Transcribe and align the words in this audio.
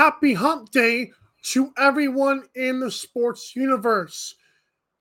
Happy 0.00 0.32
Hump 0.32 0.70
Day 0.70 1.12
to 1.42 1.74
everyone 1.76 2.44
in 2.54 2.80
the 2.80 2.90
sports 2.90 3.54
universe. 3.54 4.34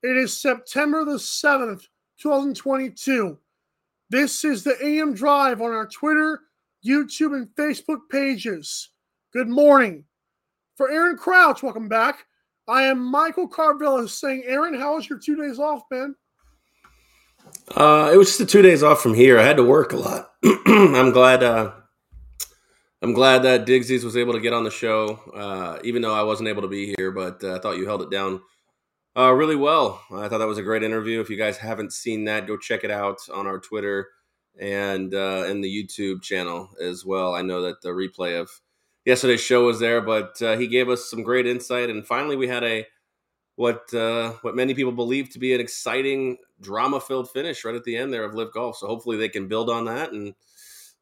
It 0.03 0.17
is 0.17 0.37
September 0.37 1.05
the 1.05 1.13
7th, 1.13 1.83
2022. 2.21 3.37
This 4.09 4.43
is 4.43 4.65
the 4.65 4.75
AM 4.85 5.13
Drive 5.13 5.61
on 5.61 5.71
our 5.71 5.87
Twitter, 5.87 6.41
YouTube, 6.85 7.33
and 7.33 7.47
Facebook 7.55 8.09
pages. 8.11 8.89
Good 9.31 9.47
morning. 9.47 10.03
For 10.75 10.91
Aaron 10.91 11.15
Crouch, 11.15 11.63
welcome 11.63 11.87
back. 11.87 12.25
I 12.67 12.83
am 12.83 12.99
Michael 12.99 13.47
Carvilla 13.47 14.05
saying, 14.09 14.43
Aaron, 14.47 14.77
how 14.77 14.95
was 14.95 15.09
your 15.09 15.19
two 15.19 15.37
days 15.37 15.59
off, 15.59 15.83
man? 15.89 16.13
Uh, 17.73 18.11
it 18.13 18.17
was 18.17 18.27
just 18.27 18.39
the 18.39 18.45
two 18.45 18.61
days 18.61 18.83
off 18.83 19.01
from 19.01 19.13
here. 19.13 19.39
I 19.39 19.43
had 19.43 19.55
to 19.55 19.63
work 19.63 19.93
a 19.93 19.95
lot. 19.95 20.31
I'm 20.65 21.11
glad. 21.11 21.41
Uh, 21.41 21.71
I'm 23.01 23.13
glad 23.13 23.43
that 23.43 23.65
Digsies 23.65 24.03
was 24.03 24.17
able 24.17 24.33
to 24.33 24.41
get 24.41 24.51
on 24.51 24.65
the 24.65 24.71
show, 24.71 25.19
uh, 25.33 25.79
even 25.83 26.01
though 26.01 26.13
I 26.13 26.23
wasn't 26.23 26.49
able 26.49 26.63
to 26.63 26.67
be 26.67 26.93
here. 26.97 27.11
But 27.11 27.43
uh, 27.43 27.55
I 27.55 27.59
thought 27.59 27.77
you 27.77 27.85
held 27.85 28.01
it 28.01 28.11
down 28.11 28.41
uh, 29.17 29.31
really 29.31 29.55
well. 29.55 30.01
I 30.11 30.27
thought 30.27 30.39
that 30.39 30.47
was 30.47 30.57
a 30.57 30.63
great 30.63 30.83
interview. 30.83 31.21
If 31.21 31.29
you 31.29 31.37
guys 31.37 31.57
haven't 31.57 31.93
seen 31.93 32.25
that, 32.25 32.47
go 32.47 32.57
check 32.57 32.83
it 32.83 32.91
out 32.91 33.19
on 33.33 33.47
our 33.47 33.59
Twitter 33.59 34.09
and 34.59 35.13
uh, 35.13 35.45
and 35.47 35.63
the 35.63 35.69
YouTube 35.69 36.21
channel 36.21 36.69
as 36.81 37.05
well. 37.05 37.33
I 37.33 37.41
know 37.41 37.61
that 37.61 37.81
the 37.81 37.89
replay 37.89 38.39
of 38.39 38.49
yesterday's 39.05 39.41
show 39.41 39.65
was 39.65 39.79
there, 39.79 40.01
but 40.01 40.41
uh, 40.41 40.57
he 40.57 40.67
gave 40.67 40.89
us 40.89 41.09
some 41.09 41.23
great 41.23 41.47
insight. 41.47 41.89
And 41.89 42.05
finally, 42.05 42.35
we 42.35 42.47
had 42.49 42.65
a 42.65 42.85
what 43.55 43.93
uh, 43.93 44.33
what 44.41 44.55
many 44.55 44.73
people 44.73 44.91
believe 44.91 45.29
to 45.31 45.39
be 45.39 45.53
an 45.53 45.61
exciting 45.61 46.37
drama 46.61 46.99
filled 46.99 47.29
finish 47.31 47.63
right 47.63 47.75
at 47.75 47.85
the 47.85 47.95
end 47.95 48.13
there 48.13 48.25
of 48.25 48.35
Live 48.35 48.53
Golf. 48.53 48.77
So 48.77 48.87
hopefully 48.87 49.17
they 49.17 49.29
can 49.29 49.47
build 49.47 49.69
on 49.69 49.85
that. 49.85 50.11
And 50.11 50.33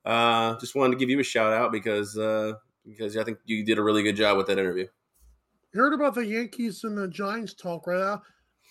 uh, 0.08 0.58
just 0.60 0.74
wanted 0.74 0.94
to 0.94 0.98
give 0.98 1.10
you 1.10 1.20
a 1.20 1.24
shout 1.24 1.52
out 1.52 1.72
because 1.72 2.18
uh, 2.18 2.54
because 2.86 3.18
I 3.18 3.24
think 3.26 3.40
you 3.46 3.66
did 3.66 3.78
a 3.78 3.84
really 3.84 4.04
good 4.04 4.16
job 4.16 4.38
with 4.38 4.48
that 4.48 4.58
interview. 4.58 4.88
You 5.74 5.82
heard 5.82 5.94
about 5.94 6.16
the 6.16 6.26
Yankees 6.26 6.86
and 6.86 6.98
the 6.98 7.10
Giants 7.10 7.54
talk 7.54 7.88
right 7.88 8.00
now. 8.00 8.22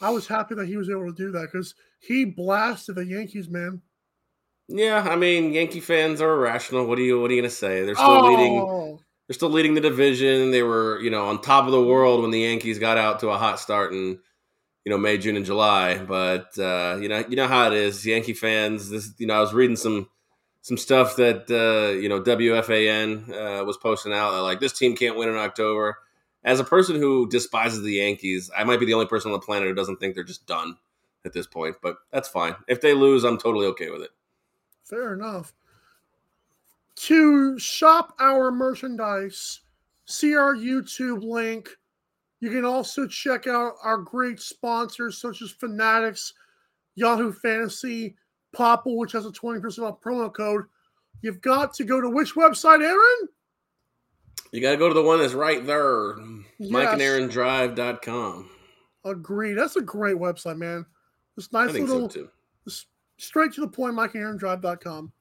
I 0.00 0.10
was 0.10 0.26
happy 0.26 0.54
that 0.54 0.66
he 0.66 0.78
was 0.78 0.88
able 0.88 1.06
to 1.06 1.12
do 1.12 1.30
that 1.32 1.48
because 1.52 1.74
he 2.00 2.24
blasted 2.24 2.96
the 2.96 3.04
Yankees, 3.04 3.50
man. 3.50 3.82
Yeah, 4.68 5.06
I 5.08 5.16
mean 5.16 5.52
Yankee 5.52 5.80
fans 5.80 6.22
are 6.22 6.32
irrational. 6.32 6.86
What 6.86 6.98
are 6.98 7.02
you 7.02 7.20
what 7.20 7.30
are 7.30 7.34
you 7.34 7.42
gonna 7.42 7.50
say? 7.50 7.84
They're 7.84 7.94
still 7.94 8.32
leading. 8.32 8.58
Oh, 8.58 8.98
They're 9.28 9.34
still 9.34 9.50
leading 9.50 9.74
the 9.74 9.82
division. 9.82 10.50
They 10.52 10.62
were 10.62 10.98
you 11.00 11.10
know 11.10 11.26
on 11.26 11.42
top 11.42 11.66
of 11.66 11.72
the 11.72 11.84
world 11.84 12.22
when 12.22 12.30
the 12.30 12.40
Yankees 12.40 12.78
got 12.78 12.96
out 12.96 13.20
to 13.20 13.28
a 13.28 13.36
hot 13.36 13.60
start 13.60 13.92
in 13.92 14.18
you 14.86 14.90
know 14.90 14.96
May, 14.96 15.18
June, 15.18 15.36
and 15.36 15.44
July. 15.44 15.98
But 15.98 16.58
uh, 16.58 16.98
you 16.98 17.10
know 17.10 17.22
you 17.28 17.36
know 17.36 17.46
how 17.46 17.66
it 17.66 17.74
is. 17.74 18.06
Yankee 18.06 18.32
fans. 18.32 18.88
This 18.88 19.12
you 19.18 19.26
know 19.26 19.34
I 19.34 19.40
was 19.40 19.52
reading 19.52 19.76
some 19.76 20.08
some 20.66 20.76
stuff 20.76 21.14
that 21.14 21.48
uh, 21.48 21.96
you 21.96 22.08
know 22.08 22.20
WFAN 22.20 23.30
uh, 23.30 23.64
was 23.64 23.76
posting 23.76 24.12
out 24.12 24.42
like 24.42 24.58
this 24.58 24.72
team 24.72 24.96
can't 24.96 25.16
win 25.16 25.28
in 25.28 25.36
October. 25.36 25.98
As 26.42 26.58
a 26.58 26.64
person 26.64 26.96
who 26.96 27.28
despises 27.28 27.82
the 27.82 27.92
Yankees, 27.92 28.50
I 28.56 28.64
might 28.64 28.80
be 28.80 28.86
the 28.86 28.94
only 28.94 29.06
person 29.06 29.30
on 29.30 29.38
the 29.38 29.46
planet 29.46 29.68
who 29.68 29.76
doesn't 29.76 30.00
think 30.00 30.16
they're 30.16 30.24
just 30.24 30.44
done 30.44 30.76
at 31.24 31.32
this 31.32 31.46
point. 31.46 31.76
But 31.82 31.98
that's 32.10 32.28
fine. 32.28 32.56
If 32.66 32.80
they 32.80 32.94
lose, 32.94 33.22
I'm 33.22 33.38
totally 33.38 33.66
okay 33.66 33.90
with 33.90 34.02
it. 34.02 34.10
fair 34.82 35.14
enough. 35.14 35.54
To 36.96 37.56
shop 37.60 38.16
our 38.18 38.50
merchandise, 38.50 39.60
see 40.04 40.34
our 40.34 40.56
YouTube 40.56 41.22
link. 41.22 41.68
You 42.40 42.50
can 42.50 42.64
also 42.64 43.06
check 43.06 43.46
out 43.46 43.74
our 43.84 43.98
great 43.98 44.40
sponsors 44.40 45.18
such 45.18 45.42
as 45.42 45.52
Fanatics, 45.52 46.34
Yahoo 46.96 47.30
Fantasy, 47.30 48.16
Popl, 48.56 48.96
which 48.96 49.12
has 49.12 49.26
a 49.26 49.30
20% 49.30 49.78
off 49.86 50.00
promo 50.00 50.32
code. 50.32 50.64
You've 51.22 51.40
got 51.40 51.74
to 51.74 51.84
go 51.84 52.00
to 52.00 52.08
which 52.10 52.34
website, 52.34 52.82
Aaron? 52.82 53.28
You 54.52 54.60
got 54.60 54.70
to 54.72 54.76
go 54.76 54.88
to 54.88 54.94
the 54.94 55.02
one 55.02 55.18
that's 55.18 55.34
right 55.34 55.64
there, 55.66 56.14
Yes. 56.58 56.70
MikeandAaronDrive.com. 56.70 58.50
Agreed. 59.04 59.54
That's 59.54 59.76
a 59.76 59.82
great 59.82 60.16
website, 60.16 60.56
man. 60.58 60.86
This 61.36 61.52
nice 61.52 61.70
I 61.70 61.72
think 61.72 61.88
little, 61.88 62.08
so 62.10 62.28
too. 62.68 62.72
straight 63.18 63.52
to 63.54 63.60
the 63.60 63.68
point, 63.68 63.94
MikeandAaronDrive.com. 63.94 65.12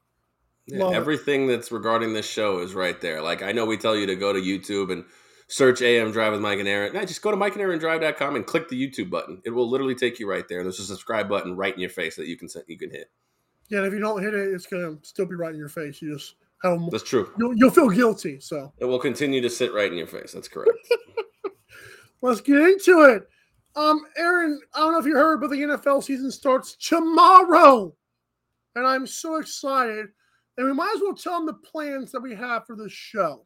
Yeah, 0.68 0.79
Love 0.84 0.94
it. 0.94 0.95
everything 0.95 1.47
that's 1.47 1.72
regarding 1.72 2.13
this 2.13 2.25
show 2.28 2.59
is 2.59 2.74
right 2.74 3.00
there. 3.00 3.22
Like 3.22 3.44
I 3.44 3.51
know 3.51 3.66
we 3.66 3.78
tell 3.78 3.95
you 3.95 4.07
to 4.07 4.16
go 4.16 4.34
to 4.34 4.40
YouTube 4.40 4.91
and 4.91 5.06
search 5.47 5.81
AM 5.84 6.12
Drive 6.12 6.31
with 6.31 6.41
Mike 6.41 6.57
and 6.59 6.68
Aaron. 6.68 6.94
No, 6.94 7.06
just 7.06 7.22
go 7.22 7.29
to 7.29 7.38
MikeandAaronDrive.com 7.38 8.35
and 8.35 8.45
click 8.47 8.68
the 8.69 8.75
YouTube 8.90 9.12
button. 9.12 9.41
It 9.45 9.51
will 9.51 9.69
literally 9.69 9.94
take 9.94 10.19
you 10.19 10.28
right 10.28 10.47
there. 10.47 10.63
There's 10.63 10.79
a 10.79 10.84
subscribe 10.84 11.29
button 11.29 11.56
right 11.56 11.74
in 11.74 11.79
your 11.79 11.91
face 11.91 12.16
that 12.16 12.25
you 12.28 12.35
can 12.38 12.47
you 12.68 12.78
can 12.79 12.90
hit. 12.90 13.12
Yeah, 13.70 13.80
and 13.80 13.88
if 13.88 13.94
you 13.94 14.00
don't 14.00 14.22
hit 14.22 14.34
it, 14.34 14.53
it's 14.53 14.66
gonna 14.66 14.98
still 15.02 15.26
be 15.26 15.36
right 15.36 15.53
in 15.53 15.59
your 15.59 15.70
face. 15.70 16.02
You 16.02 16.14
just 16.14 16.36
have 16.64 16.74
a, 16.74 16.90
That's 16.92 17.03
true. 17.03 17.31
you'll, 17.38 17.56
you'll 17.56 17.72
feel 17.72 17.90
guilty. 17.90 18.40
So 18.40 18.72
It 18.78 18.86
will 18.86 19.00
continue 19.00 19.42
to 19.42 19.50
sit 19.50 19.74
right 19.74 19.92
in 19.92 19.98
your 19.98 20.08
face. 20.08 20.31
That's 20.34 20.48
correct. 20.48 20.78
let's 22.22 22.42
get 22.42 22.58
into 22.58 23.04
it. 23.04 23.28
Um, 23.75 24.02
Aaron, 24.18 24.62
I 24.74 24.80
don't 24.80 24.94
know 24.94 25.00
if 25.00 25.06
you 25.06 25.16
heard, 25.16 25.42
but 25.42 25.50
the 25.50 25.58
NFL 25.58 26.04
season 26.04 26.31
starts 26.31 26.75
tomorrow, 26.75 27.94
and 28.75 28.88
I'm 28.88 29.06
so 29.06 29.36
excited. 29.36 30.08
And 30.58 30.68
we 30.68 30.74
might 30.74 30.94
as 30.96 31.02
well 31.02 31.14
tell 31.14 31.38
them 31.38 31.48
the 31.48 31.54
plans 31.70 32.12
that 32.14 32.22
we 32.22 32.34
have 32.34 32.66
for 32.66 32.78
this 32.78 32.94
show. 32.94 33.46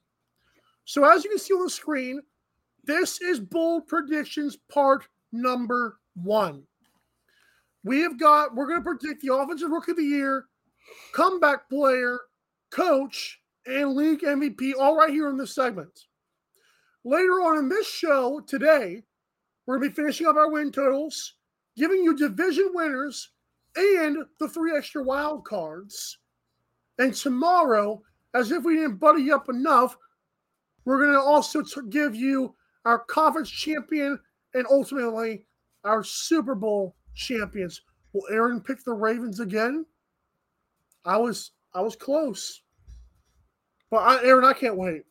So, 0.85 1.03
as 1.05 1.23
you 1.23 1.31
can 1.31 1.39
see 1.39 1.53
on 1.55 1.63
the 1.63 1.69
screen, 1.69 2.21
this 2.83 3.19
is 3.21 3.39
bold 3.39 3.87
predictions 3.87 4.57
part 4.71 5.07
number 5.31 5.97
one. 6.15 6.63
We 7.83 8.01
have 8.01 8.19
got, 8.19 8.55
we're 8.55 8.67
going 8.67 8.83
to 8.83 8.89
predict 8.89 9.21
the 9.21 9.33
offensive 9.33 9.69
rookie 9.69 9.91
of 9.91 9.97
the 9.97 10.03
year, 10.03 10.45
comeback 11.13 11.69
player, 11.69 12.19
coach, 12.71 13.39
and 13.65 13.95
league 13.95 14.21
MVP 14.21 14.73
all 14.79 14.97
right 14.97 15.09
here 15.11 15.29
in 15.29 15.37
this 15.37 15.55
segment. 15.55 16.07
Later 17.05 17.41
on 17.41 17.57
in 17.57 17.69
this 17.69 17.87
show 17.87 18.41
today, 18.41 19.03
we're 19.65 19.77
going 19.77 19.89
to 19.89 19.95
be 19.95 20.01
finishing 20.01 20.27
up 20.27 20.35
our 20.35 20.51
win 20.51 20.71
totals, 20.71 21.35
giving 21.77 22.03
you 22.03 22.15
division 22.15 22.71
winners 22.73 23.29
and 23.75 24.17
the 24.39 24.49
three 24.49 24.75
extra 24.75 25.03
wild 25.03 25.45
cards. 25.45 26.17
And 26.97 27.13
tomorrow, 27.13 28.01
as 28.33 28.51
if 28.51 28.63
we 28.63 28.75
didn't 28.75 28.97
buddy 28.97 29.31
up 29.31 29.47
enough, 29.47 29.95
we're 30.85 30.99
going 30.99 31.13
to 31.13 31.21
also 31.21 31.61
t- 31.61 31.81
give 31.89 32.15
you 32.15 32.55
our 32.85 32.99
conference 32.99 33.49
champion 33.49 34.19
and 34.53 34.65
ultimately 34.69 35.45
our 35.83 36.03
Super 36.03 36.55
Bowl 36.55 36.95
champions. 37.19 37.81
Will 38.13 38.23
Aaron 38.31 38.61
pick 38.61 38.83
the 38.83 38.93
Ravens 38.93 39.39
again? 39.39 39.85
I 41.05 41.17
was 41.17 41.51
I 41.73 41.81
was 41.81 41.95
close, 41.95 42.61
but 43.91 43.97
I, 43.97 44.23
Aaron, 44.25 44.45
I 44.45 44.53
can't 44.53 44.77
wait. 44.77 45.03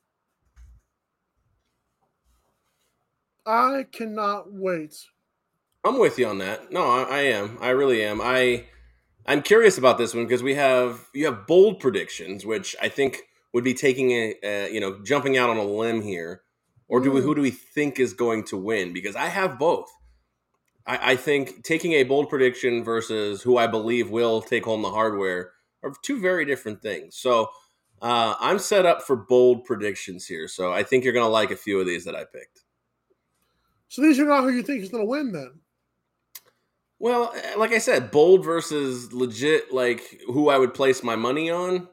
I 3.47 3.87
cannot 3.93 4.53
wait. 4.53 4.95
I'm 5.85 5.99
with 5.99 6.19
you 6.19 6.27
on 6.27 6.39
that. 6.39 6.73
No, 6.73 6.83
I, 6.83 7.03
I 7.03 7.21
am. 7.21 7.57
I 7.61 7.71
really 7.71 8.03
am. 8.03 8.21
I 8.21 8.67
I'm 9.27 9.43
curious 9.43 9.79
about 9.79 9.97
this 9.99 10.15
one 10.15 10.25
because 10.25 10.43
we 10.43 10.55
have 10.55 11.07
you 11.15 11.27
have 11.27 11.47
bold 11.47 11.81
predictions, 11.81 12.45
which 12.45 12.75
I 12.83 12.89
think 12.89 13.23
would 13.55 13.65
be 13.65 13.75
taking 13.75 14.11
a, 14.11 14.35
a 14.43 14.73
you 14.73 14.81
know 14.81 14.99
jumping 15.05 15.39
out 15.39 15.51
on 15.51 15.57
a 15.57 15.65
limb 15.65 16.03
here, 16.03 16.43
or 16.89 17.01
do 17.01 17.11
we 17.11 17.21
Mm. 17.21 17.25
who 17.25 17.35
do 17.37 17.43
we 17.43 17.51
think 17.51 18.01
is 18.01 18.13
going 18.13 18.45
to 18.45 18.57
win? 18.57 18.93
Because 18.93 19.17
I 19.17 19.27
have 19.27 19.59
both. 19.59 19.89
I, 20.89 21.13
I 21.13 21.17
think 21.17 21.63
taking 21.63 21.93
a 21.93 22.05
bold 22.05 22.29
prediction 22.29 22.83
versus 22.83 23.43
who 23.43 23.59
I 23.59 23.69
believe 23.69 24.11
will 24.11 24.41
take 24.41 24.65
home 24.65 24.83
the 24.83 24.91
hardware 24.91 25.53
are 25.85 25.93
two 26.03 26.21
very 26.21 26.45
different 26.45 26.83
things. 26.83 27.17
So 27.17 27.51
uh, 28.03 28.35
I'm 28.41 28.59
set 28.59 28.87
up 28.87 29.03
for 29.03 29.15
bold 29.15 29.65
predictions 29.65 30.27
here. 30.27 30.49
So 30.49 30.73
I 30.73 30.83
think 30.83 31.05
you're 31.05 31.13
going 31.13 31.27
to 31.27 31.31
like 31.31 31.51
a 31.51 31.57
few 31.57 31.79
of 31.79 31.87
these 31.87 32.05
that 32.07 32.17
I 32.17 32.25
picked. 32.25 32.63
So 33.89 34.03
these 34.03 34.19
are 34.19 34.25
not 34.25 34.43
who 34.43 34.51
you 34.51 34.63
think 34.63 34.83
is 34.83 34.89
going 34.89 35.05
to 35.05 35.09
win 35.09 35.33
then. 35.33 35.61
Well, 36.99 37.33
eh, 37.35 37.55
like 37.57 37.73
I 37.73 37.79
said, 37.79 38.11
bold 38.11 38.45
versus 38.45 39.13
legit, 39.13 39.73
like 39.73 40.03
who 40.27 40.49
I 40.49 40.59
would 40.59 40.75
place 40.75 41.03
my 41.03 41.17
money 41.17 41.51
on. 41.51 41.89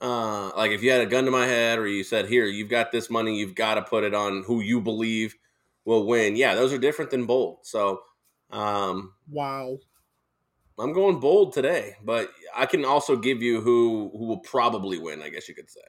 Uh, 0.00 0.50
like 0.56 0.72
if 0.72 0.82
you 0.82 0.90
had 0.90 1.00
a 1.00 1.06
gun 1.06 1.24
to 1.24 1.30
my 1.30 1.46
head, 1.46 1.78
or 1.78 1.86
you 1.86 2.04
said, 2.04 2.28
"Here, 2.28 2.44
you've 2.44 2.68
got 2.68 2.92
this 2.92 3.08
money, 3.08 3.38
you've 3.38 3.54
got 3.54 3.76
to 3.76 3.82
put 3.82 4.04
it 4.04 4.14
on 4.14 4.42
who 4.42 4.60
you 4.60 4.80
believe 4.80 5.36
will 5.86 6.06
win." 6.06 6.36
Yeah, 6.36 6.54
those 6.54 6.72
are 6.74 6.78
different 6.78 7.10
than 7.10 7.24
bold. 7.24 7.60
So, 7.62 8.02
um, 8.50 9.14
Wow. 9.30 9.78
I'm 10.78 10.92
going 10.92 11.18
bold 11.20 11.54
today, 11.54 11.94
but 12.04 12.30
I 12.54 12.66
can 12.66 12.84
also 12.84 13.16
give 13.16 13.40
you 13.42 13.62
who 13.62 14.10
who 14.12 14.26
will 14.26 14.40
probably 14.40 14.98
win. 14.98 15.22
I 15.22 15.30
guess 15.30 15.48
you 15.48 15.54
could 15.54 15.70
say. 15.70 15.80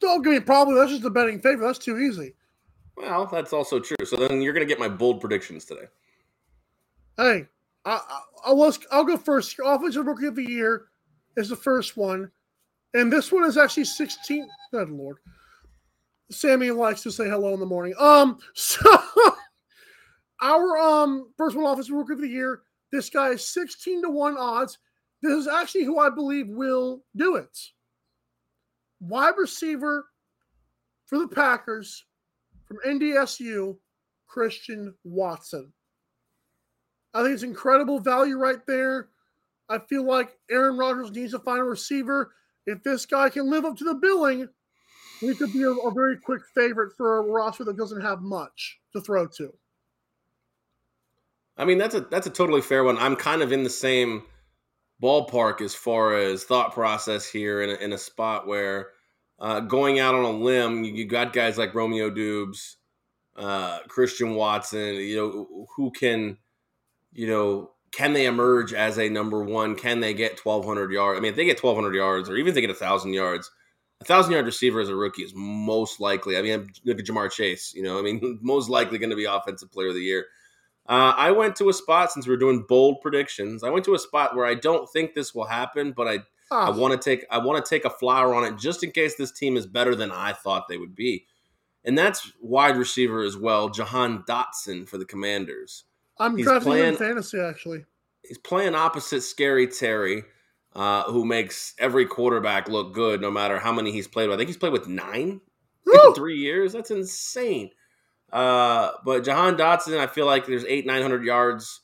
Don't 0.00 0.22
give 0.22 0.32
me 0.32 0.40
probably. 0.40 0.74
That's 0.74 0.90
just 0.90 1.04
a 1.04 1.10
betting 1.10 1.40
favorite. 1.40 1.64
That's 1.64 1.78
too 1.78 1.98
easy. 1.98 2.34
Well, 2.96 3.26
that's 3.30 3.52
also 3.52 3.78
true. 3.78 4.04
So 4.04 4.16
then 4.16 4.42
you're 4.42 4.52
going 4.52 4.66
to 4.66 4.68
get 4.68 4.80
my 4.80 4.88
bold 4.88 5.20
predictions 5.20 5.64
today. 5.64 5.84
Hey, 7.16 7.46
I, 7.84 7.90
I, 7.92 8.20
I'll, 8.46 8.58
let's- 8.58 8.78
I'll 8.90 9.04
go 9.04 9.16
first. 9.16 9.56
Offensive 9.64 10.06
Rookie 10.06 10.26
of 10.26 10.34
the 10.34 10.42
Year 10.44 10.86
is 11.36 11.48
the 11.48 11.56
first 11.56 11.96
one, 11.96 12.30
and 12.94 13.12
this 13.12 13.30
one 13.32 13.44
is 13.44 13.56
actually 13.56 13.84
16. 13.84 14.48
Good 14.72 14.90
lord, 14.90 15.18
Sammy 16.30 16.70
likes 16.70 17.02
to 17.02 17.10
say 17.10 17.28
hello 17.28 17.54
in 17.54 17.60
the 17.60 17.66
morning. 17.66 17.94
Um, 17.98 18.38
so 18.54 18.90
our 20.42 20.78
um 20.78 21.32
first 21.36 21.56
one, 21.56 21.64
Offensive 21.64 21.94
Rookie 21.94 22.14
of 22.14 22.20
the 22.20 22.28
Year. 22.28 22.62
This 22.92 23.10
guy 23.10 23.30
is 23.30 23.46
16 23.48 24.02
to 24.02 24.10
one 24.10 24.36
odds. 24.36 24.78
This 25.22 25.32
is 25.32 25.48
actually 25.48 25.84
who 25.84 25.98
I 25.98 26.10
believe 26.10 26.48
will 26.48 27.02
do 27.16 27.36
it. 27.36 27.58
Wide 29.00 29.34
receiver 29.36 30.06
for 31.06 31.18
the 31.18 31.28
Packers 31.28 32.04
from 32.66 32.78
NDSU, 32.86 33.76
Christian 34.26 34.94
Watson. 35.04 35.72
I 37.14 37.22
think 37.22 37.34
it's 37.34 37.42
incredible 37.42 37.98
value 37.98 38.38
right 38.38 38.64
there. 38.66 39.08
I 39.68 39.78
feel 39.78 40.04
like 40.04 40.36
Aaron 40.50 40.76
Rodgers 40.76 41.10
needs 41.10 41.32
to 41.32 41.38
find 41.38 41.60
a 41.60 41.64
receiver. 41.64 42.32
If 42.66 42.82
this 42.82 43.06
guy 43.06 43.30
can 43.30 43.50
live 43.50 43.64
up 43.64 43.76
to 43.78 43.84
the 43.84 43.94
billing, 43.94 44.48
he 45.20 45.34
could 45.34 45.52
be 45.52 45.62
a, 45.62 45.70
a 45.70 45.90
very 45.92 46.16
quick 46.16 46.42
favorite 46.54 46.92
for 46.96 47.18
a 47.18 47.22
roster 47.22 47.64
that 47.64 47.76
doesn't 47.76 48.00
have 48.00 48.20
much 48.20 48.78
to 48.92 49.00
throw 49.00 49.26
to. 49.26 49.52
I 51.56 51.64
mean, 51.64 51.78
that's 51.78 51.94
a 51.94 52.00
that's 52.00 52.26
a 52.26 52.30
totally 52.30 52.60
fair 52.60 52.84
one. 52.84 52.98
I'm 52.98 53.16
kind 53.16 53.42
of 53.42 53.50
in 53.52 53.62
the 53.62 53.70
same 53.70 54.24
ballpark 55.02 55.60
as 55.60 55.74
far 55.74 56.16
as 56.16 56.44
thought 56.44 56.72
process 56.72 57.26
here 57.26 57.62
in 57.62 57.70
a, 57.70 57.74
in 57.74 57.92
a 57.92 57.98
spot 57.98 58.46
where 58.46 58.88
uh, 59.38 59.60
going 59.60 59.98
out 59.98 60.14
on 60.14 60.24
a 60.24 60.30
limb, 60.30 60.84
you, 60.84 60.94
you 60.94 61.06
got 61.06 61.32
guys 61.32 61.58
like 61.58 61.74
Romeo 61.74 62.10
Doubs, 62.10 62.78
uh, 63.36 63.80
Christian 63.88 64.34
Watson, 64.34 64.94
you 64.94 65.16
know, 65.16 65.66
who 65.76 65.90
can, 65.90 66.38
you 67.12 67.26
know, 67.26 67.70
can 67.92 68.12
they 68.12 68.26
emerge 68.26 68.72
as 68.72 68.98
a 68.98 69.08
number 69.08 69.42
one? 69.42 69.76
Can 69.76 70.00
they 70.00 70.14
get 70.14 70.44
1,200 70.44 70.92
yards? 70.92 71.18
I 71.18 71.20
mean, 71.20 71.30
if 71.30 71.36
they 71.36 71.44
get 71.44 71.62
1,200 71.62 71.94
yards 71.94 72.28
or 72.28 72.36
even 72.36 72.48
if 72.48 72.54
they 72.54 72.60
get 72.60 72.70
1,000 72.70 73.12
yards, 73.12 73.50
a 74.00 74.04
1,000 74.04 74.32
yard 74.32 74.44
receiver 74.46 74.80
as 74.80 74.88
a 74.88 74.94
rookie 74.96 75.22
is 75.22 75.32
most 75.34 76.00
likely. 76.00 76.36
I 76.36 76.42
mean, 76.42 76.68
look 76.84 76.98
at 76.98 77.06
Ja'Marr 77.06 77.30
Chase, 77.30 77.72
you 77.74 77.82
know, 77.82 77.98
I 77.98 78.02
mean, 78.02 78.38
most 78.42 78.68
likely 78.68 78.98
going 78.98 79.10
to 79.10 79.16
be 79.16 79.24
Offensive 79.24 79.72
Player 79.72 79.88
of 79.88 79.94
the 79.94 80.00
Year. 80.00 80.26
Uh, 80.88 81.14
I 81.16 81.30
went 81.32 81.56
to 81.56 81.68
a 81.68 81.72
spot 81.72 82.12
since 82.12 82.26
we 82.28 82.34
are 82.34 82.38
doing 82.38 82.64
bold 82.68 83.00
predictions. 83.00 83.64
I 83.64 83.70
went 83.70 83.84
to 83.86 83.94
a 83.94 83.98
spot 83.98 84.36
where 84.36 84.46
I 84.46 84.54
don't 84.54 84.88
think 84.92 85.14
this 85.14 85.34
will 85.34 85.46
happen, 85.46 85.92
but 85.92 86.06
I 86.06 86.14
I 86.48 86.68
Ah, 86.68 86.70
want 86.70 86.92
to 86.92 87.10
take 87.10 87.26
I 87.28 87.38
want 87.38 87.64
to 87.64 87.68
take 87.68 87.84
a 87.84 87.90
flower 87.90 88.32
on 88.32 88.44
it 88.44 88.56
just 88.56 88.84
in 88.84 88.92
case 88.92 89.16
this 89.16 89.32
team 89.32 89.56
is 89.56 89.66
better 89.66 89.96
than 89.96 90.12
I 90.12 90.32
thought 90.32 90.68
they 90.68 90.76
would 90.76 90.94
be. 90.94 91.26
And 91.84 91.98
that's 91.98 92.30
wide 92.40 92.76
receiver 92.76 93.24
as 93.24 93.36
well, 93.36 93.68
Jahan 93.68 94.22
Dotson 94.28 94.88
for 94.88 94.96
the 94.96 95.04
Commanders. 95.04 95.82
I'm 96.20 96.36
he's 96.36 96.46
drafting 96.46 96.72
him 96.74 96.78
in 96.78 96.96
playing- 96.96 97.14
fantasy 97.14 97.40
actually. 97.40 97.84
He's 98.22 98.38
playing 98.38 98.76
opposite 98.76 99.22
Scary 99.22 99.66
Terry, 99.66 100.22
uh, 100.76 101.04
who 101.04 101.24
makes 101.24 101.74
every 101.78 102.04
quarterback 102.04 102.68
look 102.68 102.92
good 102.92 103.22
no 103.22 103.30
matter 103.30 103.58
how 103.58 103.72
many 103.72 103.90
he's 103.92 104.06
played 104.06 104.28
with. 104.28 104.34
I 104.34 104.36
think 104.36 104.48
he's 104.48 104.58
played 104.58 104.74
with 104.74 104.86
nine 104.86 105.40
Woo! 105.86 106.08
in 106.08 106.14
three 106.14 106.36
years. 106.36 106.74
That's 106.74 106.90
insane. 106.90 107.70
Uh, 108.30 108.90
but 109.02 109.24
Jahan 109.24 109.56
Dotson, 109.56 109.98
I 109.98 110.06
feel 110.06 110.26
like 110.26 110.44
there's 110.44 110.66
eight, 110.66 110.84
nine 110.84 111.00
hundred 111.00 111.24
yards 111.24 111.80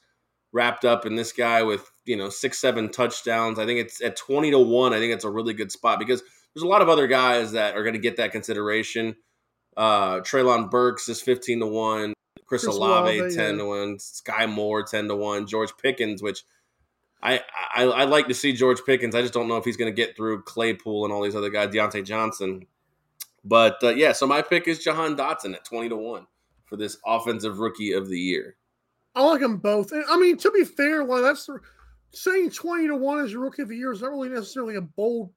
wrapped 0.53 0.85
up 0.85 1.07
in 1.07 1.17
this 1.17 1.33
guy 1.33 1.63
with 1.63 1.91
you 2.05 2.17
know 2.19 2.29
six, 2.29 2.61
seven 2.61 2.91
touchdowns. 2.91 3.59
I 3.59 3.65
think 3.65 3.81
it's 3.81 4.03
at 4.03 4.15
twenty 4.15 4.51
to 4.51 4.59
one. 4.59 4.93
I 4.93 4.99
think 4.99 5.15
it's 5.15 5.25
a 5.25 5.31
really 5.31 5.55
good 5.55 5.73
spot 5.73 5.99
because 5.99 6.23
there's 6.55 6.65
a 6.65 6.69
lot 6.69 6.83
of 6.83 6.91
other 6.91 7.07
guys 7.07 7.53
that 7.53 7.75
are 7.75 7.83
going 7.83 7.95
to 7.95 7.99
get 7.99 8.19
that 8.19 8.31
consideration. 8.31 9.17
Uh, 9.75 10.17
Treylon 10.21 10.71
Burks 10.71 11.09
is 11.09 11.23
fifteen 11.23 11.61
to 11.61 11.67
one. 11.67 12.13
Chris, 12.45 12.65
Chris 12.65 12.77
Olave, 12.77 13.19
Olave, 13.19 13.35
ten 13.35 13.53
yeah. 13.53 13.63
to 13.63 13.67
one. 13.67 13.97
Skyy 13.97 14.53
Moore 14.53 14.83
ten 14.83 15.09
to 15.09 15.17
one. 15.17 15.47
George 15.47 15.73
Pickens, 15.83 16.23
which 16.23 16.45
I, 17.23 17.41
I 17.75 17.85
I 17.85 18.05
like 18.05 18.27
to 18.29 18.35
see 18.35 18.53
George 18.53 18.81
Pickens. 18.85 19.15
I 19.15 19.23
just 19.23 19.33
don't 19.33 19.49
know 19.49 19.57
if 19.57 19.65
he's 19.65 19.77
going 19.77 19.91
to 19.91 19.97
get 19.97 20.17
through 20.17 20.43
Claypool 20.43 21.05
and 21.05 21.13
all 21.13 21.23
these 21.23 21.37
other 21.37 21.51
guys, 21.51 21.69
Diontae 21.69 22.05
Johnson. 22.05 22.67
But 23.45 23.77
uh, 23.83 23.91
yeah, 23.91 24.13
so 24.13 24.27
my 24.27 24.43
pick 24.43 24.67
is 24.69 24.79
Jahan 24.81 25.17
Dotson 25.17 25.55
at 25.55 25.65
twenty 25.65 25.89
to 25.89 25.97
one 25.97 26.27
for 26.67 26.77
this 26.77 26.97
offensive 27.07 27.59
rookie 27.59 27.93
of 27.93 28.09
the 28.09 28.19
year. 28.19 28.57
I 29.15 29.23
like 29.25 29.41
them 29.41 29.59
both. 29.59 29.93
And, 29.93 30.05
I 30.09 30.17
mean, 30.17 30.37
to 30.39 30.51
be 30.51 30.65
fair, 30.65 31.05
like 31.05 31.23
that's 31.23 31.47
the, 31.47 31.59
saying 32.13 32.51
twenty 32.51 32.87
to 32.89 32.97
one 32.97 33.25
as 33.25 33.33
your 33.33 33.43
rookie 33.43 33.63
of 33.63 33.69
the 33.69 33.77
year 33.77 33.93
is 33.93 34.03
not 34.03 34.11
really 34.11 34.29
necessarily 34.29 34.77
a 34.77 34.81
bold. 34.81 35.31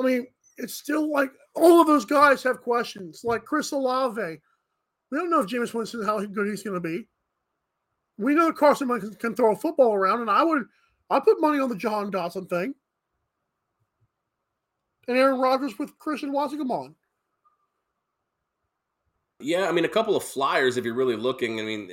I 0.00 0.04
mean, 0.04 0.26
it's 0.56 0.74
still 0.74 1.12
like 1.12 1.30
all 1.54 1.80
of 1.80 1.86
those 1.86 2.04
guys 2.04 2.42
have 2.42 2.60
questions. 2.60 3.22
Like 3.24 3.44
Chris 3.44 3.72
Olave, 3.72 4.38
we 5.10 5.18
don't 5.18 5.30
know 5.30 5.40
if 5.40 5.46
Jameis 5.46 5.74
Winston 5.74 6.04
how 6.04 6.24
good 6.24 6.48
he's 6.48 6.62
going 6.62 6.74
to 6.74 6.80
be. 6.80 7.06
We 8.16 8.34
know 8.34 8.46
that 8.46 8.56
Carson 8.56 8.88
can, 8.88 9.14
can 9.14 9.34
throw 9.34 9.52
a 9.52 9.56
football 9.56 9.94
around, 9.94 10.20
and 10.20 10.30
I 10.30 10.42
would 10.44 10.64
I 11.10 11.20
put 11.20 11.40
money 11.40 11.58
on 11.58 11.68
the 11.68 11.76
Jahan 11.76 12.10
Dotson 12.10 12.48
thing. 12.48 12.74
And 15.06 15.18
Aaron 15.18 15.38
Rodgers 15.38 15.78
with 15.78 15.98
Christian 15.98 16.32
Watson. 16.32 16.58
Come 16.58 16.70
on. 16.70 16.94
Yeah, 19.40 19.68
I 19.68 19.72
mean, 19.72 19.84
a 19.84 19.88
couple 19.88 20.16
of 20.16 20.24
flyers 20.24 20.76
if 20.76 20.84
you're 20.84 20.94
really 20.94 21.16
looking. 21.16 21.60
I 21.60 21.64
mean, 21.64 21.90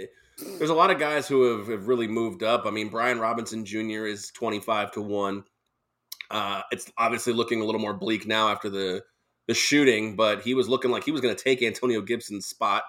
there's 0.58 0.70
a 0.70 0.76
lot 0.76 0.92
of 0.92 1.00
guys 1.00 1.28
who 1.28 1.58
have, 1.58 1.68
have 1.68 1.88
really 1.88 2.08
moved 2.08 2.44
up. 2.44 2.66
I 2.66 2.72
mean, 2.72 2.88
Brian 2.88 3.20
Robinson 3.20 3.66
Jr. 3.66 4.06
is 4.06 4.32
25 4.32 4.92
to 4.94 5.02
1. 5.02 5.44
Uh, 6.30 6.62
it's 6.72 6.90
obviously 6.98 7.34
looking 7.34 7.62
a 7.62 7.66
little 7.66 7.82
more 7.82 7.94
bleak 7.94 8.26
now 8.26 8.48
after 8.48 8.70
the 8.70 9.04
the 9.48 9.54
shooting, 9.54 10.16
but 10.16 10.42
he 10.42 10.54
was 10.54 10.70
looking 10.70 10.92
like 10.92 11.04
he 11.04 11.12
was 11.12 11.20
going 11.20 11.36
to 11.36 11.44
take 11.44 11.62
Antonio 11.62 12.00
Gibson's 12.00 12.46
spot 12.46 12.84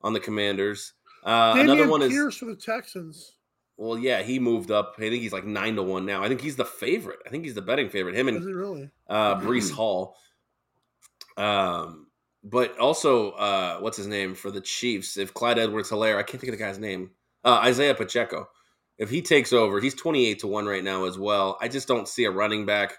on 0.00 0.12
the 0.12 0.20
Commanders. 0.20 0.94
Uh, 1.24 1.54
another 1.58 1.88
one 1.88 2.00
is 2.00 2.08
Pierce 2.10 2.38
for 2.38 2.46
the 2.46 2.56
Texans. 2.56 3.34
Well, 3.78 3.96
yeah, 3.96 4.22
he 4.22 4.40
moved 4.40 4.72
up. 4.72 4.94
I 4.98 5.02
think 5.02 5.22
he's 5.22 5.32
like 5.32 5.46
nine 5.46 5.76
to 5.76 5.82
one 5.84 6.04
now. 6.04 6.22
I 6.22 6.28
think 6.28 6.40
he's 6.40 6.56
the 6.56 6.64
favorite. 6.64 7.20
I 7.24 7.30
think 7.30 7.44
he's 7.44 7.54
the 7.54 7.62
betting 7.62 7.88
favorite. 7.88 8.16
Him 8.16 8.26
and 8.26 8.42
it 8.42 8.52
really? 8.52 8.90
uh, 9.08 9.36
Breece 9.40 9.70
Hall. 9.72 10.16
Um, 11.36 12.08
but 12.42 12.76
also, 12.78 13.30
uh, 13.32 13.78
what's 13.78 13.96
his 13.96 14.08
name 14.08 14.34
for 14.34 14.50
the 14.50 14.60
Chiefs? 14.60 15.16
If 15.16 15.32
Clyde 15.32 15.60
Edwards 15.60 15.90
Helaire, 15.90 16.18
I 16.18 16.24
can't 16.24 16.40
think 16.40 16.52
of 16.52 16.58
the 16.58 16.64
guy's 16.64 16.78
name, 16.78 17.12
uh, 17.44 17.60
Isaiah 17.62 17.94
Pacheco. 17.94 18.48
If 18.98 19.10
he 19.10 19.22
takes 19.22 19.52
over, 19.52 19.80
he's 19.80 19.94
28 19.94 20.40
to 20.40 20.48
1 20.48 20.66
right 20.66 20.82
now 20.82 21.04
as 21.04 21.16
well. 21.16 21.56
I 21.60 21.68
just 21.68 21.86
don't 21.86 22.08
see 22.08 22.24
a 22.24 22.32
running 22.32 22.66
back 22.66 22.94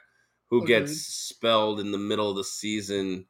who 0.49 0.63
Agreed. 0.63 0.67
gets 0.85 1.01
spelled 1.01 1.81
in 1.81 1.91
the 1.91 1.97
middle 1.97 2.29
of 2.29 2.37
the 2.37 2.43
season 2.45 3.25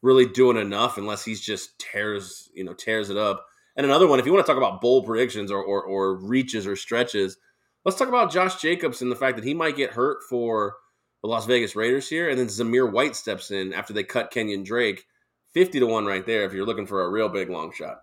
really 0.00 0.26
doing 0.26 0.56
enough 0.56 0.96
unless 0.96 1.24
he's 1.24 1.40
just 1.40 1.78
tears, 1.78 2.48
you 2.54 2.64
know, 2.64 2.72
tears 2.72 3.10
it 3.10 3.18
up. 3.18 3.44
And 3.76 3.84
another 3.84 4.06
one, 4.06 4.18
if 4.18 4.26
you 4.26 4.32
want 4.32 4.44
to 4.44 4.50
talk 4.50 4.58
about 4.58 4.80
bold 4.80 5.06
predictions 5.06 5.50
or, 5.50 5.62
or, 5.62 5.82
or 5.82 6.16
reaches 6.16 6.66
or 6.66 6.76
stretches, 6.76 7.36
let's 7.84 7.98
talk 7.98 8.08
about 8.08 8.32
Josh 8.32 8.60
Jacobs 8.60 9.02
and 9.02 9.12
the 9.12 9.16
fact 9.16 9.36
that 9.36 9.44
he 9.44 9.54
might 9.54 9.76
get 9.76 9.90
hurt 9.90 10.18
for 10.28 10.76
the 11.22 11.28
Las 11.28 11.46
Vegas 11.46 11.76
Raiders 11.76 12.08
here. 12.08 12.30
And 12.30 12.38
then 12.38 12.46
Zamir 12.46 12.90
White 12.90 13.16
steps 13.16 13.50
in 13.50 13.72
after 13.74 13.92
they 13.92 14.04
cut 14.04 14.32
Kenyan 14.32 14.64
Drake. 14.64 15.04
50 15.52 15.80
to 15.80 15.86
1 15.86 16.04
right 16.04 16.26
there 16.26 16.44
if 16.44 16.52
you're 16.52 16.66
looking 16.66 16.86
for 16.86 17.04
a 17.04 17.10
real 17.10 17.30
big 17.30 17.48
long 17.48 17.72
shot. 17.72 18.00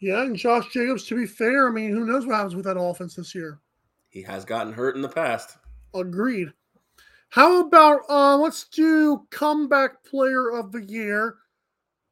Yeah, 0.00 0.22
and 0.22 0.36
Josh 0.36 0.72
Jacobs, 0.72 1.06
to 1.06 1.16
be 1.16 1.26
fair, 1.26 1.68
I 1.68 1.70
mean, 1.70 1.90
who 1.90 2.04
knows 2.04 2.26
what 2.26 2.34
happens 2.34 2.56
with 2.56 2.64
that 2.64 2.78
offense 2.78 3.14
this 3.14 3.34
year? 3.34 3.60
He 4.08 4.22
has 4.22 4.44
gotten 4.44 4.72
hurt 4.72 4.96
in 4.96 5.02
the 5.02 5.08
past. 5.08 5.56
Agreed. 5.94 6.52
How 7.28 7.60
about 7.60 8.00
uh 8.08 8.36
let's 8.36 8.68
do 8.68 9.26
comeback 9.30 10.04
player 10.04 10.50
of 10.50 10.72
the 10.72 10.82
year. 10.82 11.36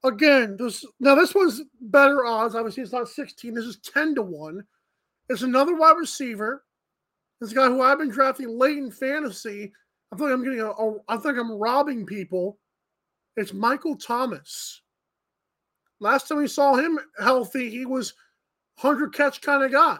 Again, 0.04 0.56
this 0.59 0.85
now 0.99 1.14
this 1.14 1.35
one's 1.35 1.62
better 1.80 2.25
odds. 2.25 2.54
Obviously, 2.54 2.82
it's 2.82 2.92
not 2.92 3.09
16. 3.09 3.54
This 3.54 3.64
is 3.64 3.78
10 3.78 4.16
to 4.16 4.23
1. 4.23 4.64
It's 5.28 5.42
another 5.42 5.76
wide 5.76 5.97
receiver. 5.97 6.64
This 7.40 7.52
guy 7.52 7.66
who 7.66 7.82
I've 7.82 7.99
been 7.99 8.11
drafting 8.11 8.59
late 8.59 8.78
in 8.78 8.90
fantasy. 8.90 9.73
I 10.12 10.16
feel 10.16 10.26
like 10.26 10.35
I'm 10.35 10.44
getting 10.44 10.61
a, 10.61 10.71
a 10.71 10.97
I 11.09 11.16
think 11.16 11.38
I'm 11.38 11.52
robbing 11.52 12.04
people. 12.04 12.59
It's 13.37 13.54
Michael 13.54 13.97
Thomas. 13.97 14.82
Last 16.00 16.28
time 16.28 16.38
we 16.38 16.49
saw 16.49 16.75
him 16.75 16.99
healthy, 17.18 17.71
he 17.71 17.87
was 17.87 18.14
100 18.80 19.14
catch 19.14 19.40
kind 19.40 19.62
of 19.62 19.71
guy. 19.71 19.99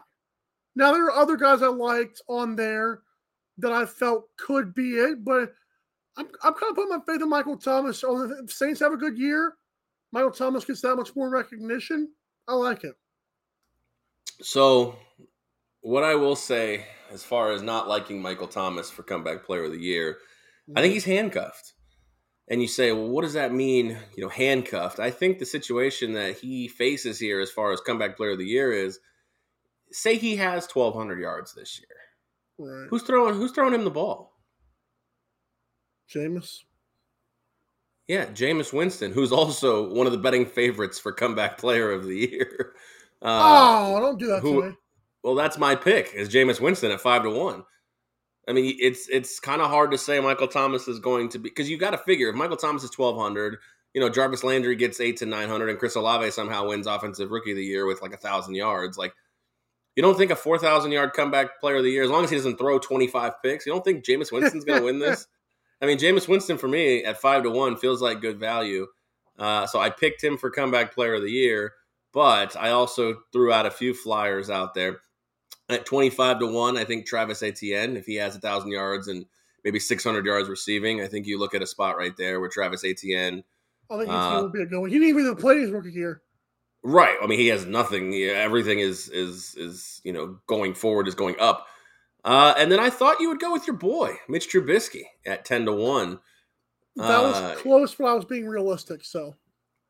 Now 0.75 0.93
there 0.93 1.07
are 1.07 1.13
other 1.13 1.37
guys 1.37 1.63
I 1.63 1.69
liked 1.69 2.21
on 2.29 2.57
there 2.57 3.03
that 3.59 3.73
I 3.73 3.87
felt 3.87 4.25
could 4.37 4.75
be 4.75 4.95
it, 4.95 5.25
but 5.25 5.53
I'm, 6.17 6.27
I'm 6.43 6.55
kind 6.55 6.71
of 6.71 6.75
putting 6.75 6.91
my 6.91 7.01
faith 7.07 7.23
in 7.23 7.29
Michael 7.29 7.57
Thomas. 7.57 8.03
Oh, 8.05 8.27
the 8.27 8.49
Saints 8.49 8.81
have 8.81 8.93
a 8.93 8.97
good 8.97 9.19
year, 9.19 9.55
Michael 10.13 10.31
Thomas 10.31 10.65
gets 10.65 10.83
that 10.83 10.97
much 10.97 11.17
more 11.17 11.31
recognition. 11.31 12.09
I 12.47 12.55
like 12.55 12.85
it. 12.85 12.95
So, 14.41 14.97
what 15.81 16.05
I 16.05 16.15
will 16.15 16.37
say 16.37 16.87
as 17.11 17.23
far 17.25 17.53
as 17.53 17.63
not 17.63 17.89
liking 17.89 18.21
Michael 18.21 18.47
Thomas 18.47 18.91
for 18.91 19.03
comeback 19.03 19.45
player 19.45 19.65
of 19.65 19.73
the 19.73 19.79
year, 19.79 20.19
I 20.71 20.81
think 20.81 20.87
mm-hmm. 20.87 20.95
he's 20.95 21.05
handcuffed. 21.05 21.73
And 22.49 22.61
you 22.61 22.69
say, 22.69 22.93
well, 22.93 23.09
what 23.09 23.23
does 23.23 23.35
that 23.35 23.53
mean? 23.53 23.97
You 24.17 24.25
know, 24.25 24.29
handcuffed. 24.29 24.99
I 24.99 25.11
think 25.11 25.39
the 25.39 25.47
situation 25.47 26.13
that 26.15 26.39
he 26.39 26.69
faces 26.69 27.19
here, 27.19 27.41
as 27.41 27.51
far 27.51 27.73
as 27.73 27.81
comeback 27.81 28.17
player 28.17 28.33
of 28.33 28.39
the 28.39 28.45
year, 28.45 28.73
is 28.73 28.99
say 29.93 30.17
he 30.17 30.37
has 30.37 30.67
1,200 30.67 31.21
yards 31.21 31.55
this 31.55 31.79
year. 31.79 31.89
Right. 32.59 32.89
Who's 32.91 33.03
throwing 33.03 33.35
Who's 33.35 33.53
throwing 33.53 33.75
him 33.75 33.85
the 33.85 33.91
ball? 33.91 34.33
Jameis. 36.13 36.59
Yeah, 38.09 38.27
Jameis 38.27 38.73
Winston, 38.73 39.13
who's 39.13 39.33
also 39.33 39.93
one 39.93 40.07
of 40.07 40.13
the 40.13 40.19
betting 40.19 40.45
favorites 40.47 40.99
for 40.99 41.13
comeback 41.13 41.59
player 41.59 41.91
of 41.93 42.05
the 42.05 42.17
year. 42.17 42.75
Uh, 43.25 43.95
oh, 43.95 44.01
don't 44.01 44.19
do 44.19 44.27
that 44.27 44.41
who- 44.41 44.63
to 44.63 44.69
me. 44.71 44.77
Well, 45.23 45.37
that's 45.37 45.57
my 45.57 45.77
pick 45.77 46.13
is 46.13 46.29
Jameis 46.29 46.61
Winston 46.61 46.91
at 46.91 47.01
five 47.01 47.23
to 47.23 47.31
one. 47.31 47.63
I 48.49 48.53
mean, 48.53 48.77
it's 48.81 49.09
it's 49.09 49.39
kind 49.39 49.63
of 49.63 49.71
hard 49.71 49.93
to 49.93 49.99
say 49.99 50.19
Michael 50.19 50.49
Thomas 50.49 50.89
is 50.89 50.99
going 50.99 51.29
to 51.29 51.39
be 51.39 51.49
because 51.49 51.71
you 51.71 51.79
got 51.79 51.93
to 51.93 51.99
figure 51.99 52.29
if 52.31 52.35
Michael 52.35 52.57
Thomas 52.57 52.83
is 52.83 52.91
twelve 52.91 53.17
hundred, 53.17 53.59
you 53.95 54.01
know 54.01 54.09
Jarvis 54.09 54.43
Landry 54.43 54.75
gets 54.75 54.99
eight 55.01 55.19
to 55.19 55.27
nine 55.27 55.49
hundred, 55.49 55.69
and 55.69 55.79
Chris 55.79 55.95
Olave 55.95 56.33
somehow 56.33 56.67
wins 56.67 56.89
Offensive 56.89 57.31
Rookie 57.31 57.53
of 57.53 57.57
the 57.57 57.65
Year 57.65 57.87
with 57.87 58.03
like 58.03 58.13
a 58.13 58.17
thousand 58.17 58.57
yards. 58.57 58.99
Like, 58.99 59.15
you 59.95 60.03
don't 60.03 60.19
think 60.19 60.33
a 60.33 60.37
four 60.37 60.59
thousand 60.59 60.91
yard 60.91 61.13
comeback 61.13 61.61
Player 61.61 61.77
of 61.77 61.85
the 61.85 61.91
Year, 61.91 62.03
as 62.03 62.11
long 62.11 62.25
as 62.25 62.31
he 62.31 62.37
doesn't 62.37 62.59
throw 62.59 62.81
twenty 62.81 63.07
five 63.07 63.35
picks, 63.45 63.65
you 63.65 63.73
don't 63.73 63.85
think 63.85 64.05
Jameis 64.05 64.33
Winston's 64.33 64.65
going 64.65 64.81
to 64.81 64.85
win 64.85 64.99
this? 64.99 65.29
I 65.83 65.87
mean, 65.87 65.99
Jameis 65.99 66.29
Winston 66.29 66.59
for 66.59 66.69
me 66.69 67.05
at 67.05 67.21
five 67.21 67.43
to 67.43 67.51
one 67.51 67.77
feels 67.77 68.01
like 68.01 68.21
good 68.21 68.39
value. 68.39 68.87
Uh, 69.39 69.67
so 69.67 69.81
I 69.81 69.91
picked 69.91 70.23
him 70.23 70.39
for 70.39 70.49
comeback 70.51 70.95
player 70.95 71.15
of 71.15 71.23
the 71.23 71.31
year, 71.31 71.73
but 72.13 72.57
I 72.57 72.71
also 72.71 73.17
threw 73.33 73.53
out 73.53 73.67
a 73.67 73.71
few 73.71 73.93
flyers 73.93 74.49
out 74.49 74.75
there. 74.75 75.01
At 75.69 75.87
25 75.87 76.41
to 76.41 76.47
1, 76.47 76.77
I 76.77 76.85
think 76.85 77.07
Travis 77.07 77.43
Etienne, 77.43 77.97
if 77.97 78.05
he 78.07 78.17
has 78.17 78.35
1,000 78.35 78.71
yards 78.71 79.09
and 79.09 79.25
maybe 79.65 79.81
600 79.81 80.25
yards 80.25 80.49
receiving, 80.49 81.01
I 81.01 81.07
think 81.09 81.27
you 81.27 81.39
look 81.39 81.55
at 81.55 81.63
a 81.63 81.67
spot 81.67 81.97
right 81.97 82.17
there 82.17 82.41
where 82.41 82.49
Travis 82.49 82.85
Etienne, 82.85 83.43
I 83.91 83.99
think 83.99 84.11
Uh, 84.11 84.37
he 84.37 84.43
would 84.43 84.53
be 84.53 84.63
a 84.63 84.67
good 84.67 84.81
one. 84.81 84.91
He 84.91 84.99
didn't 84.99 85.19
even 85.19 85.37
play 85.37 85.59
his 85.61 85.71
rookie 85.71 85.91
year. 85.91 86.23
right? 86.83 87.17
I 87.23 87.27
mean, 87.27 87.39
he 87.39 87.49
has 87.49 87.67
nothing. 87.67 88.15
Everything 88.15 88.81
is 88.81 89.09
is 89.09 89.55
is 89.57 90.01
you 90.05 90.13
know 90.13 90.39
going 90.47 90.75
forward 90.75 91.09
is 91.09 91.15
going 91.15 91.37
up. 91.39 91.67
Uh, 92.25 92.55
and 92.57 92.71
then 92.71 92.79
I 92.79 92.89
thought 92.91 93.21
you 93.21 93.29
would 93.29 93.41
go 93.41 93.53
with 93.53 93.67
your 93.67 93.77
boy 93.77 94.17
Mitch 94.29 94.49
Trubisky 94.53 95.03
at 95.27 95.45
10 95.45 95.65
to 95.67 95.73
1. 95.73 96.21
That 96.97 97.05
Uh, 97.19 97.23
was 97.23 97.61
close, 97.61 97.95
but 97.95 98.05
I 98.07 98.15
was 98.15 98.25
being 98.25 98.47
realistic. 98.47 99.05
So 99.05 99.35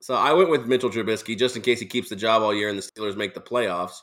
So 0.01 0.15
I 0.15 0.33
went 0.33 0.49
with 0.51 0.67
Mitchell 0.67 0.91
Trubisky 0.91 1.37
just 1.39 1.57
in 1.57 1.63
case 1.63 1.79
he 1.81 1.87
keeps 1.87 2.09
the 2.09 2.17
job 2.17 2.43
all 2.43 2.55
year 2.55 2.69
and 2.69 2.79
the 2.79 2.83
Steelers 2.83 3.17
make 3.17 3.35
the 3.35 3.41
playoffs 3.41 3.99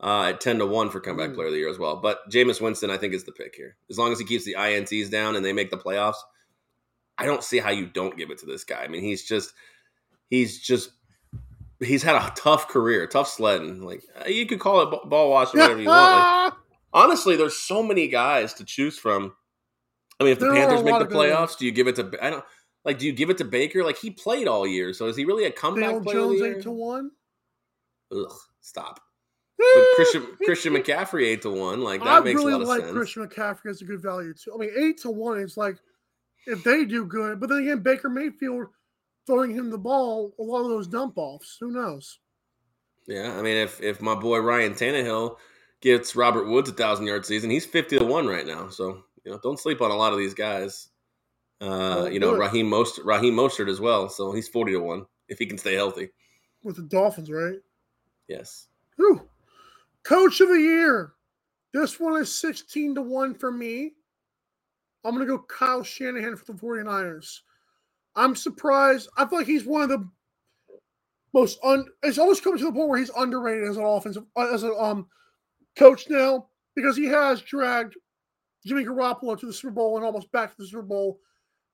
uh, 0.00 0.24
at 0.28 0.40
10 0.40 0.58
to 0.58 0.66
1 0.66 0.90
for 0.90 1.00
comeback 1.00 1.30
Mm. 1.30 1.34
player 1.34 1.46
of 1.48 1.52
the 1.52 1.58
year 1.58 1.68
as 1.70 1.78
well. 1.78 1.96
But 1.96 2.28
Jameis 2.30 2.60
Winston, 2.60 2.90
I 2.90 2.96
think, 2.96 3.12
is 3.14 3.24
the 3.24 3.32
pick 3.32 3.54
here. 3.56 3.76
As 3.90 3.98
long 3.98 4.12
as 4.12 4.18
he 4.18 4.24
keeps 4.24 4.44
the 4.44 4.54
INTs 4.54 5.10
down 5.10 5.34
and 5.36 5.44
they 5.44 5.52
make 5.52 5.70
the 5.70 5.76
playoffs, 5.78 6.16
I 7.18 7.26
don't 7.26 7.42
see 7.44 7.58
how 7.58 7.70
you 7.70 7.86
don't 7.86 8.16
give 8.16 8.30
it 8.30 8.38
to 8.38 8.46
this 8.46 8.64
guy. 8.64 8.82
I 8.82 8.88
mean, 8.88 9.02
he's 9.02 9.24
just, 9.24 9.52
he's 10.28 10.60
just, 10.60 10.90
he's 11.80 12.02
had 12.02 12.16
a 12.16 12.32
tough 12.36 12.68
career, 12.68 13.06
tough 13.06 13.28
sledding. 13.28 13.82
Like, 13.82 14.02
uh, 14.20 14.28
you 14.28 14.46
could 14.46 14.60
call 14.60 14.80
it 14.82 15.08
ball 15.08 15.30
washing, 15.30 15.60
whatever 15.60 15.80
you 15.80 15.88
want. 15.88 16.12
Like, 16.44 16.52
honestly, 16.94 17.36
there's 17.36 17.56
so 17.56 17.82
many 17.82 18.08
guys 18.08 18.54
to 18.54 18.64
choose 18.64 18.98
from. 18.98 19.34
I 20.18 20.24
mean, 20.24 20.32
if 20.32 20.38
the 20.38 20.46
There 20.46 20.54
are 20.54 20.68
Panthers 20.68 20.84
make 20.84 20.98
the 20.98 21.04
good 21.04 21.16
playoffs, 21.16 21.58
do 21.58 21.66
you 21.66 21.72
give 21.72 21.88
it 21.88 21.96
to? 21.96 22.10
I 22.22 22.30
don't 22.30 22.44
like. 22.84 22.98
Do 22.98 23.06
you 23.06 23.12
give 23.12 23.30
it 23.30 23.38
to 23.38 23.44
Baker? 23.44 23.84
Like 23.84 23.98
he 23.98 24.10
played 24.10 24.46
all 24.46 24.66
year, 24.66 24.92
so 24.94 25.06
is 25.06 25.16
he 25.16 25.24
really 25.24 25.44
a 25.44 25.50
comeback 25.50 25.90
Dale 25.90 26.00
player 26.00 26.16
Jones 26.16 26.42
eight 26.42 26.62
to 26.62 26.70
one. 26.70 27.10
Ugh, 28.12 28.32
stop. 28.60 29.00
But 29.58 29.66
eh, 29.66 29.84
Christian 29.96 30.26
Christian 30.44 30.74
McCaffrey 30.74 31.26
eight 31.26 31.42
to 31.42 31.50
one, 31.50 31.82
like 31.82 32.02
that 32.04 32.08
I 32.08 32.20
makes 32.20 32.38
really 32.38 32.52
a 32.52 32.58
lot 32.58 32.62
of 32.62 32.68
like 32.68 32.80
sense. 32.82 32.92
Christian 32.92 33.26
McCaffrey 33.26 33.70
as 33.70 33.82
a 33.82 33.84
good 33.84 34.02
value 34.02 34.32
too. 34.32 34.52
I 34.54 34.58
mean, 34.58 34.70
eight 34.76 34.98
to 35.02 35.10
one 35.10 35.38
is 35.38 35.56
like 35.56 35.76
if 36.46 36.62
they 36.62 36.84
do 36.84 37.04
good, 37.04 37.40
but 37.40 37.48
then 37.48 37.58
again, 37.58 37.80
Baker 37.80 38.08
Mayfield 38.08 38.66
throwing 39.26 39.52
him 39.52 39.70
the 39.70 39.78
ball, 39.78 40.34
a 40.38 40.42
lot 40.42 40.62
of 40.62 40.68
those 40.68 40.86
dump 40.86 41.14
offs. 41.16 41.56
Who 41.60 41.72
knows? 41.72 42.18
Yeah, 43.06 43.36
I 43.36 43.42
mean, 43.42 43.56
if 43.56 43.80
if 43.82 44.00
my 44.00 44.14
boy 44.14 44.38
Ryan 44.38 44.74
Tannehill 44.74 45.36
gets 45.84 46.16
Robert 46.16 46.48
Woods 46.48 46.70
a 46.70 46.72
thousand 46.72 47.06
yard 47.06 47.24
season, 47.24 47.50
he's 47.50 47.66
fifty 47.66 47.98
to 47.98 48.04
one 48.04 48.26
right 48.26 48.46
now. 48.46 48.68
So 48.68 49.04
you 49.24 49.30
know, 49.30 49.38
don't 49.42 49.60
sleep 49.60 49.80
on 49.80 49.90
a 49.90 49.96
lot 49.96 50.12
of 50.12 50.18
these 50.18 50.34
guys. 50.34 50.88
Uh, 51.60 52.08
you 52.10 52.18
know. 52.18 52.34
Raheem 52.34 52.68
Most 52.68 52.98
Raheem 53.04 53.34
Mostert 53.34 53.70
as 53.70 53.80
well. 53.80 54.08
So 54.08 54.32
he's 54.32 54.48
forty 54.48 54.72
to 54.72 54.80
one 54.80 55.06
if 55.28 55.38
he 55.38 55.46
can 55.46 55.58
stay 55.58 55.74
healthy. 55.74 56.08
With 56.64 56.76
the 56.76 56.82
Dolphins, 56.82 57.30
right? 57.30 57.58
Yes. 58.28 58.68
Whew. 58.96 59.28
Coach 60.02 60.40
of 60.40 60.48
the 60.48 60.60
year. 60.60 61.12
This 61.72 61.98
one 61.98 62.20
is 62.20 62.32
16 62.32 62.94
to 62.94 63.02
1 63.02 63.34
for 63.34 63.50
me. 63.50 63.92
I'm 65.04 65.14
going 65.14 65.26
to 65.26 65.36
go 65.36 65.42
Kyle 65.42 65.82
Shanahan 65.82 66.36
for 66.36 66.44
the 66.44 66.58
49ers. 66.58 67.40
I'm 68.14 68.36
surprised. 68.36 69.08
I 69.16 69.26
feel 69.26 69.40
like 69.40 69.48
he's 69.48 69.66
one 69.66 69.82
of 69.82 69.88
the 69.88 70.08
most 71.32 71.58
un 71.64 71.84
it's 72.04 72.16
almost 72.16 72.44
coming 72.44 72.60
to 72.60 72.64
the 72.64 72.72
point 72.72 72.88
where 72.88 72.98
he's 72.98 73.10
underrated 73.10 73.68
as 73.68 73.76
an 73.76 73.82
offensive 73.82 74.22
as 74.38 74.62
a 74.62 74.72
um 74.76 75.08
coach 75.76 76.08
now 76.08 76.48
because 76.74 76.96
he 76.96 77.06
has 77.06 77.40
dragged 77.42 77.94
Jimmy 78.66 78.84
Garoppolo 78.84 79.38
to 79.38 79.46
the 79.46 79.52
Super 79.52 79.72
Bowl 79.72 79.96
and 79.96 80.04
almost 80.04 80.30
back 80.32 80.50
to 80.50 80.56
the 80.58 80.66
Super 80.66 80.82
Bowl. 80.82 81.18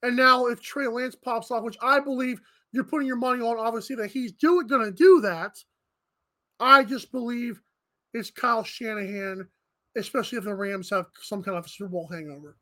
And 0.02 0.16
now 0.16 0.46
if 0.46 0.60
Trey 0.60 0.86
Lance 0.86 1.14
pops 1.14 1.50
off, 1.50 1.62
which 1.62 1.76
I 1.82 2.00
believe 2.00 2.40
you're 2.72 2.84
putting 2.84 3.06
your 3.06 3.16
money 3.16 3.42
on, 3.42 3.58
obviously 3.58 3.96
that 3.96 4.10
he's 4.10 4.32
going 4.32 4.66
to 4.68 4.92
do 4.92 5.20
that. 5.22 5.56
I 6.58 6.84
just 6.84 7.10
believe 7.10 7.60
it's 8.12 8.30
Kyle 8.30 8.64
Shanahan, 8.64 9.48
especially 9.96 10.38
if 10.38 10.44
the 10.44 10.54
Rams 10.54 10.90
have 10.90 11.06
some 11.22 11.42
kind 11.42 11.56
of 11.56 11.68
Super 11.68 11.88
Bowl 11.88 12.08
hangover. 12.10 12.56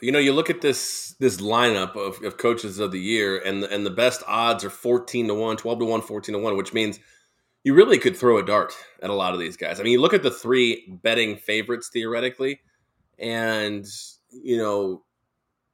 You 0.00 0.12
know, 0.12 0.20
you 0.20 0.32
look 0.32 0.48
at 0.48 0.60
this 0.60 1.16
this 1.18 1.38
lineup 1.38 1.96
of, 1.96 2.22
of 2.22 2.36
coaches 2.36 2.78
of 2.78 2.92
the 2.92 3.00
year, 3.00 3.38
and 3.38 3.64
and 3.64 3.84
the 3.84 3.90
best 3.90 4.22
odds 4.28 4.62
are 4.64 4.70
14 4.70 5.26
to 5.26 5.34
1, 5.34 5.56
12 5.56 5.78
to 5.80 5.84
1, 5.84 6.00
14 6.02 6.32
to 6.34 6.38
1, 6.38 6.56
which 6.56 6.72
means 6.72 7.00
you 7.64 7.74
really 7.74 7.98
could 7.98 8.16
throw 8.16 8.38
a 8.38 8.44
dart 8.44 8.74
at 9.02 9.10
a 9.10 9.14
lot 9.14 9.34
of 9.34 9.40
these 9.40 9.56
guys. 9.56 9.80
I 9.80 9.82
mean, 9.82 9.92
you 9.92 10.00
look 10.00 10.14
at 10.14 10.22
the 10.22 10.30
three 10.30 10.98
betting 11.02 11.36
favorites 11.36 11.88
theoretically, 11.92 12.60
and, 13.18 13.86
you 14.30 14.56
know, 14.56 15.02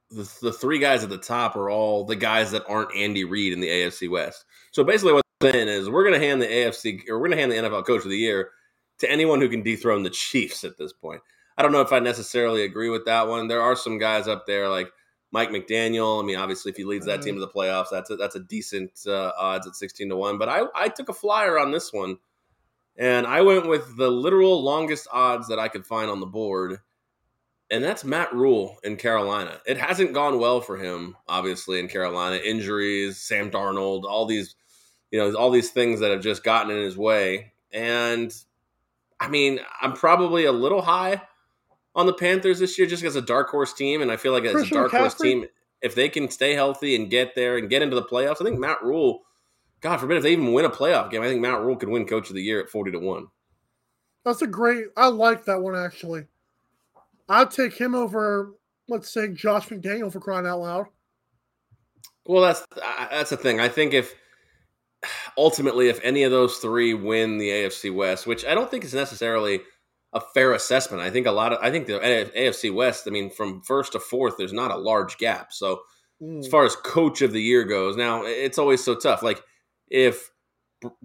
the, 0.09 0.29
the 0.41 0.53
three 0.53 0.79
guys 0.79 1.03
at 1.03 1.09
the 1.09 1.17
top 1.17 1.55
are 1.55 1.69
all 1.69 2.05
the 2.05 2.15
guys 2.15 2.51
that 2.51 2.63
aren't 2.67 2.95
Andy 2.95 3.23
Reid 3.23 3.53
in 3.53 3.59
the 3.59 3.67
AFC 3.67 4.09
West. 4.09 4.45
So 4.71 4.83
basically, 4.83 5.13
what 5.13 5.23
I'm 5.41 5.51
saying 5.51 5.67
is 5.67 5.89
we're 5.89 6.03
going 6.03 6.19
to 6.19 6.25
hand 6.25 6.41
the 6.41 6.47
AFC 6.47 7.07
or 7.09 7.19
we're 7.19 7.27
going 7.27 7.37
to 7.37 7.41
hand 7.41 7.51
the 7.51 7.69
NFL 7.69 7.85
Coach 7.85 8.03
of 8.03 8.09
the 8.09 8.17
Year 8.17 8.51
to 8.99 9.11
anyone 9.11 9.41
who 9.41 9.49
can 9.49 9.63
dethrone 9.63 10.03
the 10.03 10.09
Chiefs 10.09 10.63
at 10.63 10.77
this 10.77 10.93
point. 10.93 11.21
I 11.57 11.61
don't 11.61 11.71
know 11.71 11.81
if 11.81 11.91
I 11.91 11.99
necessarily 11.99 12.63
agree 12.63 12.89
with 12.89 13.05
that 13.05 13.27
one. 13.27 13.47
There 13.47 13.61
are 13.61 13.75
some 13.75 13.97
guys 13.97 14.27
up 14.27 14.45
there 14.45 14.69
like 14.69 14.89
Mike 15.35 15.49
McDaniel. 15.49 16.23
I 16.23 16.25
mean, 16.25 16.37
obviously, 16.37 16.71
if 16.71 16.77
he 16.77 16.85
leads 16.85 17.05
that 17.07 17.21
team 17.21 17.35
to 17.35 17.41
the 17.41 17.49
playoffs, 17.49 17.87
that's 17.91 18.09
a, 18.09 18.15
that's 18.15 18.37
a 18.37 18.39
decent 18.39 18.91
uh, 19.05 19.33
odds 19.37 19.67
at 19.67 19.75
sixteen 19.75 20.07
to 20.07 20.15
one. 20.15 20.37
But 20.37 20.47
I 20.47 20.61
I 20.73 20.87
took 20.87 21.09
a 21.09 21.13
flyer 21.13 21.59
on 21.59 21.71
this 21.71 21.91
one, 21.91 22.19
and 22.95 23.27
I 23.27 23.41
went 23.41 23.67
with 23.67 23.97
the 23.97 24.09
literal 24.09 24.63
longest 24.63 25.09
odds 25.11 25.49
that 25.49 25.59
I 25.59 25.67
could 25.67 25.85
find 25.85 26.09
on 26.09 26.21
the 26.21 26.25
board, 26.25 26.79
and 27.69 27.83
that's 27.83 28.05
Matt 28.05 28.33
Rhule 28.33 28.77
in 28.81 28.95
Carolina. 28.95 29.59
It 29.67 29.77
hasn't 29.77 30.13
gone 30.13 30.39
well 30.39 30.61
for 30.61 30.77
him, 30.77 31.17
obviously, 31.27 31.81
in 31.81 31.89
Carolina. 31.89 32.37
Injuries, 32.37 33.17
Sam 33.17 33.51
Darnold, 33.51 34.05
all 34.05 34.25
these, 34.25 34.55
you 35.11 35.19
know, 35.19 35.33
all 35.35 35.51
these 35.51 35.71
things 35.71 35.99
that 35.99 36.11
have 36.11 36.21
just 36.21 36.45
gotten 36.45 36.71
in 36.71 36.81
his 36.81 36.97
way. 36.97 37.51
And 37.73 38.33
I 39.19 39.27
mean, 39.27 39.59
I'm 39.81 39.91
probably 39.91 40.45
a 40.45 40.53
little 40.53 40.81
high 40.81 41.21
on 41.95 42.05
the 42.05 42.13
Panthers 42.13 42.59
this 42.59 42.77
year 42.77 42.87
just 42.87 43.03
as 43.03 43.15
a 43.15 43.21
dark 43.21 43.49
horse 43.49 43.73
team, 43.73 44.01
and 44.01 44.11
I 44.11 44.17
feel 44.17 44.33
like 44.33 44.43
as 44.43 44.55
a 44.55 44.69
dark 44.69 44.91
horse 44.91 45.15
team, 45.15 45.45
if 45.81 45.95
they 45.95 46.09
can 46.09 46.29
stay 46.29 46.53
healthy 46.53 46.95
and 46.95 47.09
get 47.09 47.35
there 47.35 47.57
and 47.57 47.69
get 47.69 47.81
into 47.81 47.95
the 47.95 48.03
playoffs, 48.03 48.41
I 48.41 48.45
think 48.45 48.59
Matt 48.59 48.83
Rhule. 48.83 49.21
God 49.81 49.97
forbid 49.97 50.17
if 50.17 50.23
they 50.23 50.31
even 50.31 50.53
win 50.53 50.65
a 50.65 50.69
playoff 50.69 51.11
game, 51.11 51.21
I 51.21 51.27
think 51.27 51.41
Matt 51.41 51.61
Rhule 51.61 51.75
could 51.75 51.89
win 51.89 52.07
Coach 52.07 52.29
of 52.29 52.35
the 52.35 52.41
Year 52.41 52.61
at 52.61 52.69
forty 52.69 52.91
to 52.91 52.99
one. 52.99 53.27
That's 54.23 54.41
a 54.41 54.47
great. 54.47 54.85
I 54.97 55.07
like 55.07 55.45
that 55.45 55.61
one 55.61 55.75
actually. 55.75 56.25
I'd 57.29 57.51
take 57.51 57.73
him 57.73 57.95
over, 57.95 58.53
let's 58.87 59.11
say, 59.11 59.29
Josh 59.29 59.69
McDaniel 59.69 60.11
for 60.11 60.19
crying 60.19 60.45
out 60.45 60.59
loud. 60.59 60.87
Well, 62.25 62.41
that's 62.41 62.65
that's 63.11 63.29
the 63.29 63.37
thing. 63.37 63.59
I 63.59 63.69
think 63.69 63.93
if 63.93 64.15
ultimately 65.37 65.89
if 65.89 65.99
any 66.03 66.23
of 66.23 66.31
those 66.31 66.57
three 66.57 66.93
win 66.93 67.37
the 67.37 67.49
AFC 67.49 67.93
West, 67.93 68.27
which 68.27 68.45
I 68.45 68.55
don't 68.55 68.69
think 68.69 68.83
is 68.83 68.93
necessarily 68.93 69.61
a 70.15 70.21
fair 70.33 70.53
assessment. 70.53 71.03
I 71.03 71.11
think 71.11 71.27
a 71.27 71.31
lot 71.31 71.53
of 71.53 71.59
I 71.61 71.69
think 71.69 71.85
the 71.85 71.99
AFC 71.99 72.73
West. 72.73 73.03
I 73.05 73.11
mean, 73.11 73.29
from 73.29 73.61
first 73.61 73.91
to 73.91 73.99
fourth, 73.99 74.35
there's 74.37 74.53
not 74.53 74.71
a 74.71 74.77
large 74.77 75.17
gap. 75.17 75.53
So 75.53 75.81
Mm. 76.23 76.39
as 76.39 76.47
far 76.47 76.63
as 76.63 76.77
coach 76.77 77.21
of 77.21 77.33
the 77.33 77.41
year 77.41 77.65
goes, 77.65 77.97
now 77.97 78.23
it's 78.23 78.57
always 78.57 78.81
so 78.81 78.95
tough. 78.95 79.21
Like 79.21 79.43
if 79.89 80.31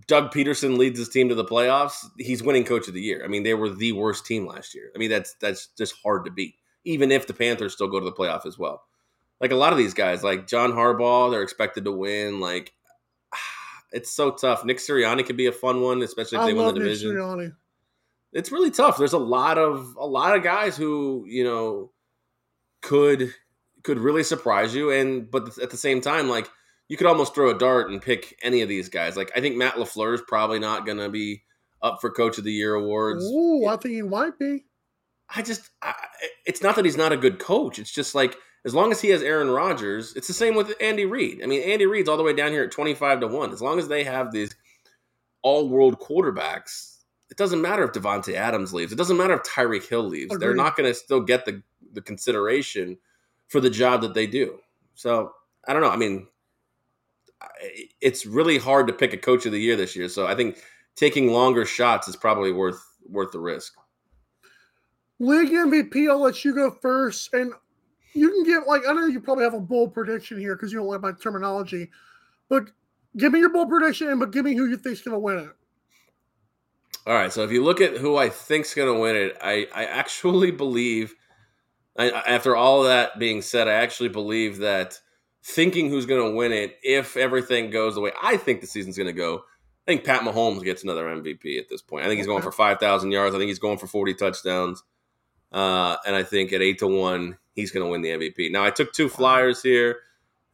Doug 0.07 0.33
Pederson 0.33 0.79
leads 0.79 1.00
his 1.00 1.09
team 1.09 1.29
to 1.31 1.35
the 1.35 1.45
playoffs, 1.45 1.97
he's 2.17 2.45
winning 2.45 2.64
coach 2.64 2.87
of 2.87 2.95
the 2.95 3.00
year. 3.00 3.25
I 3.25 3.26
mean, 3.29 3.43
they 3.43 3.55
were 3.55 3.71
the 3.71 3.90
worst 3.90 4.25
team 4.25 4.47
last 4.47 4.73
year. 4.73 4.93
I 4.95 4.99
mean, 4.99 5.11
that's 5.11 5.35
that's 5.40 5.67
just 5.76 5.97
hard 6.05 6.25
to 6.26 6.31
beat, 6.31 6.55
even 6.85 7.11
if 7.11 7.26
the 7.26 7.35
Panthers 7.35 7.73
still 7.73 7.88
go 7.88 7.99
to 7.99 8.05
the 8.05 8.12
playoff 8.12 8.47
as 8.47 8.57
well. 8.57 8.83
Like 9.40 9.50
a 9.50 9.57
lot 9.57 9.73
of 9.73 9.79
these 9.79 9.95
guys, 9.95 10.23
like 10.23 10.47
John 10.47 10.73
Harbaugh, 10.73 11.33
they're 11.33 11.43
expected 11.43 11.85
to 11.87 11.93
win. 11.93 12.38
Like 12.38 12.73
it's 13.93 14.12
so 14.12 14.31
tough. 14.31 14.64
Nick 14.64 14.79
Sirianni 14.79 15.26
could 15.26 15.37
be 15.37 15.47
a 15.47 15.52
fun 15.52 15.81
one, 15.81 16.02
especially 16.02 16.38
if 16.38 16.43
I 16.43 16.47
they 16.47 16.52
win 16.52 16.67
the 16.67 16.73
Nick 16.75 16.83
division 16.85 17.11
Sirianni. 17.17 17.57
It's 18.33 18.53
really 18.53 18.71
tough. 18.71 18.99
There's 18.99 19.13
a 19.13 19.19
lot 19.19 19.59
of 19.59 19.97
a 19.99 20.07
lot 20.07 20.37
of 20.37 20.43
guys 20.43 20.77
who 20.77 21.25
you 21.27 21.45
know 21.45 21.93
could 22.83 23.33
could 23.83 23.99
really 23.99 24.23
surprise 24.23 24.75
you, 24.75 24.91
and 24.91 25.31
but 25.31 25.59
at 25.59 25.71
the 25.71 25.77
same 25.77 26.01
time, 26.01 26.29
like 26.29 26.49
you 26.89 26.97
could 26.97 27.07
almost 27.07 27.35
throw 27.35 27.51
a 27.51 27.59
dart 27.59 27.91
and 27.91 28.03
pick 28.03 28.37
any 28.43 28.63
of 28.63 28.69
these 28.69 28.89
guys. 28.89 29.17
Like 29.17 29.31
I 29.37 29.41
think 29.41 29.57
Matt 29.57 29.75
Lafleur 29.75 30.15
is 30.15 30.23
probably 30.27 30.59
not 30.59 30.87
going 30.87 30.99
to 30.99 31.09
be 31.09 31.43
up 31.83 32.01
for 32.01 32.11
Coach 32.11 32.39
of 32.39 32.45
the 32.45 32.53
Year 32.53 32.75
awards. 32.75 33.25
Ooh, 33.25 33.67
I 33.67 33.77
think 33.77 33.95
he 33.95 34.03
might 34.03 34.39
be. 34.39 34.65
I 35.35 35.43
just, 35.43 35.71
I, 35.81 35.95
it's 36.45 36.63
not 36.63 36.75
that 36.77 36.85
he's 36.85 36.97
not 36.97 37.13
a 37.13 37.17
good 37.17 37.39
coach. 37.39 37.79
It's 37.79 37.93
just 37.93 38.15
like 38.17 38.37
as 38.65 38.75
long 38.75 38.91
as 38.91 39.01
he 39.01 39.11
has 39.11 39.23
Aaron 39.23 39.51
Rodgers, 39.51 40.15
it's 40.17 40.27
the 40.27 40.35
same 40.35 40.57
with 40.57 40.75
Andy 40.81 41.07
Reid. 41.07 41.41
I 41.43 41.47
mean, 41.47 41.63
Andy 41.63 41.87
Reid's 41.87 42.09
all 42.09 42.17
the 42.17 42.25
way 42.25 42.35
down 42.35 42.51
here 42.51 42.65
at 42.65 42.73
twenty 42.73 42.95
five 42.95 43.21
to 43.21 43.29
one. 43.29 43.53
As 43.53 43.63
long 43.63 43.79
as 43.79 43.89
they 43.89 44.05
have 44.05 44.33
these 44.33 44.55
all 45.43 45.69
world 45.69 46.01
quarterbacks, 46.01 46.89
it 47.31 47.37
doesn't 47.37 47.63
matter 47.63 47.85
if 47.85 47.93
Davante 47.93 48.35
Adams 48.35 48.75
leaves. 48.75 48.93
It 48.93 48.97
doesn't 48.97 49.17
matter 49.17 49.35
if 49.35 49.43
Tyreek 49.43 49.89
Hill 49.89 50.03
leaves. 50.03 50.37
They're 50.39 50.55
not 50.55 50.77
going 50.77 50.89
to 50.91 50.95
still 50.95 51.21
get 51.21 51.45
the 51.45 51.63
the 51.93 52.01
consideration 52.01 52.97
for 53.49 53.61
the 53.61 53.71
job 53.71 54.01
that 54.03 54.15
they 54.15 54.27
do. 54.27 54.59
So 54.95 55.33
I 55.67 55.73
don't 55.73 55.83
know. 55.83 55.91
I 55.91 55.97
mean, 55.97 56.27
it's 58.01 58.27
really 58.27 58.59
hard 58.59 58.87
to 58.87 58.93
pick 58.93 59.13
a 59.13 59.17
coach 59.17 59.47
of 59.47 59.53
the 59.53 59.61
year 59.61 59.77
this 59.77 59.97
year. 59.97 60.09
So 60.09 60.27
I 60.27 60.35
think 60.35 60.59
taking 60.97 61.33
longer 61.33 61.65
shots 61.65 62.09
is 62.09 62.17
probably 62.17 62.53
worth 62.53 62.81
worth 63.09 63.33
the 63.33 63.41
risk. 63.41 63.75
League 65.19 65.51
MVP, 65.51 66.09
I'll 66.09 66.21
let 66.21 66.45
you 66.45 66.55
go 66.55 66.71
first. 66.71 67.33
And 67.35 67.53
you 68.15 68.31
can 68.31 68.45
give, 68.45 68.63
like, 68.67 68.83
I 68.89 68.93
know 68.93 69.07
you 69.07 69.21
probably 69.21 69.45
have 69.45 69.55
a 69.55 69.61
bold 69.61 69.93
prediction 69.93 70.39
here 70.39 70.57
because 70.57 70.73
you 70.73 70.79
don't 70.79 70.89
like 70.89 71.03
my 71.03 71.13
terminology, 71.13 71.91
but 72.49 72.71
give 73.17 73.33
me 73.33 73.39
your 73.39 73.51
bold 73.51 73.69
prediction, 73.69 74.19
but 74.19 74.31
give 74.31 74.45
me 74.47 74.55
who 74.55 74.67
you 74.67 74.77
think's 74.77 75.03
going 75.03 75.15
to 75.15 75.19
win 75.19 75.39
it. 75.39 75.51
All 77.11 77.17
right. 77.17 77.33
So 77.33 77.43
if 77.43 77.50
you 77.50 77.64
look 77.64 77.81
at 77.81 77.97
who 77.97 78.17
I 78.17 78.29
think's 78.29 78.73
going 78.73 78.87
to 78.87 79.00
win 79.00 79.17
it, 79.17 79.37
I, 79.43 79.67
I 79.75 79.85
actually 79.87 80.50
believe, 80.52 81.17
I, 81.99 82.11
after 82.11 82.55
all 82.55 82.85
that 82.85 83.19
being 83.19 83.43
said, 83.43 83.67
I 83.67 83.73
actually 83.73 84.11
believe 84.11 84.59
that 84.59 85.00
thinking 85.43 85.90
who's 85.90 86.07
going 86.07 86.23
to 86.31 86.37
win 86.37 86.52
it, 86.52 86.79
if 86.85 87.17
everything 87.17 87.71
goes 87.71 87.97
the 87.97 88.00
way 88.00 88.12
I 88.23 88.37
think 88.37 88.61
the 88.61 88.69
season's 88.69 88.97
going 88.97 89.09
to 89.09 89.12
go, 89.12 89.38
I 89.38 89.90
think 89.90 90.05
Pat 90.05 90.21
Mahomes 90.21 90.62
gets 90.62 90.85
another 90.85 91.07
MVP 91.07 91.59
at 91.59 91.69
this 91.69 91.83
point. 91.83 92.05
I 92.05 92.07
think 92.07 92.19
he's 92.19 92.29
going 92.29 92.45
for 92.45 92.52
5,000 92.52 93.11
yards. 93.11 93.35
I 93.35 93.38
think 93.38 93.49
he's 93.49 93.59
going 93.59 93.79
for 93.79 93.88
40 93.88 94.14
touchdowns. 94.14 94.85
Uh, 95.50 95.97
and 96.07 96.14
I 96.14 96.23
think 96.23 96.52
at 96.52 96.62
8 96.62 96.79
to 96.79 96.87
1, 96.87 97.37
he's 97.55 97.73
going 97.73 97.85
to 97.85 97.90
win 97.90 98.02
the 98.02 98.11
MVP. 98.11 98.52
Now, 98.52 98.62
I 98.62 98.71
took 98.71 98.93
two 98.93 99.09
flyers 99.09 99.64
here. 99.64 99.97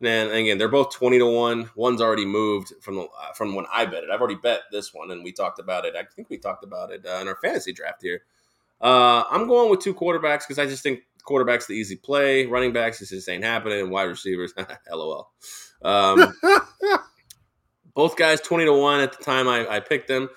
And 0.02 0.30
again, 0.30 0.58
they're 0.58 0.68
both 0.68 0.92
20 0.94 1.18
to 1.18 1.26
1. 1.26 1.70
One's 1.74 2.02
already 2.02 2.26
moved 2.26 2.72
from 2.82 2.96
the, 2.96 3.02
uh, 3.02 3.32
from 3.34 3.54
when 3.54 3.64
I 3.72 3.86
bet 3.86 4.04
it. 4.04 4.10
I've 4.10 4.20
already 4.20 4.36
bet 4.36 4.62
this 4.70 4.92
one, 4.92 5.10
and 5.10 5.24
we 5.24 5.32
talked 5.32 5.58
about 5.58 5.86
it. 5.86 5.94
I 5.96 6.04
think 6.14 6.28
we 6.28 6.36
talked 6.36 6.64
about 6.64 6.90
it 6.90 7.06
uh, 7.06 7.18
in 7.22 7.28
our 7.28 7.36
fantasy 7.36 7.72
draft 7.72 8.02
here. 8.02 8.22
Uh, 8.80 9.24
I'm 9.30 9.48
going 9.48 9.70
with 9.70 9.80
two 9.80 9.94
quarterbacks 9.94 10.40
because 10.40 10.58
I 10.58 10.66
just 10.66 10.82
think 10.82 11.00
quarterbacks 11.26 11.66
the 11.66 11.72
easy 11.72 11.96
play. 11.96 12.46
Running 12.46 12.72
backs, 12.72 12.98
this 12.98 13.10
just 13.10 13.28
ain't 13.28 13.44
happening. 13.44 13.80
And 13.80 13.90
wide 13.90 14.04
receivers, 14.04 14.52
lol. 14.92 15.30
Um, 15.82 16.34
both 17.94 18.16
guys 18.16 18.40
20 18.42 18.66
to 18.66 18.72
1 18.74 19.00
at 19.00 19.16
the 19.16 19.24
time 19.24 19.48
I, 19.48 19.66
I 19.66 19.80
picked 19.80 20.08
them. 20.08 20.28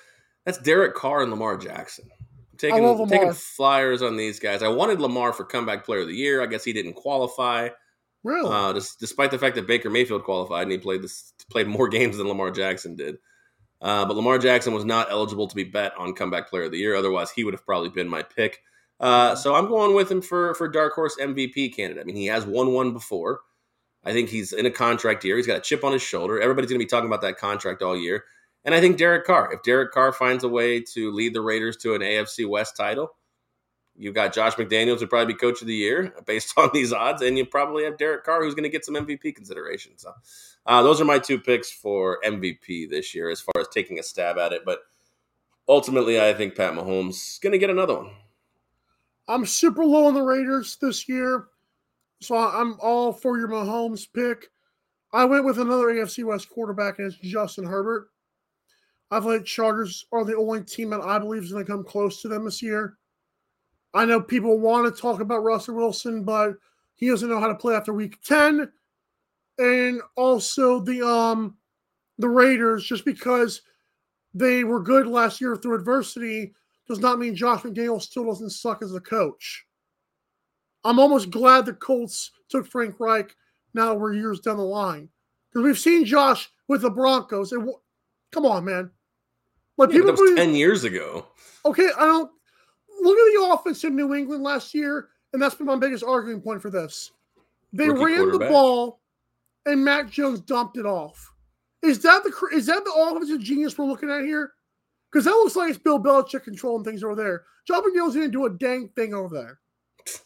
That's 0.45 0.57
Derek 0.57 0.95
Carr 0.95 1.21
and 1.21 1.31
Lamar 1.31 1.57
Jackson. 1.57 2.09
I'm 2.11 2.57
taking, 2.57 3.07
taking 3.07 3.33
flyers 3.33 4.01
on 4.01 4.15
these 4.15 4.39
guys. 4.39 4.63
I 4.63 4.69
wanted 4.69 5.01
Lamar 5.01 5.33
for 5.33 5.43
comeback 5.43 5.85
player 5.85 6.01
of 6.01 6.07
the 6.07 6.15
year. 6.15 6.41
I 6.41 6.47
guess 6.47 6.63
he 6.63 6.73
didn't 6.73 6.93
qualify. 6.93 7.69
Really? 8.23 8.49
Uh, 8.51 8.73
despite 8.73 9.31
the 9.31 9.39
fact 9.39 9.55
that 9.55 9.67
Baker 9.67 9.89
Mayfield 9.89 10.23
qualified 10.23 10.63
and 10.63 10.71
he 10.71 10.77
played 10.77 11.01
this 11.01 11.33
played 11.49 11.67
more 11.67 11.88
games 11.89 12.17
than 12.17 12.27
Lamar 12.27 12.51
Jackson 12.51 12.95
did. 12.95 13.17
Uh, 13.81 14.05
but 14.05 14.15
Lamar 14.15 14.38
Jackson 14.38 14.73
was 14.73 14.83
not 14.83 15.09
eligible 15.09 15.47
to 15.47 15.55
be 15.55 15.63
bet 15.63 15.93
on 15.97 16.13
comeback 16.13 16.49
player 16.49 16.63
of 16.63 16.71
the 16.71 16.77
year. 16.77 16.95
Otherwise, 16.95 17.31
he 17.31 17.43
would 17.43 17.53
have 17.53 17.65
probably 17.65 17.89
been 17.89 18.09
my 18.09 18.21
pick. 18.21 18.61
Uh, 18.99 19.35
so 19.35 19.55
I'm 19.55 19.67
going 19.67 19.95
with 19.95 20.11
him 20.11 20.21
for 20.21 20.53
for 20.55 20.67
dark 20.67 20.93
horse 20.93 21.15
MVP 21.19 21.75
candidate. 21.75 22.01
I 22.01 22.05
mean, 22.05 22.17
he 22.17 22.25
has 22.25 22.45
won 22.45 22.73
one 22.73 22.91
before. 22.91 23.41
I 24.03 24.13
think 24.13 24.29
he's 24.29 24.53
in 24.53 24.65
a 24.65 24.71
contract 24.71 25.23
year. 25.23 25.38
He's 25.38 25.47
got 25.47 25.57
a 25.57 25.61
chip 25.61 25.83
on 25.83 25.93
his 25.93 26.01
shoulder. 26.01 26.39
Everybody's 26.39 26.69
going 26.69 26.79
to 26.79 26.85
be 26.85 26.89
talking 26.89 27.07
about 27.07 27.21
that 27.21 27.38
contract 27.38 27.81
all 27.81 27.97
year. 27.97 28.23
And 28.65 28.75
I 28.75 28.81
think 28.81 28.97
Derek 28.97 29.25
Carr, 29.25 29.53
if 29.53 29.63
Derek 29.63 29.91
Carr 29.91 30.11
finds 30.11 30.43
a 30.43 30.49
way 30.49 30.81
to 30.93 31.11
lead 31.11 31.33
the 31.33 31.41
Raiders 31.41 31.77
to 31.77 31.95
an 31.95 32.01
AFC 32.01 32.47
West 32.47 32.75
title, 32.75 33.15
you've 33.99 34.15
got 34.15 34.33
Josh 34.33 34.55
McDaniels 34.55 35.01
would 35.01 35.09
probably 35.09 35.33
be 35.33 35.37
coach 35.37 35.61
of 35.61 35.67
the 35.67 35.75
year 35.75 36.13
based 36.25 36.53
on 36.57 36.69
these 36.73 36.93
odds, 36.93 37.21
and 37.21 37.38
you 37.38 37.45
probably 37.45 37.83
have 37.83 37.97
Derek 37.97 38.23
Carr 38.23 38.43
who's 38.43 38.55
going 38.55 38.63
to 38.63 38.69
get 38.69 38.85
some 38.85 38.95
MVP 38.95 39.35
consideration. 39.35 39.91
So 39.97 40.13
uh, 40.65 40.81
those 40.81 40.99
are 40.99 41.05
my 41.05 41.19
two 41.19 41.39
picks 41.39 41.69
for 41.69 42.19
MVP 42.25 42.89
this 42.89 43.13
year 43.13 43.29
as 43.29 43.41
far 43.41 43.62
as 43.62 43.67
taking 43.67 43.99
a 43.99 44.03
stab 44.03 44.38
at 44.38 44.53
it. 44.53 44.63
But 44.65 44.79
ultimately, 45.67 46.19
I 46.19 46.33
think 46.33 46.55
Pat 46.55 46.73
Mahomes 46.73 47.09
is 47.09 47.39
going 47.43 47.53
to 47.53 47.59
get 47.59 47.69
another 47.69 47.95
one. 47.95 48.12
I'm 49.27 49.45
super 49.45 49.85
low 49.85 50.07
on 50.07 50.15
the 50.15 50.23
Raiders 50.23 50.77
this 50.81 51.07
year, 51.07 51.49
so 52.19 52.35
I'm 52.35 52.77
all 52.79 53.13
for 53.13 53.38
your 53.38 53.47
Mahomes 53.47 54.07
pick. 54.12 54.49
I 55.12 55.25
went 55.25 55.45
with 55.45 55.59
another 55.59 55.88
AFC 55.88 56.23
West 56.23 56.49
quarterback, 56.49 56.99
and 56.99 57.12
it's 57.12 57.17
Justin 57.17 57.65
Herbert. 57.65 58.09
I 59.12 59.19
think 59.19 59.45
Chargers 59.45 60.05
are 60.12 60.23
the 60.23 60.35
only 60.35 60.63
team 60.63 60.91
that 60.91 61.01
I 61.01 61.17
believe 61.17 61.43
is 61.43 61.51
going 61.51 61.65
to 61.65 61.71
come 61.71 61.83
close 61.83 62.21
to 62.21 62.27
them 62.27 62.45
this 62.45 62.62
year. 62.62 62.97
I 63.93 64.06
know 64.06 64.21
people 64.21 64.60
want 64.60 64.93
to 64.93 65.02
talk 65.02 65.19
about 65.19 65.43
Russell 65.43 65.75
Wilson, 65.75 66.23
but 66.23 66.54
he 66.95 67.10
doesn't 67.10 67.30
know 67.30 67.39
how 67.39 67.47
to 67.47 67.56
play 67.56 67.75
after 67.75 67.93
week 67.93 68.21
10. 68.23 68.71
And 69.58 70.02
also 70.15 70.80
the 70.80 71.06
um 71.06 71.58
the 72.17 72.30
Raiders, 72.30 72.86
just 72.86 73.06
because 73.06 73.62
they 74.34 74.63
were 74.63 74.82
good 74.82 75.08
last 75.08 75.39
year 75.41 75.56
through 75.56 75.75
adversity, 75.75 76.54
does 76.88 76.99
not 76.99 77.17
mean 77.19 77.36
Josh 77.36 77.62
McDaniel 77.62 78.02
still 78.02 78.25
doesn't 78.25 78.49
suck 78.52 78.82
as 78.82 78.93
a 78.93 78.99
coach. 78.99 79.65
I'm 80.84 80.99
almost 80.99 81.30
glad 81.32 81.65
the 81.65 81.73
Colts 81.73 82.32
took 82.49 82.67
Frank 82.67 82.99
Reich 82.99 83.36
now 83.73 83.93
we're 83.93 84.13
years 84.13 84.39
down 84.39 84.58
the 84.58 84.63
line. 84.63 85.10
Because 85.52 85.63
we've 85.65 85.80
seen 85.80 86.06
Josh 86.06 86.49
with 86.67 86.82
the 86.82 86.89
Broncos. 86.89 87.52
And 87.52 87.62
w- 87.62 87.80
come 88.32 88.45
on, 88.45 88.65
man. 88.65 88.89
Like 89.78 89.89
Yeah, 89.89 89.93
people 89.95 90.08
that 90.08 90.12
was 90.21 90.32
believe- 90.32 90.38
10 90.38 90.56
years 90.56 90.84
ago. 90.84 91.28
okay, 91.65 91.89
I 91.97 92.06
don't 92.06 92.32
look 93.01 93.17
at 93.17 93.33
the 93.33 93.53
offense 93.53 93.83
in 93.83 93.95
New 93.95 94.13
England 94.13 94.43
last 94.43 94.73
year, 94.73 95.09
and 95.33 95.41
that's 95.41 95.55
been 95.55 95.67
my 95.67 95.75
biggest 95.75 96.03
arguing 96.03 96.41
point 96.41 96.62
for 96.62 96.69
this. 96.69 97.12
They 97.73 97.89
Rookie 97.89 98.15
ran 98.15 98.31
the 98.31 98.39
ball, 98.39 98.99
and 99.65 99.83
Mac 99.83 100.09
Jones 100.09 100.39
dumped 100.41 100.77
it 100.77 100.85
off. 100.85 101.31
Is 101.81 101.99
that 101.99 102.23
the 102.23 102.31
is 102.53 102.65
that 102.65 102.83
the 102.83 102.91
offensive 102.91 103.39
genius 103.39 103.77
we're 103.77 103.85
looking 103.85 104.09
at 104.09 104.23
here? 104.23 104.53
Because 105.12 105.25
that 105.25 105.31
looks 105.31 105.55
like 105.55 105.69
it's 105.69 105.79
Bill 105.79 105.99
Belichick 105.99 106.43
controlling 106.43 106.83
things 106.83 107.03
over 107.03 107.15
there. 107.15 107.43
John 107.67 107.83
McNeil's 107.83 108.13
didn't 108.13 108.31
do 108.31 108.45
a 108.45 108.49
dang 108.49 108.89
thing 108.89 109.13
over 109.13 109.33
there. 109.33 109.59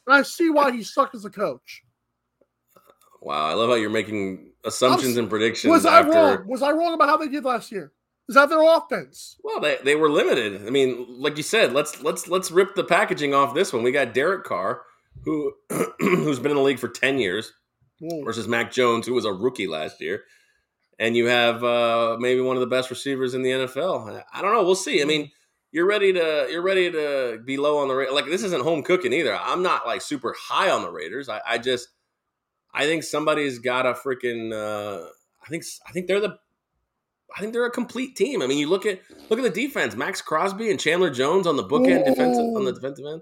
And 0.07 0.15
I 0.15 0.21
see 0.23 0.49
why 0.49 0.71
he 0.71 0.83
sucked 0.83 1.15
as 1.15 1.25
a 1.25 1.29
coach. 1.29 1.83
Wow. 3.21 3.47
I 3.47 3.53
love 3.53 3.69
how 3.69 3.75
you're 3.75 3.89
making 3.89 4.51
assumptions 4.65 5.17
and 5.17 5.29
predictions 5.29 5.71
Was 5.71 5.85
I 5.85 6.01
wrong? 6.01 6.47
Was 6.47 6.61
I 6.61 6.71
wrong 6.71 6.93
about 6.93 7.07
how 7.09 7.17
they 7.17 7.29
did 7.29 7.45
last 7.45 7.71
year? 7.71 7.93
Is 8.29 8.35
that 8.35 8.49
their 8.49 8.63
offense? 8.63 9.37
Well, 9.43 9.59
they, 9.59 9.77
they 9.83 9.95
were 9.95 10.09
limited. 10.09 10.65
I 10.65 10.69
mean, 10.69 11.05
like 11.09 11.37
you 11.37 11.43
said, 11.43 11.73
let's 11.73 12.01
let's 12.01 12.27
let's 12.27 12.51
rip 12.51 12.75
the 12.75 12.83
packaging 12.83 13.33
off 13.33 13.53
this 13.53 13.73
one. 13.73 13.83
We 13.83 13.91
got 13.91 14.13
Derek 14.13 14.45
Carr, 14.45 14.83
who 15.25 15.53
who's 15.99 16.39
been 16.39 16.51
in 16.51 16.57
the 16.57 16.63
league 16.63 16.79
for 16.79 16.87
ten 16.87 17.19
years, 17.19 17.51
Whoa. 17.99 18.23
versus 18.23 18.47
Mac 18.47 18.71
Jones, 18.71 19.05
who 19.05 19.13
was 19.13 19.25
a 19.25 19.33
rookie 19.33 19.67
last 19.67 19.99
year, 19.99 20.23
and 20.97 21.17
you 21.17 21.27
have 21.27 21.63
uh, 21.63 22.15
maybe 22.19 22.39
one 22.39 22.55
of 22.55 22.61
the 22.61 22.67
best 22.67 22.89
receivers 22.89 23.33
in 23.33 23.41
the 23.41 23.51
NFL. 23.51 24.23
I 24.33 24.41
don't 24.41 24.53
know. 24.53 24.63
We'll 24.63 24.75
see. 24.75 25.01
I 25.01 25.05
mean, 25.05 25.29
you're 25.73 25.87
ready 25.87 26.13
to 26.13 26.47
you're 26.49 26.61
ready 26.61 26.89
to 26.91 27.41
be 27.43 27.57
low 27.57 27.79
on 27.79 27.89
the 27.89 27.95
Ra- 27.95 28.13
like. 28.13 28.25
This 28.25 28.43
isn't 28.43 28.63
home 28.63 28.83
cooking 28.83 29.11
either. 29.11 29.35
I'm 29.35 29.63
not 29.63 29.85
like 29.85 30.01
super 30.01 30.33
high 30.39 30.69
on 30.69 30.83
the 30.83 30.91
Raiders. 30.91 31.27
I, 31.27 31.41
I 31.45 31.57
just 31.57 31.89
I 32.73 32.85
think 32.85 33.03
somebody's 33.03 33.59
got 33.59 33.85
a 33.85 33.93
freaking. 33.93 34.53
Uh, 34.53 35.07
I 35.43 35.49
think 35.49 35.65
I 35.85 35.91
think 35.91 36.07
they're 36.07 36.21
the. 36.21 36.37
I 37.35 37.39
think 37.41 37.53
they're 37.53 37.65
a 37.65 37.71
complete 37.71 38.15
team. 38.15 38.41
I 38.41 38.47
mean, 38.47 38.57
you 38.59 38.69
look 38.69 38.85
at 38.85 38.99
look 39.29 39.39
at 39.39 39.43
the 39.43 39.49
defense: 39.49 39.95
Maxx 39.95 40.21
Crosby 40.21 40.69
and 40.69 40.79
Chandler 40.79 41.09
Jones 41.09 41.47
on 41.47 41.55
the 41.55 41.63
bookend 41.63 42.05
defensive 42.05 42.55
on 42.55 42.65
the 42.65 42.71
defensive 42.73 43.05
end. 43.05 43.21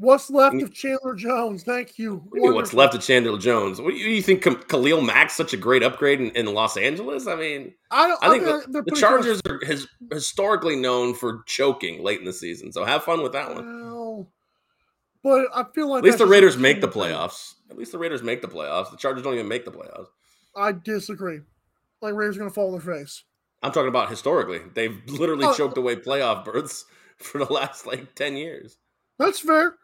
What's 0.00 0.30
left 0.30 0.54
You- 0.54 0.64
of 0.64 0.72
Chandler 0.72 1.14
Jones? 1.16 1.64
Thank 1.64 1.98
you. 1.98 2.18
What 2.28 2.40
you 2.42 2.54
what's 2.54 2.72
left 2.72 2.94
of 2.94 3.02
Chandler 3.02 3.36
Jones? 3.36 3.80
What 3.80 3.90
do 3.90 3.96
you, 3.96 4.10
you 4.10 4.22
think 4.22 4.42
Khalil 4.68 5.00
Mack's 5.00 5.34
such 5.34 5.52
a 5.52 5.56
great 5.56 5.82
upgrade 5.82 6.20
in, 6.20 6.30
in 6.36 6.46
Los 6.54 6.76
Angeles? 6.76 7.26
I 7.26 7.34
mean, 7.34 7.74
I, 7.90 8.06
don't, 8.06 8.22
I 8.22 8.28
think 8.30 8.44
they're- 8.44 8.64
the, 8.68 8.82
the 8.82 8.94
Chargers 8.96 9.40
are 9.48 9.58
his, 9.64 9.88
historically 10.12 10.76
known 10.76 11.14
for 11.14 11.42
choking 11.46 12.04
late 12.04 12.20
in 12.20 12.26
the 12.26 12.32
season. 12.32 12.70
So 12.70 12.84
have 12.84 13.02
fun 13.02 13.22
with 13.24 13.32
that 13.32 13.52
one. 13.52 13.90
Well, 13.90 14.28
but 15.24 15.46
I 15.52 15.64
feel 15.74 15.88
like 15.90 15.98
At 15.98 16.04
least 16.04 16.18
the 16.18 16.26
Raiders 16.26 16.56
make 16.56 16.80
the 16.80 16.86
playoffs. 16.88 17.54
At 17.68 17.76
least 17.76 17.90
the 17.90 17.98
Raiders 17.98 18.22
make 18.22 18.40
the 18.40 18.46
playoffs. 18.48 18.92
The 18.92 18.96
Chargers 18.98 19.24
don't 19.24 19.34
even 19.34 19.48
make 19.48 19.64
the 19.64 19.72
playoffs. 19.72 20.06
I 20.54 20.70
disagree. 20.72 21.40
Like 22.00 22.14
Raiders 22.14 22.36
are 22.36 22.38
going 22.38 22.50
to 22.50 22.54
fall 22.54 22.72
on 22.72 22.80
their 22.80 22.94
face. 22.96 23.24
I'm 23.62 23.72
talking 23.72 23.88
about 23.88 24.10
historically. 24.10 24.60
They've 24.74 25.00
literally 25.06 25.46
Oh. 25.46 25.54
choked 25.54 25.78
away 25.78 25.96
playoff 25.96 26.44
berths 26.44 26.84
for 27.16 27.38
the 27.44 27.52
last 27.52 27.86
like 27.86 28.14
10 28.14 28.36
years. 28.36 28.78
That's 29.18 29.40
fair. 29.40 29.74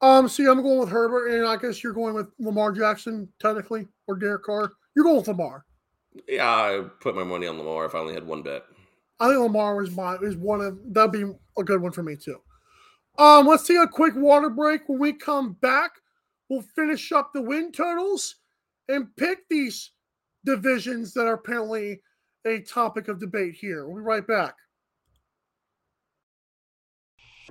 Um, 0.00 0.28
see, 0.28 0.46
I'm 0.46 0.62
going 0.62 0.80
with 0.80 0.88
Herbert, 0.88 1.28
and 1.28 1.46
I 1.46 1.56
guess 1.56 1.82
you're 1.84 1.92
going 1.92 2.14
with 2.14 2.28
Lamar 2.40 2.72
Jackson, 2.72 3.28
technically, 3.38 3.86
or 4.08 4.16
Derek 4.16 4.42
Carr. 4.42 4.72
You're 4.96 5.04
going 5.04 5.18
with 5.18 5.28
Lamar. 5.28 5.64
Yeah, 6.28 6.44
I 6.48 6.84
put 7.00 7.14
my 7.14 7.22
money 7.22 7.46
on 7.46 7.56
Lamar 7.56 7.84
if 7.86 7.94
I 7.94 7.98
only 8.00 8.14
had 8.14 8.26
one 8.26 8.42
bet. 8.42 8.64
I 9.20 9.28
think 9.28 9.38
Lamar 9.38 9.76
was 9.76 9.92
my 9.92 10.16
is 10.16 10.36
one 10.36 10.60
of 10.60 10.76
that'd 10.92 11.12
be 11.12 11.22
a 11.56 11.62
good 11.62 11.80
one 11.80 11.92
for 11.92 12.02
me 12.02 12.16
too. 12.16 12.38
Um, 13.16 13.46
let's 13.46 13.64
take 13.66 13.78
a 13.78 13.86
quick 13.86 14.14
water 14.16 14.50
break. 14.50 14.88
When 14.88 14.98
we 14.98 15.12
come 15.12 15.52
back, 15.60 15.92
we'll 16.48 16.62
finish 16.74 17.12
up 17.12 17.32
the 17.32 17.40
win 17.40 17.70
totals 17.70 18.34
and 18.88 19.14
pick 19.16 19.48
these 19.48 19.92
divisions 20.44 21.14
that 21.14 21.26
are 21.26 21.34
apparently 21.34 22.02
a 22.46 22.60
topic 22.60 23.08
of 23.08 23.20
debate 23.20 23.54
here. 23.54 23.86
We'll 23.86 23.96
be 23.96 24.02
right 24.02 24.26
back. 24.26 24.54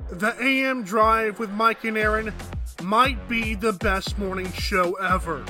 The 0.09 0.35
AM 0.41 0.83
Drive 0.83 1.39
with 1.39 1.49
Mike 1.51 1.83
and 1.83 1.97
Aaron 1.97 2.33
might 2.81 3.27
be 3.29 3.55
the 3.55 3.73
best 3.73 4.17
morning 4.17 4.51
show 4.53 4.93
ever. 4.93 5.45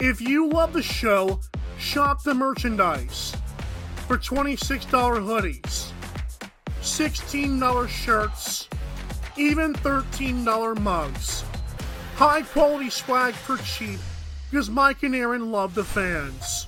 If 0.00 0.20
you 0.20 0.48
love 0.48 0.72
the 0.72 0.82
show, 0.82 1.40
shop 1.78 2.22
the 2.22 2.34
merchandise 2.34 3.34
for 4.06 4.16
$26 4.16 4.88
hoodies, 4.88 5.92
$16 6.80 7.88
shirts, 7.88 8.68
even 9.36 9.74
$13 9.74 10.80
mugs. 10.80 11.44
High 12.16 12.42
quality 12.42 12.90
swag 12.90 13.34
for 13.34 13.56
cheap 13.58 14.00
because 14.50 14.70
Mike 14.70 15.02
and 15.02 15.14
Aaron 15.14 15.52
love 15.52 15.74
the 15.74 15.84
fans. 15.84 16.67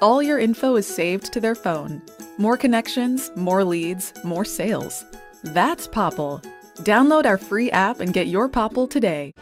all 0.00 0.22
your 0.22 0.38
info 0.38 0.76
is 0.76 0.86
saved 0.86 1.32
to 1.32 1.40
their 1.40 1.54
phone. 1.54 2.02
More 2.38 2.56
connections, 2.56 3.30
more 3.36 3.64
leads, 3.64 4.12
more 4.24 4.44
sales. 4.44 5.04
That's 5.42 5.88
Popl. 5.88 6.44
Download 6.78 7.24
our 7.24 7.38
free 7.38 7.70
app 7.70 8.00
and 8.00 8.12
get 8.12 8.26
your 8.26 8.48
Popl 8.48 8.88
today. 8.90 9.32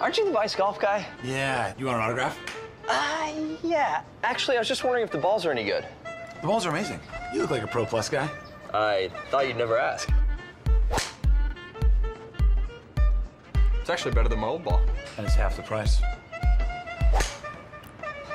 Aren't 0.00 0.18
you 0.18 0.24
the 0.24 0.32
Vice 0.32 0.56
Golf 0.56 0.80
guy? 0.80 1.06
Yeah, 1.22 1.72
you 1.78 1.86
want 1.86 1.98
an 1.98 2.04
autograph? 2.04 2.38
Uh, 2.88 3.32
yeah. 3.62 4.02
Actually, 4.24 4.56
I 4.56 4.60
was 4.60 4.68
just 4.68 4.82
wondering 4.82 5.04
if 5.04 5.12
the 5.12 5.18
balls 5.18 5.46
are 5.46 5.52
any 5.52 5.64
good. 5.64 5.86
The 6.40 6.46
balls 6.46 6.66
are 6.66 6.70
amazing. 6.70 6.98
You 7.32 7.42
look 7.42 7.50
like 7.50 7.62
a 7.62 7.68
Pro 7.68 7.86
Plus 7.86 8.08
guy. 8.08 8.28
I 8.74 9.10
thought 9.30 9.46
you'd 9.46 9.56
never 9.56 9.78
ask. 9.78 10.08
It's 13.80 13.90
actually 13.90 14.14
better 14.14 14.28
than 14.28 14.40
my 14.40 14.48
old 14.48 14.64
ball. 14.64 14.80
And 15.16 15.26
it's 15.26 15.36
half 15.36 15.56
the 15.56 15.62
price. 15.62 16.00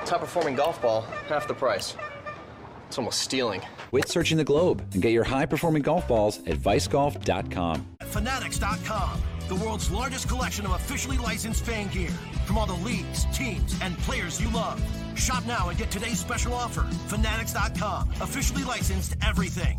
Top 0.08 0.22
performing 0.22 0.56
golf 0.56 0.82
ball, 0.82 1.02
half 1.28 1.50
the 1.50 1.54
price. 1.54 1.98
It's 2.88 2.98
almost 2.98 3.20
stealing. 3.20 3.62
Quit 3.90 4.08
searching 4.08 4.38
the 4.38 4.46
globe 4.46 4.82
and 4.94 5.02
get 5.02 5.12
your 5.12 5.26
high 5.26 5.46
performing 5.46 5.82
golf 5.84 6.08
balls 6.08 6.40
at 6.48 6.58
vicegolf.com. 6.60 7.86
Fanatics.com, 8.04 9.22
the 9.50 9.56
world's 9.56 9.92
largest 9.92 10.30
collection 10.30 10.66
of 10.66 10.72
officially 10.72 11.18
licensed 11.18 11.66
fan 11.66 11.90
gear 11.90 12.12
from 12.46 12.58
all 12.58 12.66
the 12.66 12.82
leagues, 12.86 13.26
teams, 13.34 13.78
and 13.82 13.98
players 14.00 14.42
you 14.42 14.50
love. 14.52 14.82
Shop 15.16 15.46
now 15.46 15.68
and 15.68 15.78
get 15.78 15.92
today's 15.92 16.20
special 16.20 16.54
offer. 16.54 16.84
Fanatics.com, 17.08 18.10
officially 18.22 18.64
licensed 18.64 19.18
everything. 19.22 19.78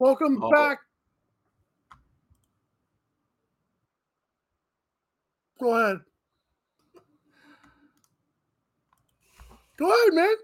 Welcome 0.00 0.42
Oh. 0.42 0.50
back. 0.50 0.78
Go 5.60 5.76
ahead. 5.76 6.00
Go 9.76 9.92
ahead, 9.92 10.14
man. 10.14 10.34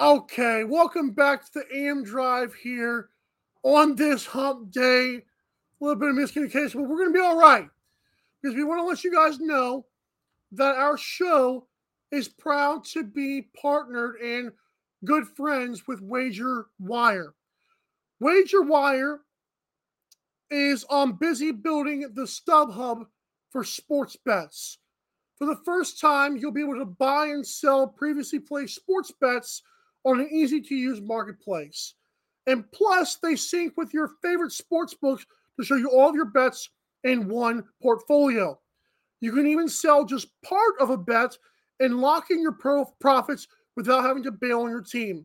Okay, 0.00 0.64
welcome 0.64 1.12
back 1.12 1.44
to 1.44 1.60
the 1.60 1.76
AM 1.76 2.02
Drive 2.02 2.54
here 2.54 3.10
on 3.62 3.94
this 3.94 4.26
hump 4.26 4.72
day. 4.72 5.18
A 5.18 5.84
little 5.84 5.94
bit 5.94 6.08
of 6.08 6.16
miscommunication, 6.16 6.74
but 6.74 6.88
we're 6.88 6.96
going 6.96 7.12
to 7.12 7.18
be 7.18 7.24
all 7.24 7.38
right 7.38 7.68
because 8.42 8.56
we 8.56 8.64
want 8.64 8.80
to 8.80 8.84
let 8.84 9.04
you 9.04 9.12
guys 9.12 9.38
know 9.38 9.86
that 10.50 10.74
our 10.74 10.98
show 10.98 11.68
is 12.10 12.26
proud 12.26 12.84
to 12.86 13.04
be 13.04 13.42
partnered 13.62 14.16
and 14.20 14.50
good 15.04 15.28
friends 15.28 15.86
with 15.86 16.00
Wager 16.00 16.66
Wire. 16.80 17.32
Wager 18.20 18.62
Wire 18.62 19.20
is 20.50 20.84
on 20.90 21.12
busy 21.12 21.52
building 21.52 22.02
the 22.14 22.22
StubHub 22.22 23.06
for 23.50 23.64
sports 23.64 24.16
bets. 24.24 24.78
For 25.36 25.46
the 25.46 25.60
first 25.64 25.98
time, 25.98 26.36
you'll 26.36 26.52
be 26.52 26.60
able 26.60 26.78
to 26.78 26.84
buy 26.84 27.28
and 27.28 27.46
sell 27.46 27.86
previously 27.86 28.38
placed 28.38 28.74
sports 28.74 29.10
bets 29.20 29.62
on 30.04 30.20
an 30.20 30.28
easy 30.30 30.60
to 30.60 30.74
use 30.74 31.00
marketplace. 31.00 31.94
And 32.46 32.70
plus, 32.72 33.16
they 33.16 33.36
sync 33.36 33.76
with 33.76 33.94
your 33.94 34.10
favorite 34.22 34.52
sports 34.52 34.92
books 34.92 35.24
to 35.58 35.64
show 35.64 35.76
you 35.76 35.90
all 35.90 36.10
of 36.10 36.14
your 36.14 36.26
bets 36.26 36.68
in 37.04 37.28
one 37.28 37.64
portfolio. 37.80 38.58
You 39.20 39.32
can 39.32 39.46
even 39.46 39.68
sell 39.68 40.04
just 40.04 40.28
part 40.42 40.74
of 40.78 40.90
a 40.90 40.96
bet 40.96 41.36
and 41.80 42.00
lock 42.00 42.30
in 42.30 42.42
your 42.42 42.52
pro- 42.52 42.92
profits 43.00 43.46
without 43.76 44.02
having 44.02 44.22
to 44.24 44.32
bail 44.32 44.62
on 44.62 44.70
your 44.70 44.82
team. 44.82 45.24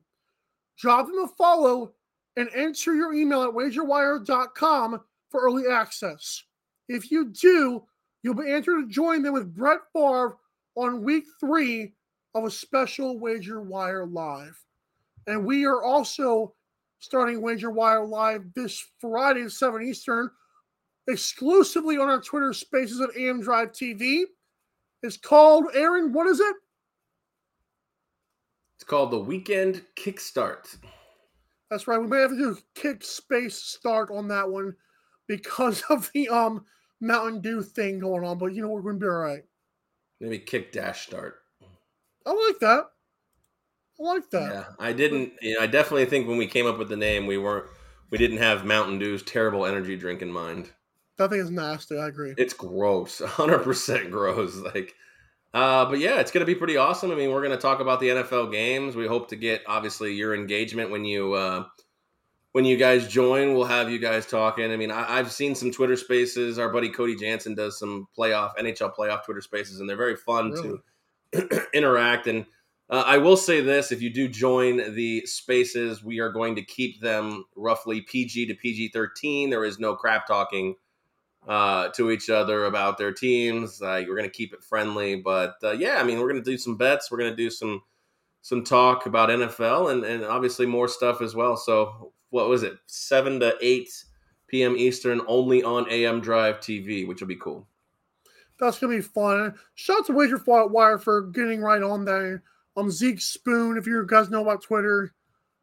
Drop 0.77 1.08
them 1.08 1.19
a 1.19 1.27
follow 1.38 1.94
and 2.38 2.50
enter 2.54 2.93
your 2.95 3.13
email 3.13 3.43
at 3.43 3.50
wagerwire.com 3.50 5.02
for 5.30 5.41
early 5.41 5.67
access. 5.71 6.43
If 6.88 7.12
you 7.12 7.30
do, 7.30 7.84
you'll 8.24 8.36
be 8.36 8.52
entered 8.52 8.82
to 8.82 8.88
join 8.88 9.24
them 9.24 9.34
with 9.34 9.54
Brett 9.54 9.80
Favre 9.93 10.38
on 10.76 11.04
week 11.04 11.26
three 11.39 11.93
of 12.34 12.43
a 12.43 12.52
special 12.52 13.17
Wager 13.17 13.62
Wire 13.62 14.06
Live. 14.06 14.62
And 15.28 15.45
we 15.45 15.65
are 15.65 15.84
also 15.84 16.54
starting 17.00 17.41
Wager 17.41 17.71
Wire 17.71 18.06
Live 18.06 18.43
this 18.54 18.84
Friday 19.00 19.43
at 19.43 19.52
7 19.52 19.82
Eastern, 19.82 20.30
exclusively 21.08 21.98
on 21.98 22.10
our 22.10 22.21
Twitter 22.21 22.54
spaces 22.54 23.00
at 23.00 23.15
AM 23.17 23.41
Drive 23.41 23.71
TV. 23.71 24.24
It's 25.02 25.17
called, 25.17 25.65
Aaron, 25.74 26.13
what 26.13 26.28
is 26.28 26.39
it? 26.39 26.56
It's 28.78 28.84
called 28.84 29.12
the 29.12 29.19
Weekend 29.19 29.84
Kickstart. 29.95 30.78
That's 31.69 31.88
right. 31.88 31.99
We 31.99 32.08
may 32.08 32.19
have 32.19 32.32
to 32.32 32.38
do 32.38 32.51
a 32.51 32.80
kick 32.80 33.04
space 33.04 33.58
start 33.58 34.12
on 34.12 34.28
that 34.30 34.49
one 34.49 34.75
because 35.28 35.82
of 35.89 36.10
the 36.13 36.30
um 36.30 36.65
Mountain 37.01 37.41
Dew 37.41 37.62
thing 37.62 37.99
going 37.99 38.23
on. 38.23 38.38
But 38.38 38.54
you 38.54 38.62
know 38.62 38.69
we're 38.69 38.82
going 38.82 38.99
to 38.99 39.06
be 39.06 39.10
all 39.10 39.15
right. 39.15 39.43
Maybe 40.19 40.39
kick 40.39 40.71
dash 40.71 41.08
start. 41.08 41.36
I 42.25 42.32
like 42.32 42.60
that. 42.60 42.86
I 43.99 44.04
like 44.04 44.30
that. 44.32 44.51
Yeah, 44.51 44.65
I 44.80 44.93
didn't. 44.93 45.34
You 45.41 45.56
know, 45.56 45.62
I 45.62 45.67
definitely 45.67 46.06
think 46.06 46.28
when 46.28 46.38
we 46.38 46.47
came 46.47 46.65
up 46.65 46.78
with 46.78 46.89
the 46.89 46.97
name, 46.97 47.28
we 47.28 47.38
weren't. 47.38 47.65
We 48.12 48.17
didn't 48.17 48.38
have 48.38 48.65
Mountain 48.65 48.99
Dew's 48.99 49.23
terrible 49.23 49.65
energy 49.65 49.95
drink 49.95 50.21
in 50.21 50.32
mind. 50.32 50.71
That 51.17 51.30
thing 51.30 51.39
is 51.39 51.49
nasty. 51.49 51.97
I 51.97 52.08
agree. 52.08 52.34
It's 52.38 52.54
gross, 52.54 53.19
hundred 53.25 53.60
percent 53.60 54.12
gross. 54.12 54.56
Like, 54.56 54.95
uh, 55.55 55.85
but 55.85 55.99
yeah, 55.99 56.19
it's 56.19 56.31
gonna 56.31 56.45
be 56.45 56.53
pretty 56.53 56.75
awesome. 56.75 57.11
I 57.11 57.15
mean, 57.15 57.31
we're 57.31 57.41
gonna 57.41 57.55
talk 57.55 57.79
about 57.79 58.01
the 58.01 58.09
NFL 58.09 58.51
games. 58.51 58.97
We 58.97 59.07
hope 59.07 59.29
to 59.29 59.37
get 59.37 59.61
obviously 59.65 60.13
your 60.13 60.35
engagement 60.35 60.91
when 60.91 61.05
you 61.05 61.31
uh, 61.31 61.63
when 62.51 62.65
you 62.65 62.75
guys 62.75 63.07
join. 63.07 63.53
We'll 63.53 63.63
have 63.63 63.89
you 63.89 63.97
guys 63.97 64.25
talking. 64.25 64.69
I 64.69 64.75
mean, 64.75 64.91
I, 64.91 65.17
I've 65.17 65.31
seen 65.31 65.55
some 65.55 65.71
Twitter 65.71 65.95
Spaces. 65.95 66.59
Our 66.59 66.67
buddy 66.67 66.89
Cody 66.89 67.15
Jansen 67.15 67.55
does 67.55 67.79
some 67.79 68.05
playoff 68.17 68.57
NHL 68.57 68.93
playoff 68.93 69.23
Twitter 69.23 69.39
Spaces, 69.39 69.79
and 69.79 69.89
they're 69.89 69.95
very 69.95 70.17
fun 70.17 70.51
Really? 70.51 70.79
to 71.33 71.67
interact. 71.73 72.27
And 72.27 72.45
uh, 72.89 73.03
I 73.05 73.17
will 73.17 73.37
say 73.37 73.61
this: 73.61 73.93
if 73.93 74.01
you 74.01 74.09
do 74.09 74.27
join 74.27 74.93
the 74.93 75.25
Spaces, 75.25 76.03
we 76.03 76.19
are 76.19 76.33
going 76.33 76.55
to 76.57 76.63
keep 76.63 76.99
them 76.99 77.45
roughly 77.55 78.01
PG 78.01 78.47
to 78.47 78.55
PG 78.55 78.89
thirteen. 78.89 79.49
There 79.51 79.63
is 79.63 79.79
no 79.79 79.95
crap 79.95 80.27
talking 80.27 80.75
uh, 81.47 81.89
to 81.89 82.12
each 82.12 82.29
other 82.29 82.65
about 82.65 82.97
their 82.97 83.12
teams. 83.12 83.81
Uh, 83.81 84.03
we're 84.08 84.15
going 84.15 84.29
to 84.29 84.29
keep 84.29 84.53
it 84.53 84.63
friendly, 84.63 85.15
but 85.15 85.55
uh, 85.63 85.71
yeah, 85.71 85.97
I 85.99 86.03
mean, 86.03 86.19
we're 86.19 86.29
going 86.31 86.43
to 86.43 86.51
do 86.51 86.58
some 86.58 86.77
bets. 86.77 87.12
We're 87.12 87.17
going 87.17 87.31
to 87.31 87.36
do 87.36 87.49
some 87.49 87.81
some 88.41 88.63
talk 88.63 89.08
about 89.08 89.29
NFL 89.29 89.91
and 89.91 90.03
and 90.03 90.23
obviously 90.23 90.65
more 90.65 90.88
stuff 90.88 91.21
as 91.21 91.36
well. 91.36 91.58
So 91.58 92.13
what 92.29 92.49
was 92.49 92.63
it? 92.63 92.77
Seven 92.88 93.39
to 93.39 93.55
eight 93.62 93.89
p.m. 94.47 94.75
Eastern, 94.77 95.21
only 95.27 95.63
on 95.63 95.89
AM 95.89 96.21
Drive 96.21 96.60
TV, 96.60 97.08
which 97.08 97.21
will 97.21 97.27
be 97.27 97.36
cool. 97.36 97.67
That's 98.60 98.79
going 98.79 98.91
to 98.91 98.97
be 98.97 99.08
fun. 99.08 99.55
Shout 99.73 99.99
out 99.99 100.05
to 100.08 100.13
Wager 100.13 100.41
Wire 100.45 100.97
for 100.97 101.23
getting 101.23 101.62
right 101.62 101.84
on 101.84 102.05
there. 102.05 102.43
Um, 102.77 102.89
Zeke 102.89 103.19
Spoon, 103.19 103.77
if 103.77 103.86
you 103.86 104.05
guys 104.08 104.29
know 104.29 104.41
about 104.41 104.62
Twitter, 104.62 105.13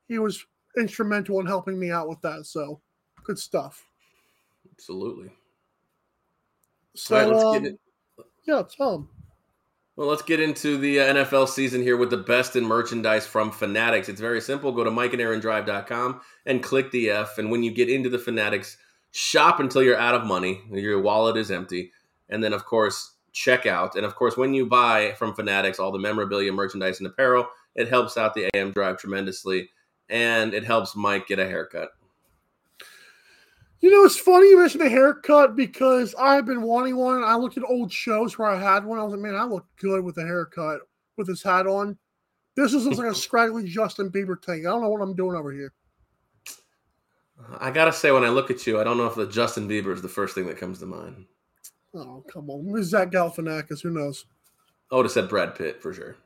he 0.08 0.18
was 0.18 0.44
instrumental 0.76 1.40
in 1.40 1.46
helping 1.46 1.78
me 1.78 1.90
out 1.90 2.08
with 2.08 2.20
that. 2.22 2.46
So 2.46 2.80
good 3.24 3.38
stuff. 3.38 3.86
Absolutely. 4.72 5.30
So 6.94 7.16
right, 7.16 7.28
let's 7.28 7.44
um, 7.44 7.62
get 7.62 7.72
it. 7.72 7.80
yeah, 8.46 8.62
Tom. 8.76 9.08
Well, 9.94 10.08
let's 10.08 10.22
get 10.22 10.40
into 10.40 10.78
the 10.78 10.96
NFL 10.96 11.48
season 11.48 11.82
here 11.82 11.98
with 11.98 12.08
the 12.08 12.16
best 12.16 12.56
in 12.56 12.64
merchandise 12.64 13.26
from 13.26 13.50
Fanatics. 13.50 14.08
It's 14.08 14.20
very 14.20 14.40
simple. 14.40 14.72
Go 14.72 14.84
to 14.84 14.90
mikeandaarondrive.com 14.90 16.20
and 16.46 16.62
click 16.62 16.90
the 16.90 17.10
F. 17.10 17.36
And 17.36 17.50
when 17.50 17.62
you 17.62 17.70
get 17.70 17.90
into 17.90 18.08
the 18.08 18.18
Fanatics, 18.18 18.78
shop 19.10 19.60
until 19.60 19.82
you're 19.82 19.98
out 19.98 20.14
of 20.14 20.24
money, 20.24 20.62
your 20.70 21.00
wallet 21.00 21.36
is 21.36 21.50
empty. 21.50 21.92
And 22.30 22.42
then, 22.42 22.54
of 22.54 22.64
course, 22.64 23.16
check 23.32 23.66
out. 23.66 23.94
And 23.94 24.06
of 24.06 24.14
course, 24.14 24.34
when 24.34 24.54
you 24.54 24.64
buy 24.64 25.12
from 25.12 25.34
Fanatics 25.34 25.78
all 25.78 25.92
the 25.92 25.98
memorabilia, 25.98 26.52
merchandise, 26.52 26.98
and 26.98 27.06
apparel, 27.06 27.46
it 27.74 27.88
helps 27.88 28.16
out 28.16 28.32
the 28.32 28.48
AM 28.56 28.72
Drive 28.72 28.96
tremendously. 28.96 29.68
And 30.08 30.54
it 30.54 30.64
helps 30.64 30.96
Mike 30.96 31.26
get 31.26 31.38
a 31.38 31.46
haircut. 31.46 31.90
You 33.82 33.90
know, 33.90 34.04
it's 34.04 34.16
funny 34.16 34.48
you 34.48 34.60
mentioned 34.60 34.84
the 34.84 34.88
haircut 34.88 35.56
because 35.56 36.14
I've 36.14 36.46
been 36.46 36.62
wanting 36.62 36.96
one. 36.96 37.24
I 37.24 37.34
looked 37.34 37.58
at 37.58 37.64
old 37.64 37.92
shows 37.92 38.38
where 38.38 38.48
I 38.48 38.56
had 38.56 38.84
one. 38.84 39.00
I 39.00 39.02
was 39.02 39.12
like, 39.12 39.20
man, 39.20 39.34
I 39.34 39.42
look 39.42 39.66
good 39.76 40.04
with 40.04 40.18
a 40.18 40.22
haircut 40.22 40.80
with 41.16 41.26
this 41.26 41.42
hat 41.42 41.66
on. 41.66 41.98
This 42.54 42.72
looks 42.72 42.98
like 42.98 43.10
a 43.10 43.14
scraggly 43.14 43.66
Justin 43.66 44.08
Bieber 44.08 44.40
thing. 44.40 44.66
I 44.66 44.70
don't 44.70 44.82
know 44.82 44.88
what 44.88 45.00
I'm 45.00 45.16
doing 45.16 45.36
over 45.36 45.50
here. 45.50 45.72
I 47.58 47.72
gotta 47.72 47.92
say, 47.92 48.12
when 48.12 48.22
I 48.22 48.28
look 48.28 48.52
at 48.52 48.64
you, 48.68 48.80
I 48.80 48.84
don't 48.84 48.98
know 48.98 49.06
if 49.06 49.16
the 49.16 49.26
Justin 49.26 49.68
Bieber 49.68 49.92
is 49.92 50.00
the 50.00 50.08
first 50.08 50.36
thing 50.36 50.46
that 50.46 50.58
comes 50.58 50.78
to 50.78 50.86
mind. 50.86 51.26
Oh, 51.92 52.24
come 52.32 52.50
on. 52.50 52.64
Maybe 52.66 52.84
Zach 52.84 53.10
Galifianakis. 53.10 53.82
Who 53.82 53.90
knows? 53.90 54.26
I 54.92 54.96
would 54.96 55.06
have 55.06 55.12
said 55.12 55.28
Brad 55.28 55.56
Pitt 55.56 55.82
for 55.82 55.92
sure. 55.92 56.16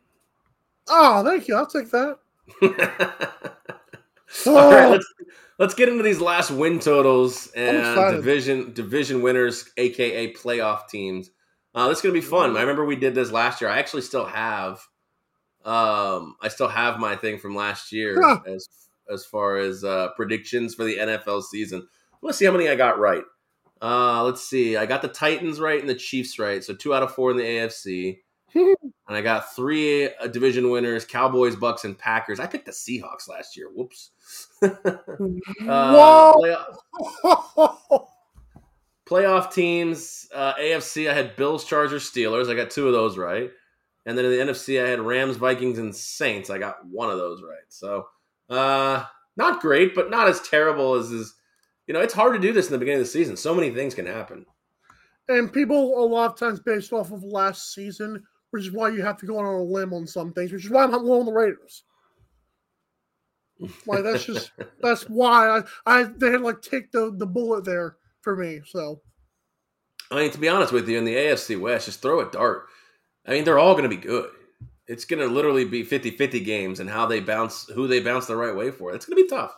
Oh, 0.88 1.24
thank 1.24 1.48
you. 1.48 1.56
I'll 1.56 1.66
take 1.66 1.90
that. 1.90 2.18
All 4.46 4.70
right, 4.70 4.90
let's 4.90 5.06
let's 5.58 5.74
get 5.74 5.88
into 5.88 6.02
these 6.02 6.20
last 6.20 6.50
win 6.50 6.78
totals 6.80 7.48
and 7.54 7.78
division 8.16 8.72
division 8.72 9.22
winners, 9.22 9.70
aka 9.76 10.32
playoff 10.34 10.88
teams. 10.88 11.30
Uh, 11.74 11.88
this 11.88 11.98
is 11.98 12.02
gonna 12.02 12.12
be 12.14 12.20
fun. 12.20 12.56
I 12.56 12.60
remember 12.60 12.84
we 12.84 12.96
did 12.96 13.14
this 13.14 13.30
last 13.30 13.60
year. 13.60 13.70
I 13.70 13.78
actually 13.78 14.02
still 14.02 14.24
have, 14.24 14.80
um, 15.64 16.36
I 16.42 16.48
still 16.48 16.68
have 16.68 16.98
my 16.98 17.16
thing 17.16 17.38
from 17.38 17.54
last 17.54 17.92
year 17.92 18.20
Huh. 18.20 18.40
as 18.46 18.68
as 19.12 19.24
far 19.24 19.56
as 19.58 19.84
uh, 19.84 20.08
predictions 20.16 20.74
for 20.74 20.84
the 20.84 20.96
NFL 20.98 21.42
season. 21.42 21.86
Let's 22.22 22.38
see 22.38 22.44
how 22.44 22.52
many 22.52 22.68
I 22.68 22.74
got 22.76 22.98
right. 22.98 23.22
Uh, 23.80 24.24
let's 24.24 24.42
see. 24.48 24.76
I 24.76 24.86
got 24.86 25.02
the 25.02 25.08
Titans 25.08 25.60
right 25.60 25.78
and 25.78 25.88
the 25.88 25.94
Chiefs 25.94 26.38
right, 26.38 26.64
so 26.64 26.74
two 26.74 26.94
out 26.94 27.02
of 27.02 27.14
four 27.14 27.30
in 27.30 27.36
the 27.36 27.44
AFC. 27.44 28.18
And 28.54 28.76
I 29.08 29.20
got 29.20 29.54
three 29.54 30.06
uh, 30.14 30.26
division 30.26 30.70
winners: 30.70 31.04
Cowboys, 31.04 31.56
Bucks, 31.56 31.84
and 31.84 31.98
Packers. 31.98 32.40
I 32.40 32.46
picked 32.46 32.66
the 32.66 32.72
Seahawks 32.72 33.28
last 33.28 33.56
year. 33.56 33.68
Whoops. 33.74 34.10
Uh, 35.68 35.92
Whoa. 35.92 36.64
playoff, 37.24 38.06
playoff 39.06 39.52
teams: 39.52 40.28
uh, 40.34 40.54
AFC. 40.54 41.10
I 41.10 41.14
had 41.14 41.36
Bills, 41.36 41.64
Chargers, 41.64 42.10
Steelers. 42.10 42.50
I 42.50 42.54
got 42.54 42.70
two 42.70 42.86
of 42.86 42.92
those 42.92 43.18
right. 43.18 43.50
And 44.06 44.16
then 44.16 44.24
in 44.24 44.30
the 44.30 44.52
NFC, 44.52 44.82
I 44.82 44.88
had 44.88 45.00
Rams, 45.00 45.36
Vikings, 45.36 45.78
and 45.78 45.94
Saints. 45.94 46.48
I 46.48 46.58
got 46.58 46.86
one 46.86 47.10
of 47.10 47.18
those 47.18 47.42
right. 47.42 47.64
So, 47.68 48.06
uh, 48.48 49.04
not 49.36 49.60
great, 49.60 49.94
but 49.94 50.10
not 50.10 50.28
as 50.28 50.40
terrible 50.40 50.94
as 50.94 51.10
is. 51.10 51.34
You 51.86 51.94
know, 51.94 52.00
it's 52.00 52.14
hard 52.14 52.34
to 52.34 52.40
do 52.40 52.52
this 52.52 52.66
in 52.66 52.72
the 52.72 52.78
beginning 52.78 53.00
of 53.00 53.06
the 53.06 53.10
season. 53.10 53.36
So 53.36 53.54
many 53.54 53.70
things 53.70 53.94
can 53.94 54.06
happen. 54.06 54.46
And 55.28 55.52
people 55.52 56.02
a 56.02 56.06
lot 56.06 56.32
of 56.32 56.38
times 56.38 56.60
based 56.60 56.92
off 56.92 57.10
of 57.10 57.24
last 57.24 57.74
season, 57.74 58.24
which 58.56 58.66
is 58.66 58.72
why 58.72 58.88
you 58.88 59.02
have 59.02 59.18
to 59.18 59.26
go 59.26 59.38
on 59.38 59.44
a 59.44 59.62
limb 59.62 59.92
on 59.92 60.06
some 60.06 60.32
things, 60.32 60.50
which 60.50 60.64
is 60.64 60.70
why 60.70 60.82
I'm 60.82 60.90
not 60.90 61.04
low 61.04 61.20
on 61.20 61.26
the 61.26 61.32
Raiders. 61.32 61.84
Like 63.86 64.02
that's 64.02 64.24
just 64.24 64.50
that's 64.82 65.02
why 65.02 65.58
I, 65.58 65.62
I 65.84 66.02
they 66.04 66.30
had 66.30 66.40
like 66.40 66.62
take 66.62 66.90
the 66.90 67.14
the 67.14 67.26
bullet 67.26 67.66
there 67.66 67.96
for 68.22 68.34
me. 68.34 68.62
So 68.64 69.02
I 70.10 70.14
mean, 70.16 70.30
to 70.30 70.38
be 70.38 70.48
honest 70.48 70.72
with 70.72 70.88
you, 70.88 70.96
in 70.96 71.04
the 71.04 71.14
AFC 71.14 71.60
West, 71.60 71.84
just 71.84 72.00
throw 72.00 72.26
a 72.26 72.30
dart. 72.30 72.64
I 73.26 73.32
mean, 73.32 73.44
they're 73.44 73.58
all 73.58 73.74
going 73.74 73.90
to 73.90 73.94
be 73.94 74.00
good. 74.00 74.30
It's 74.86 75.04
going 75.04 75.20
to 75.20 75.26
literally 75.26 75.66
be 75.66 75.84
50-50 75.84 76.44
games 76.44 76.80
and 76.80 76.88
how 76.88 77.04
they 77.04 77.20
bounce, 77.20 77.68
who 77.68 77.86
they 77.86 78.00
bounce 78.00 78.26
the 78.26 78.36
right 78.36 78.54
way 78.54 78.70
for. 78.70 78.94
It's 78.94 79.04
going 79.04 79.18
to 79.18 79.24
be 79.24 79.28
tough. 79.28 79.52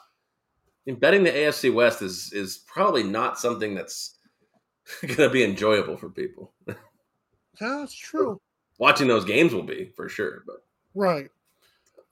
Mean, 0.87 0.97
betting 0.97 1.23
the 1.23 1.31
AFC 1.31 1.73
West 1.73 2.03
is 2.03 2.33
is 2.33 2.65
probably 2.67 3.05
not 3.05 3.39
something 3.39 3.75
that's 3.75 4.17
going 5.03 5.17
to 5.17 5.31
be 5.31 5.45
enjoyable 5.45 5.97
for 5.97 6.09
people. 6.09 6.55
yeah, 6.67 6.75
that's 7.61 7.95
true. 7.95 8.41
Watching 8.79 9.09
those 9.09 9.25
games 9.25 9.53
will 9.53 9.65
be 9.65 9.93
for 9.97 10.09
sure, 10.09 10.43
but 10.47 10.65
Right. 10.95 11.29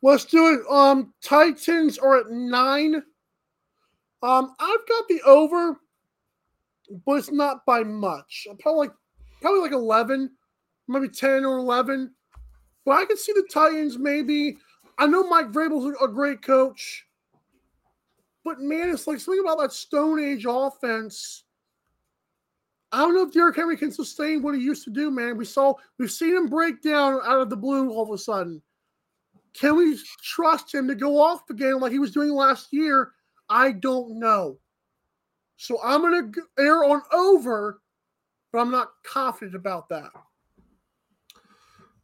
Let's 0.03 0.25
do 0.25 0.55
it. 0.55 0.61
Um, 0.71 1.15
Titans 1.23 1.99
are 1.99 2.19
at 2.19 2.31
nine. 2.31 3.03
Um, 4.23 4.55
I've 4.61 4.89
got 4.89 5.09
the 5.09 5.21
over, 5.25 5.81
but 7.05 7.13
it's 7.15 7.31
not 7.33 7.65
by 7.67 7.83
much. 7.83 8.47
Probably 8.61 8.89
like 8.89 8.97
probably 9.41 9.61
like 9.61 9.73
eleven, 9.73 10.31
maybe 10.87 11.09
ten 11.09 11.45
or 11.45 11.59
eleven. 11.59 12.13
But 12.85 12.93
I 12.93 13.05
can 13.07 13.17
see 13.17 13.33
the 13.33 13.49
Titans 13.51 13.99
maybe. 13.99 14.59
I 14.99 15.07
know 15.07 15.27
Mike 15.29 15.51
Vrabel's 15.51 15.97
a- 16.01 16.09
great 16.09 16.43
coach, 16.43 17.07
but 18.45 18.61
man, 18.61 18.91
it's 18.91 19.07
like 19.07 19.19
something 19.19 19.43
about 19.43 19.59
that 19.59 19.73
Stone 19.73 20.21
Age 20.23 20.47
offense. 20.49 21.45
I 22.93 22.99
don't 22.99 23.15
know 23.15 23.27
if 23.27 23.33
Derrick 23.33 23.57
Henry 23.57 23.77
can 23.77 23.93
sustain 23.93 24.43
what 24.43 24.55
he 24.55 24.61
used 24.61 24.85
to 24.85 24.91
do, 24.91 25.11
man. 25.11 25.37
We 25.37 25.45
saw 25.45 25.75
we've 25.99 26.11
seen 26.11 26.37
him 26.37 26.47
break 26.47 26.83
down 26.83 27.21
out 27.25 27.41
of 27.41 27.51
the 27.51 27.57
blue 27.57 27.91
all 27.91 28.05
of 28.05 28.11
a 28.11 28.19
sudden. 28.19 28.63
Can 29.55 29.77
we 29.77 29.99
trust 30.23 30.75
him 30.75 30.87
to 30.89 30.95
go 30.95 31.21
off 31.21 31.49
again 31.51 31.81
like 31.81 31.93
he 31.93 31.99
was 31.99 32.13
doing 32.13 32.31
last 32.31 32.69
year? 32.73 33.13
I 33.49 33.73
don't 33.73 34.19
know. 34.19 34.59
So 35.57 35.79
I'm 35.83 36.03
going 36.03 36.33
to 36.33 36.43
err 36.59 36.85
on 36.85 37.03
over, 37.13 37.81
but 38.53 38.59
I'm 38.59 38.71
not 38.71 38.89
confident 39.03 39.57
about 39.57 39.89
that. 39.89 40.11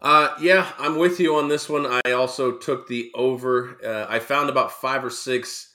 Uh, 0.01 0.35
yeah, 0.40 0.73
I'm 0.79 0.97
with 0.97 1.21
you 1.21 1.37
on 1.37 1.49
this 1.49 1.68
one. 1.68 1.87
I 2.05 2.12
also 2.12 2.53
took 2.53 2.88
the 2.88 3.11
over. 3.14 3.79
Uh, 3.85 4.07
I 4.09 4.18
found 4.18 4.49
about 4.49 4.73
five 4.73 5.05
or 5.05 5.11
six 5.11 5.72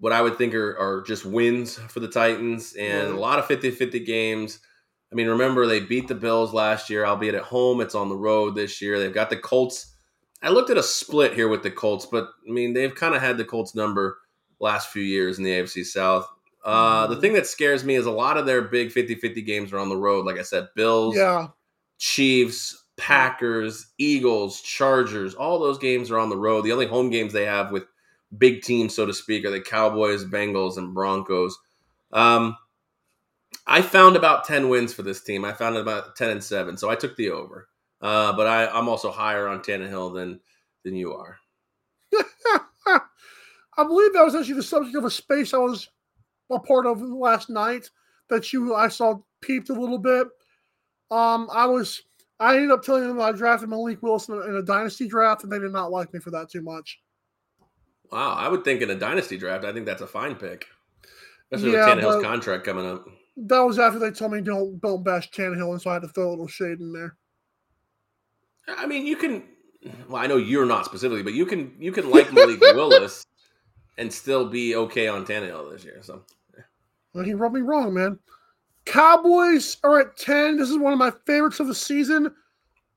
what 0.00 0.12
I 0.12 0.22
would 0.22 0.36
think 0.36 0.54
are, 0.54 0.76
are 0.78 1.02
just 1.02 1.24
wins 1.24 1.76
for 1.76 2.00
the 2.00 2.08
Titans 2.08 2.74
and 2.74 3.08
a 3.08 3.20
lot 3.20 3.38
of 3.38 3.46
50 3.46 3.70
50 3.70 4.00
games. 4.00 4.58
I 5.12 5.14
mean, 5.14 5.28
remember, 5.28 5.66
they 5.66 5.80
beat 5.80 6.08
the 6.08 6.14
Bills 6.14 6.52
last 6.54 6.88
year, 6.88 7.04
albeit 7.04 7.34
at 7.34 7.42
home. 7.42 7.80
It's 7.80 7.94
on 7.94 8.08
the 8.08 8.16
road 8.16 8.54
this 8.54 8.80
year. 8.80 8.98
They've 8.98 9.12
got 9.12 9.28
the 9.30 9.36
Colts. 9.36 9.94
I 10.42 10.48
looked 10.50 10.70
at 10.70 10.78
a 10.78 10.82
split 10.82 11.34
here 11.34 11.48
with 11.48 11.62
the 11.62 11.70
Colts, 11.70 12.06
but 12.06 12.30
I 12.48 12.52
mean, 12.52 12.72
they've 12.72 12.94
kind 12.94 13.14
of 13.14 13.20
had 13.20 13.36
the 13.36 13.44
Colts 13.44 13.74
number 13.74 14.18
last 14.58 14.88
few 14.88 15.02
years 15.02 15.36
in 15.38 15.44
the 15.44 15.50
AFC 15.50 15.84
South. 15.84 16.26
Uh, 16.64 17.06
the 17.06 17.16
thing 17.16 17.32
that 17.32 17.46
scares 17.46 17.84
me 17.84 17.94
is 17.94 18.06
a 18.06 18.10
lot 18.10 18.36
of 18.36 18.46
their 18.46 18.62
big 18.62 18.92
50 18.92 19.14
50 19.16 19.42
games 19.42 19.72
are 19.72 19.78
on 19.78 19.88
the 19.88 19.96
road. 19.96 20.24
Like 20.26 20.38
I 20.38 20.42
said, 20.42 20.68
Bills, 20.76 21.16
Yeah. 21.16 21.48
Chiefs, 21.98 22.84
Packers, 22.96 23.86
Eagles, 23.98 24.60
Chargers, 24.60 25.34
all 25.34 25.58
those 25.58 25.78
games 25.78 26.10
are 26.10 26.18
on 26.18 26.28
the 26.30 26.36
road. 26.36 26.62
The 26.62 26.72
only 26.72 26.86
home 26.86 27.10
games 27.10 27.32
they 27.32 27.46
have 27.46 27.72
with 27.72 27.84
big 28.36 28.62
teams, 28.62 28.94
so 28.94 29.06
to 29.06 29.14
speak, 29.14 29.44
are 29.44 29.50
the 29.50 29.60
Cowboys, 29.60 30.24
Bengals, 30.24 30.76
and 30.76 30.94
Broncos. 30.94 31.58
Um, 32.12 32.56
I 33.66 33.82
found 33.82 34.16
about 34.16 34.44
10 34.44 34.68
wins 34.68 34.92
for 34.92 35.02
this 35.02 35.22
team. 35.22 35.44
I 35.44 35.52
found 35.52 35.76
about 35.76 36.16
10 36.16 36.30
and 36.30 36.44
7, 36.44 36.76
so 36.76 36.90
I 36.90 36.94
took 36.94 37.16
the 37.16 37.30
over. 37.30 37.68
Uh, 38.00 38.32
but 38.32 38.46
I, 38.46 38.66
I'm 38.66 38.88
also 38.88 39.10
higher 39.10 39.46
on 39.48 39.60
Tannehill 39.60 40.14
than 40.14 40.40
than 40.84 40.96
you 40.96 41.12
are. 41.12 41.38
I 42.86 43.84
believe 43.84 44.14
that 44.14 44.24
was 44.24 44.34
actually 44.34 44.54
the 44.54 44.62
subject 44.62 44.96
of 44.96 45.04
a 45.04 45.10
space 45.10 45.52
I 45.52 45.58
was 45.58 45.88
a 46.50 46.58
part 46.58 46.86
of 46.86 47.02
last 47.02 47.50
night 47.50 47.90
that 48.28 48.52
you 48.52 48.74
I 48.74 48.88
saw 48.88 49.18
peeped 49.42 49.68
a 49.68 49.74
little 49.74 49.98
bit. 49.98 50.26
Um, 51.10 51.48
I 51.52 51.66
was 51.66 52.02
I 52.38 52.56
ended 52.56 52.70
up 52.70 52.82
telling 52.82 53.06
them 53.06 53.20
I 53.20 53.32
drafted 53.32 53.68
Malik 53.68 54.02
Willis 54.02 54.28
in 54.28 54.34
a 54.34 54.62
dynasty 54.62 55.06
draft, 55.06 55.42
and 55.44 55.52
they 55.52 55.58
did 55.58 55.72
not 55.72 55.90
like 55.90 56.12
me 56.14 56.20
for 56.20 56.30
that 56.30 56.48
too 56.48 56.62
much. 56.62 56.98
Wow, 58.12 58.34
I 58.34 58.48
would 58.48 58.64
think 58.64 58.82
in 58.82 58.90
a 58.90 58.94
dynasty 58.94 59.36
draft, 59.36 59.64
I 59.64 59.72
think 59.72 59.86
that's 59.86 60.02
a 60.02 60.06
fine 60.06 60.34
pick. 60.34 60.66
Especially 61.52 61.76
Yeah, 61.76 61.94
with 61.94 62.04
Tannehill's 62.04 62.24
contract 62.24 62.64
coming 62.64 62.86
up. 62.86 63.06
That 63.36 63.60
was 63.60 63.78
after 63.78 63.98
they 63.98 64.10
told 64.10 64.32
me 64.32 64.40
don't 64.40 64.80
don't 64.80 65.04
bash 65.04 65.30
Tannehill, 65.30 65.72
and 65.72 65.80
so 65.80 65.90
I 65.90 65.94
had 65.94 66.02
to 66.02 66.08
throw 66.08 66.28
a 66.28 66.30
little 66.30 66.48
shade 66.48 66.80
in 66.80 66.92
there. 66.92 67.16
I 68.68 68.86
mean, 68.86 69.06
you 69.06 69.16
can. 69.16 69.44
Well, 70.08 70.22
I 70.22 70.26
know 70.26 70.36
you're 70.36 70.66
not 70.66 70.84
specifically, 70.84 71.22
but 71.22 71.32
you 71.32 71.46
can 71.46 71.74
you 71.78 71.92
can 71.92 72.10
like 72.10 72.32
Malik 72.32 72.60
Willis 72.74 73.24
and 73.98 74.12
still 74.12 74.48
be 74.48 74.76
okay 74.76 75.08
on 75.08 75.24
Tannehill 75.24 75.70
this 75.70 75.84
year. 75.84 75.98
So 76.02 76.22
Well, 77.14 77.24
he 77.24 77.34
rubbed 77.34 77.54
me 77.54 77.60
wrong, 77.62 77.94
man. 77.94 78.18
Cowboys 78.86 79.76
are 79.84 80.00
at 80.00 80.16
10. 80.16 80.56
This 80.56 80.70
is 80.70 80.78
one 80.78 80.92
of 80.92 80.98
my 80.98 81.12
favorites 81.26 81.60
of 81.60 81.66
the 81.66 81.74
season. 81.74 82.26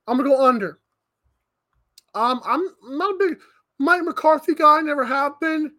I'm 0.06 0.16
gonna 0.16 0.28
go 0.28 0.44
under. 0.44 0.80
Um, 2.14 2.40
I'm 2.44 2.64
not 2.96 3.14
a 3.14 3.18
big 3.18 3.38
Mike 3.78 4.02
McCarthy 4.02 4.54
guy, 4.54 4.80
never 4.80 5.04
have 5.04 5.38
been. 5.40 5.72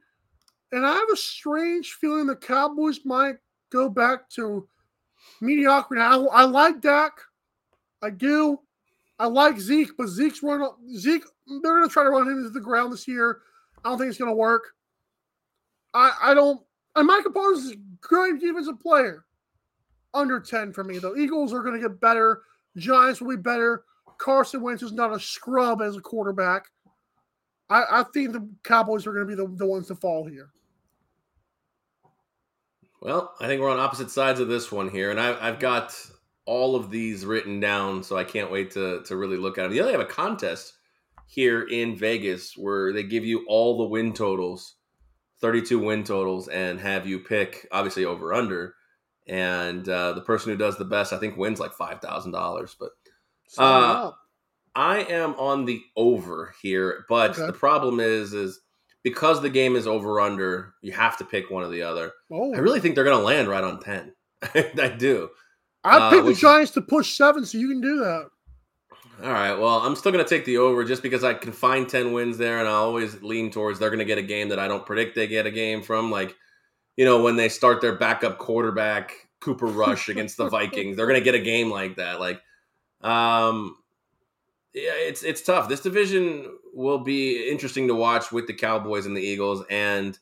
And 0.72 0.86
I 0.86 0.94
have 0.94 1.10
a 1.14 1.18
strange 1.18 1.94
feeling 1.94 2.28
the 2.28 2.36
Cowboys 2.36 3.00
might 3.06 3.36
go 3.72 3.90
back 3.90 4.30
to 4.32 4.68
mediocrity. 5.42 6.02
I, 6.02 6.16
I 6.16 6.44
like 6.44 6.82
Dak. 6.82 7.14
I 8.02 8.10
do. 8.10 8.60
I 9.18 9.28
like 9.28 9.60
Zeke, 9.60 9.96
but 9.98 10.10
Zeke's 10.10 10.44
run 10.44 10.68
Zeke, 10.98 11.24
they're 11.48 11.80
gonna 11.80 11.88
try 11.88 12.04
to 12.04 12.10
run 12.10 12.28
him 12.28 12.40
into 12.40 12.50
the 12.50 12.60
ground 12.60 12.92
this 12.92 13.08
year. 13.08 13.40
I 13.84 13.90
don't 13.90 13.98
think 13.98 14.10
it's 14.10 14.20
gonna 14.20 14.34
work. 14.34 14.74
I 15.94 16.12
I 16.22 16.34
don't 16.34 16.62
and 16.96 17.08
Michael 17.08 17.32
Parsons 17.32 17.66
is 17.66 17.72
a 17.74 17.78
great 18.02 18.40
defensive 18.40 18.80
player. 18.80 19.26
Under 20.14 20.40
10 20.40 20.72
for 20.72 20.84
me, 20.84 20.98
though. 20.98 21.18
Eagles 21.18 21.54
are 21.54 21.62
going 21.62 21.80
to 21.80 21.88
get 21.88 22.00
better. 22.00 22.44
Giants 22.78 23.20
will 23.20 23.36
be 23.36 23.42
better. 23.42 23.84
Carson 24.18 24.62
Wentz 24.62 24.82
is 24.82 24.94
not 24.94 25.14
a 25.14 25.20
scrub 25.20 25.82
as 25.82 25.98
a 25.98 26.02
quarterback. 26.02 26.68
I, 27.70 27.84
I 27.92 28.04
think 28.04 28.34
the 28.34 28.48
Cowboys 28.64 29.08
are 29.08 29.14
going 29.14 29.28
to 29.28 29.36
be 29.36 29.42
the, 29.42 29.48
the 29.56 29.66
ones 29.66 29.88
to 29.88 29.96
fall 29.96 30.26
here. 30.26 30.50
Well, 33.02 33.36
I 33.40 33.48
think 33.48 33.62
we're 33.62 33.72
on 33.72 33.80
opposite 33.80 34.10
sides 34.10 34.40
of 34.40 34.48
this 34.48 34.72
one 34.72 34.90
here, 34.90 35.12
and 35.12 35.20
I, 35.20 35.38
I've 35.48 35.60
got 35.60 35.96
all 36.46 36.76
of 36.76 36.90
these 36.90 37.26
written 37.26 37.60
down, 37.60 38.04
so 38.04 38.18
I 38.18 38.24
can't 38.24 38.52
wait 38.52 38.72
to 38.72 39.04
to 39.04 39.16
really 39.16 39.38
look 39.38 39.58
at 39.58 39.70
them. 39.70 39.72
They 39.78 39.92
have 39.92 40.00
a 40.00 40.06
contest 40.06 40.74
here 41.28 41.64
in 41.64 41.96
Vegas 41.96 42.56
where 42.56 42.94
they 42.94 43.04
give 43.04 43.26
you 43.26 43.46
all 43.48 43.78
the 43.78 43.86
win 43.86 44.14
totals, 44.14 44.76
32 45.42 45.80
win 45.80 46.04
totals, 46.04 46.48
and 46.48 46.80
have 46.80 47.06
you 47.08 47.20
pick 47.20 47.68
obviously 47.72 48.06
over 48.06 48.34
under. 48.34 48.76
And 49.28 49.88
uh, 49.90 50.14
the 50.14 50.22
person 50.22 50.52
who 50.52 50.58
does 50.58 50.78
the 50.78 50.86
best, 50.86 51.12
I 51.12 51.18
think, 51.18 51.36
wins 51.36 51.60
like 51.60 51.74
five 51.74 52.00
thousand 52.00 52.32
dollars. 52.32 52.76
But 52.80 52.92
Uh. 53.58 54.12
I 54.76 55.00
am 55.00 55.36
on 55.36 55.66
the 55.66 55.82
over 55.96 56.54
here, 56.62 57.06
but 57.08 57.32
Okay. 57.32 57.46
the 57.46 57.54
problem 57.54 58.00
is, 58.00 58.34
is 58.34 58.60
because 59.04 59.42
the 59.42 59.50
game 59.50 59.76
is 59.76 59.88
over 59.88 60.20
under, 60.20 60.74
you 60.82 60.92
have 60.92 61.18
to 61.18 61.26
pick 61.26 61.50
one 61.50 61.64
or 61.64 61.70
the 61.70 61.84
other. 61.84 62.12
Oh, 62.32 62.54
I 62.54 62.58
really 62.58 62.80
think 62.80 62.96
they're 62.96 63.04
going 63.04 63.18
to 63.18 63.24
land 63.24 63.48
right 63.48 63.64
on 63.64 63.80
ten. 63.80 64.14
I 64.56 64.94
do. 64.98 65.30
I 65.84 65.98
uh, 65.98 66.10
picked 66.10 66.26
the 66.26 66.34
Giants 66.34 66.72
to 66.72 66.82
push 66.82 67.16
seven, 67.16 67.46
so 67.46 67.58
you 67.58 67.70
can 67.70 67.80
do 67.80 68.00
that. 68.00 68.30
All 69.24 69.32
right. 69.32 69.54
Well, 69.54 69.80
I'm 69.80 69.96
still 69.96 70.12
going 70.12 70.24
to 70.24 70.30
take 70.30 70.46
the 70.46 70.58
over 70.58 70.84
just 70.84 71.02
because 71.04 71.24
I 71.24 71.36
can 71.36 71.52
find 71.54 71.88
10 71.88 72.12
wins 72.12 72.38
there, 72.38 72.60
and 72.60 72.68
I 72.68 72.72
always 72.72 73.22
lean 73.22 73.50
towards 73.50 73.80
they're 73.80 73.90
going 73.90 74.00
to 74.00 74.06
get 74.06 74.18
a 74.18 74.24
game 74.24 74.50
that 74.50 74.60
I 74.60 74.68
don't 74.68 74.86
predict 74.86 75.16
they 75.16 75.28
get 75.28 75.46
a 75.46 75.52
game 75.52 75.82
from. 75.82 76.12
Like, 76.12 76.36
you 76.98 77.06
know, 77.06 77.22
when 77.22 77.36
they 77.36 77.48
start 77.48 77.82
their 77.82 77.96
backup 77.96 78.40
quarterback, 78.40 79.14
Cooper 79.40 79.68
Rush 79.68 80.10
against 80.10 80.38
the 80.38 80.50
Vikings, 80.50 80.98
they're 80.98 81.08
going 81.08 81.20
to 81.20 81.24
get 81.24 81.36
a 81.36 81.40
game 81.40 81.70
like 81.70 81.96
that. 81.98 82.20
Like, 82.20 82.42
um, 83.02 83.78
yeah, 84.76 84.92
it's 84.94 85.24
it's 85.24 85.42
tough. 85.42 85.70
This 85.70 85.80
division 85.80 86.58
will 86.74 87.00
be 87.00 87.50
interesting 87.50 87.88
to 87.88 87.96
watch 87.96 88.32
with 88.32 88.46
the 88.46 88.54
Cowboys 88.54 89.06
and 89.06 89.16
the 89.16 89.22
Eagles, 89.22 89.64
and 89.70 90.20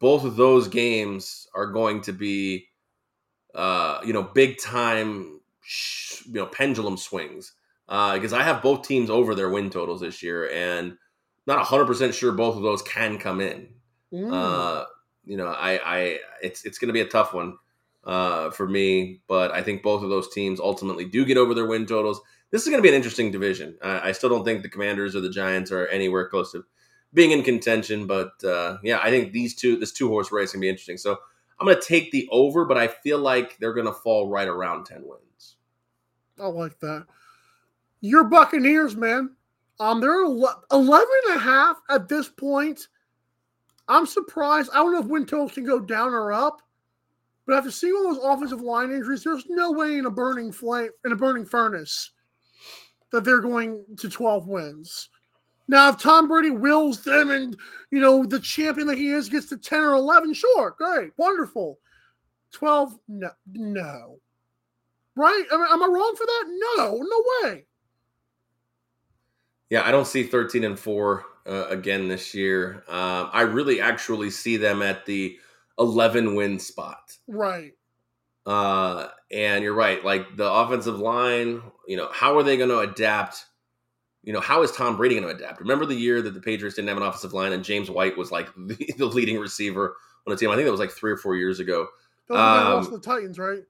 both 0.00 0.24
of 0.24 0.36
those 0.36 0.68
games 0.68 1.46
are 1.54 1.66
going 1.66 2.00
to 2.02 2.12
be, 2.12 2.66
uh, 3.54 4.00
you 4.04 4.14
know, 4.14 4.22
big 4.22 4.58
time, 4.58 5.40
sh- 5.60 6.22
you 6.26 6.32
know, 6.32 6.46
pendulum 6.46 6.96
swings 6.96 7.52
because 7.86 8.32
I 8.32 8.42
have 8.42 8.62
both 8.62 8.88
teams 8.88 9.10
over 9.10 9.34
their 9.34 9.50
win 9.50 9.68
totals 9.68 10.00
this 10.00 10.22
year, 10.22 10.48
and 10.50 10.96
not 11.46 11.66
hundred 11.66 11.86
percent 11.86 12.14
sure 12.14 12.32
both 12.32 12.56
of 12.56 12.62
those 12.62 12.80
can 12.80 13.18
come 13.18 13.42
in. 13.42 13.68
Mm. 14.12 14.32
Uh, 14.32 14.86
you 15.26 15.36
know, 15.36 15.48
I, 15.48 15.78
I, 15.84 16.18
it's 16.42 16.64
it's 16.64 16.78
going 16.78 16.88
to 16.88 16.94
be 16.94 17.00
a 17.00 17.06
tough 17.06 17.34
one 17.34 17.58
uh, 18.04 18.50
for 18.50 18.66
me, 18.66 19.20
but 19.28 19.50
I 19.50 19.62
think 19.62 19.82
both 19.82 20.02
of 20.02 20.08
those 20.08 20.32
teams 20.32 20.58
ultimately 20.58 21.04
do 21.04 21.24
get 21.26 21.36
over 21.36 21.52
their 21.54 21.66
win 21.66 21.84
totals. 21.84 22.22
This 22.50 22.62
is 22.62 22.68
going 22.68 22.78
to 22.78 22.82
be 22.82 22.88
an 22.88 22.94
interesting 22.94 23.30
division. 23.30 23.76
I, 23.82 24.08
I 24.08 24.12
still 24.12 24.28
don't 24.28 24.44
think 24.44 24.62
the 24.62 24.68
Commanders 24.68 25.16
or 25.16 25.20
the 25.20 25.30
Giants 25.30 25.72
are 25.72 25.86
anywhere 25.88 26.28
close 26.28 26.52
to 26.52 26.64
being 27.12 27.30
in 27.30 27.42
contention, 27.42 28.06
but 28.06 28.32
uh, 28.44 28.78
yeah, 28.82 29.00
I 29.02 29.10
think 29.10 29.32
these 29.32 29.54
two, 29.54 29.76
this 29.76 29.92
two 29.92 30.08
horse 30.08 30.32
race, 30.32 30.52
can 30.52 30.60
be 30.60 30.68
interesting. 30.68 30.98
So 30.98 31.18
I'm 31.58 31.66
going 31.66 31.80
to 31.80 31.86
take 31.86 32.10
the 32.10 32.28
over, 32.30 32.64
but 32.64 32.76
I 32.76 32.88
feel 32.88 33.18
like 33.18 33.56
they're 33.58 33.72
going 33.72 33.86
to 33.86 33.92
fall 33.92 34.28
right 34.28 34.48
around 34.48 34.84
ten 34.84 35.02
wins. 35.04 35.56
I 36.40 36.46
like 36.46 36.78
that. 36.80 37.06
Your 38.00 38.24
Buccaneers, 38.24 38.96
man. 38.96 39.30
Um, 39.80 40.00
they're 40.00 40.24
ele- 40.24 40.64
11 40.70 41.08
and 41.28 41.36
a 41.36 41.40
half 41.40 41.80
at 41.88 42.08
this 42.08 42.28
point. 42.28 42.88
I'm 43.88 44.06
surprised. 44.06 44.70
I 44.72 44.76
don't 44.76 44.92
know 44.92 45.00
if 45.00 45.06
win 45.06 45.26
totals 45.26 45.52
can 45.52 45.64
go 45.64 45.80
down 45.80 46.12
or 46.12 46.32
up, 46.32 46.62
but 47.46 47.56
after 47.56 47.70
seeing 47.70 47.94
all 47.94 48.14
those 48.14 48.24
offensive 48.24 48.60
line 48.60 48.90
injuries, 48.90 49.24
there's 49.24 49.44
no 49.48 49.72
way 49.72 49.98
in 49.98 50.06
a 50.06 50.10
burning 50.10 50.52
flame 50.52 50.90
in 51.04 51.12
a 51.12 51.16
burning 51.16 51.44
furnace 51.44 52.10
that 53.14 53.22
they're 53.22 53.40
going 53.40 53.84
to 53.96 54.08
12 54.08 54.48
wins. 54.48 55.08
Now, 55.68 55.88
if 55.88 55.98
Tom 55.98 56.26
Brady 56.26 56.50
wills 56.50 57.04
them 57.04 57.30
and 57.30 57.56
you 57.90 58.00
know 58.00 58.26
the 58.26 58.40
champion 58.40 58.88
that 58.88 58.98
he 58.98 59.08
is 59.08 59.28
gets 59.28 59.48
to 59.50 59.56
10 59.56 59.80
or 59.80 59.94
11, 59.94 60.34
sure, 60.34 60.74
great, 60.76 61.12
wonderful. 61.16 61.78
12, 62.52 62.98
no, 63.08 63.30
no. 63.52 64.18
Right? 65.16 65.44
Am, 65.52 65.62
I- 65.62 65.72
am 65.72 65.82
I 65.82 65.86
wrong 65.86 66.14
for 66.16 66.26
that? 66.26 66.44
No, 66.76 66.96
no 66.98 67.24
way. 67.42 67.66
Yeah, 69.70 69.86
I 69.86 69.92
don't 69.92 70.06
see 70.06 70.24
13 70.24 70.64
and 70.64 70.78
4 70.78 71.24
uh, 71.46 71.66
again 71.68 72.08
this 72.08 72.34
year. 72.34 72.84
Um, 72.88 73.30
I 73.32 73.42
really 73.42 73.80
actually 73.80 74.30
see 74.30 74.56
them 74.56 74.82
at 74.82 75.06
the 75.06 75.38
11 75.78 76.34
win 76.34 76.58
spot. 76.58 77.16
Right. 77.28 77.72
Uh, 78.46 79.08
and 79.30 79.64
you're 79.64 79.74
right. 79.74 80.04
Like 80.04 80.36
the 80.36 80.50
offensive 80.50 80.98
line, 80.98 81.62
you 81.86 81.96
know, 81.96 82.08
how 82.12 82.36
are 82.36 82.42
they 82.42 82.56
going 82.56 82.68
to 82.68 82.80
adapt? 82.80 83.46
You 84.22 84.32
know, 84.32 84.40
how 84.40 84.62
is 84.62 84.72
Tom 84.72 84.96
Brady 84.96 85.18
going 85.18 85.28
to 85.28 85.34
adapt? 85.34 85.60
Remember 85.60 85.86
the 85.86 85.94
year 85.94 86.22
that 86.22 86.34
the 86.34 86.40
Patriots 86.40 86.76
didn't 86.76 86.88
have 86.88 86.96
an 86.96 87.02
offensive 87.02 87.32
line 87.32 87.52
and 87.52 87.64
James 87.64 87.90
White 87.90 88.16
was 88.16 88.30
like 88.30 88.48
the, 88.56 88.94
the 88.98 89.06
leading 89.06 89.38
receiver 89.38 89.96
on 90.26 90.30
the 90.30 90.36
team? 90.36 90.50
I 90.50 90.54
think 90.54 90.66
that 90.66 90.72
was 90.72 90.80
like 90.80 90.92
three 90.92 91.12
or 91.12 91.16
four 91.16 91.36
years 91.36 91.60
ago. 91.60 91.88
The 92.28 92.34
Um, 92.34 92.74
lost 92.74 92.90
the 92.90 93.00
Titans, 93.00 93.38
right? 93.38 93.62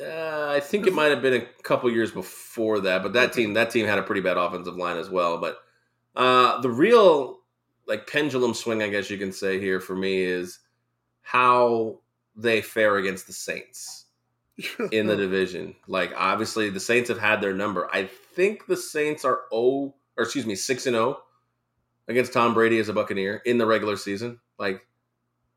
Uh, 0.00 0.48
I 0.48 0.60
think 0.60 0.86
it 0.86 0.94
might 0.94 1.10
have 1.10 1.20
been 1.20 1.34
a 1.34 1.62
couple 1.62 1.90
years 1.90 2.10
before 2.10 2.80
that, 2.80 3.02
but 3.02 3.12
that 3.12 3.34
team 3.34 3.52
that 3.54 3.70
team 3.70 3.86
had 3.86 3.98
a 3.98 4.02
pretty 4.02 4.22
bad 4.22 4.38
offensive 4.38 4.76
line 4.76 4.96
as 4.96 5.10
well. 5.10 5.38
But 5.38 5.58
uh, 6.16 6.60
the 6.62 6.70
real 6.70 7.40
like 7.86 8.06
pendulum 8.06 8.54
swing, 8.54 8.82
I 8.82 8.88
guess 8.88 9.10
you 9.10 9.18
can 9.18 9.32
say 9.32 9.60
here 9.60 9.80
for 9.80 9.94
me 9.94 10.22
is 10.22 10.60
how 11.22 12.00
they 12.40 12.62
fare 12.62 12.96
against 12.96 13.26
the 13.26 13.32
Saints 13.32 14.06
in 14.92 15.06
the 15.06 15.16
division. 15.24 15.74
Like 15.86 16.12
obviously 16.16 16.70
the 16.70 16.80
Saints 16.80 17.08
have 17.08 17.18
had 17.18 17.40
their 17.40 17.54
number. 17.54 17.88
I 17.92 18.04
think 18.06 18.66
the 18.66 18.76
Saints 18.76 19.24
are 19.24 19.40
oh 19.52 19.94
or 20.16 20.24
excuse 20.24 20.46
me 20.46 20.54
six 20.54 20.86
and 20.86 20.94
zero 20.94 21.18
against 22.08 22.32
Tom 22.32 22.54
Brady 22.54 22.78
as 22.78 22.88
a 22.88 22.92
Buccaneer 22.92 23.42
in 23.44 23.58
the 23.58 23.66
regular 23.66 23.96
season. 23.96 24.40
Like 24.58 24.80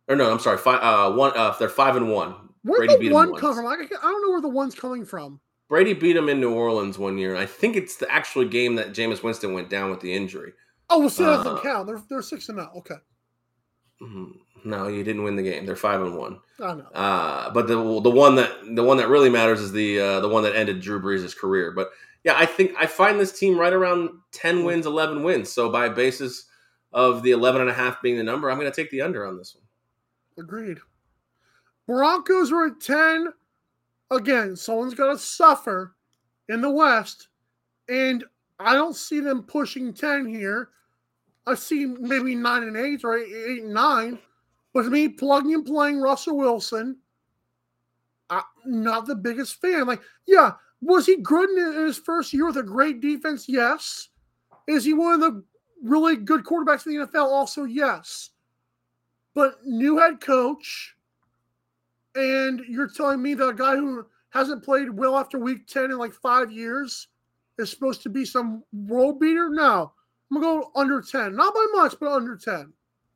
or 0.07 0.15
no, 0.15 0.31
I'm 0.31 0.39
sorry, 0.39 0.57
five 0.57 0.81
uh 0.81 1.15
one 1.15 1.31
uh 1.35 1.55
they're 1.59 1.69
five 1.69 1.95
and 1.95 2.09
one. 2.11 2.35
Where'd 2.63 2.87
Brady 2.87 2.97
beat 2.97 3.09
the 3.09 3.17
'em 3.17 3.29
one 3.31 3.39
come 3.39 3.55
from? 3.55 3.65
I, 3.67 3.73
I 3.73 3.87
don't 4.01 4.21
know 4.21 4.31
where 4.31 4.41
the 4.41 4.49
one's 4.49 4.75
coming 4.75 5.05
from. 5.05 5.39
Brady 5.69 5.93
beat 5.93 6.15
him 6.15 6.29
in 6.29 6.39
New 6.39 6.53
Orleans 6.53 6.97
one 6.99 7.17
year. 7.17 7.35
I 7.35 7.45
think 7.45 7.75
it's 7.75 7.95
the 7.95 8.09
actual 8.11 8.45
game 8.45 8.75
that 8.75 8.93
Jameis 8.93 9.23
Winston 9.23 9.53
went 9.53 9.69
down 9.69 9.89
with 9.89 10.01
the 10.01 10.13
injury. 10.13 10.53
Oh, 10.89 10.99
well, 10.99 11.09
so 11.09 11.23
that 11.23 11.39
Uh, 11.39 11.43
doesn't 11.43 11.61
count. 11.63 11.87
They're 11.87 12.01
they're 12.09 12.21
six 12.21 12.47
and 12.49 12.59
zero. 12.59 12.71
Okay, 12.77 12.95
Mhm. 14.01 14.37
No, 14.65 14.87
you 14.87 15.03
didn't 15.03 15.23
win 15.23 15.35
the 15.35 15.43
game. 15.43 15.65
They're 15.65 15.75
five 15.75 16.01
and 16.01 16.17
one. 16.17 16.39
Oh, 16.59 16.73
no. 16.75 16.83
Uh, 16.85 17.51
but 17.51 17.67
the 17.67 17.75
the 17.75 18.09
one 18.09 18.35
that 18.35 18.51
the 18.75 18.83
one 18.83 18.97
that 18.97 19.09
really 19.09 19.29
matters 19.29 19.59
is 19.59 19.71
the 19.71 19.99
uh, 19.99 20.19
the 20.19 20.29
one 20.29 20.43
that 20.43 20.55
ended 20.55 20.79
Drew 20.79 21.01
Brees' 21.01 21.35
career. 21.35 21.71
But 21.71 21.89
yeah, 22.23 22.35
I 22.37 22.45
think 22.45 22.71
I 22.79 22.85
find 22.85 23.19
this 23.19 23.37
team 23.37 23.57
right 23.57 23.73
around 23.73 24.09
ten 24.31 24.59
hmm. 24.59 24.65
wins, 24.65 24.85
eleven 24.85 25.23
wins. 25.23 25.51
So 25.51 25.69
by 25.69 25.89
basis 25.89 26.45
of 26.93 27.23
the 27.23 27.31
11 27.31 27.61
and 27.61 27.69
a 27.69 27.73
half 27.73 28.01
being 28.01 28.17
the 28.17 28.23
number, 28.23 28.49
I'm 28.49 28.59
going 28.59 28.71
to 28.71 28.75
take 28.75 28.91
the 28.91 29.01
under 29.01 29.25
on 29.25 29.37
this 29.37 29.55
one. 29.55 30.45
Agreed. 30.45 30.79
Broncos 31.87 32.51
were 32.51 32.67
at 32.67 32.79
10. 32.79 33.33
Again, 34.11 34.55
someone's 34.55 34.93
going 34.93 35.15
to 35.15 35.21
suffer 35.21 35.95
in 36.49 36.61
the 36.61 36.69
West, 36.69 37.29
and 37.89 38.23
I 38.59 38.73
don't 38.75 38.95
see 38.95 39.19
them 39.19 39.43
pushing 39.43 39.93
10 39.93 40.27
here. 40.27 40.69
I 41.47 41.55
see 41.55 41.85
maybe 41.85 42.35
9 42.35 42.63
and 42.63 42.77
8 42.77 43.03
or 43.03 43.17
8 43.17 43.63
and 43.63 43.73
9, 43.73 44.19
with 44.73 44.87
me 44.87 45.07
plugging 45.07 45.53
and 45.53 45.65
playing 45.65 45.99
Russell 45.99 46.37
Wilson, 46.37 46.97
I'm 48.29 48.43
not 48.65 49.05
the 49.05 49.15
biggest 49.15 49.61
fan. 49.61 49.85
Like, 49.85 50.01
yeah, 50.27 50.53
was 50.81 51.05
he 51.05 51.17
good 51.17 51.49
in 51.49 51.85
his 51.85 51.97
first 51.97 52.33
year 52.33 52.47
with 52.47 52.57
a 52.57 52.63
great 52.63 52.99
defense? 52.99 53.47
Yes. 53.47 54.09
Is 54.67 54.83
he 54.83 54.93
one 54.93 55.13
of 55.13 55.21
the 55.21 55.43
really 55.83 56.15
good 56.15 56.43
quarterbacks 56.43 56.85
in 56.85 56.97
the 56.97 57.07
NFL? 57.07 57.31
Also, 57.31 57.65
yes. 57.65 58.31
But 59.35 59.65
new 59.65 59.97
head 59.97 60.21
coach, 60.21 60.95
and 62.15 62.61
you're 62.67 62.87
telling 62.87 63.21
me 63.21 63.33
that 63.33 63.47
a 63.47 63.53
guy 63.53 63.75
who 63.75 64.05
hasn't 64.29 64.63
played 64.63 64.89
well 64.89 65.17
after 65.17 65.37
week 65.37 65.67
10 65.67 65.85
in 65.85 65.97
like 65.97 66.13
five 66.13 66.51
years 66.51 67.07
is 67.57 67.69
supposed 67.69 68.01
to 68.03 68.09
be 68.09 68.25
some 68.25 68.63
world 68.73 69.19
beater? 69.19 69.49
No. 69.49 69.93
I'm 70.31 70.41
going 70.41 70.61
to 70.61 70.65
go 70.65 70.71
under 70.75 71.01
10. 71.01 71.35
Not 71.35 71.53
by 71.53 71.65
much, 71.73 71.95
but 71.99 72.11
under 72.11 72.35
10. 72.35 72.73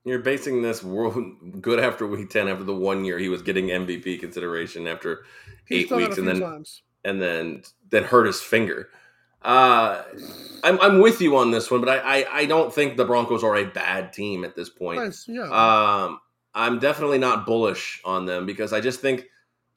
You're 0.08 0.20
basing 0.20 0.62
this 0.62 0.84
world 0.84 1.18
good 1.62 1.80
after 1.80 2.08
week 2.08 2.30
10 2.30 2.48
after 2.48 2.64
the 2.64 2.74
one 2.74 3.04
year 3.04 3.20
he 3.20 3.28
was 3.30 3.42
getting 3.42 3.68
MVP 3.68 4.20
consideration 4.20 4.88
after 4.88 5.26
He's 5.66 5.92
eight 5.92 5.96
weeks 5.96 6.18
and 6.18 6.28
then 6.28 6.40
times. 6.40 6.82
and 7.04 7.22
then 7.22 7.64
then 7.90 8.04
hurt 8.04 8.26
his 8.26 8.42
finger. 8.42 8.90
Uh, 9.42 10.04
I'm 10.64 10.80
I'm 10.82 11.00
with 11.02 11.22
you 11.22 11.38
on 11.38 11.52
this 11.52 11.70
one, 11.70 11.82
but 11.82 11.90
I, 11.90 12.22
I 12.22 12.40
I 12.40 12.46
don't 12.46 12.74
think 12.74 12.96
the 12.98 13.06
Broncos 13.06 13.44
are 13.44 13.56
a 13.58 13.66
bad 13.66 14.14
team 14.14 14.44
at 14.44 14.56
this 14.56 14.70
point. 14.70 15.02
Nice, 15.04 15.28
yeah. 15.28 15.44
Um, 15.44 16.20
I'm 16.56 16.80
definitely 16.80 17.20
not 17.20 17.46
bullish 17.46 18.02
on 18.04 18.26
them 18.26 18.46
because 18.46 18.74
I 18.74 18.82
just 18.82 19.00
think, 19.00 19.26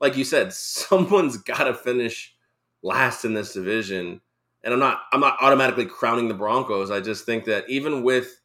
like 0.00 0.16
you 0.16 0.24
said, 0.24 0.52
someone's 0.54 1.36
got 1.38 1.64
to 1.64 1.74
finish 1.74 2.34
last 2.82 3.24
in 3.24 3.34
this 3.34 3.52
division. 3.52 4.20
And 4.62 4.74
I'm 4.74 4.80
not 4.80 5.02
I'm 5.12 5.20
not 5.20 5.36
automatically 5.40 5.86
crowning 5.86 6.28
the 6.28 6.34
Broncos. 6.34 6.90
I 6.90 7.00
just 7.00 7.26
think 7.26 7.44
that 7.46 7.68
even 7.68 8.02
with 8.02 8.39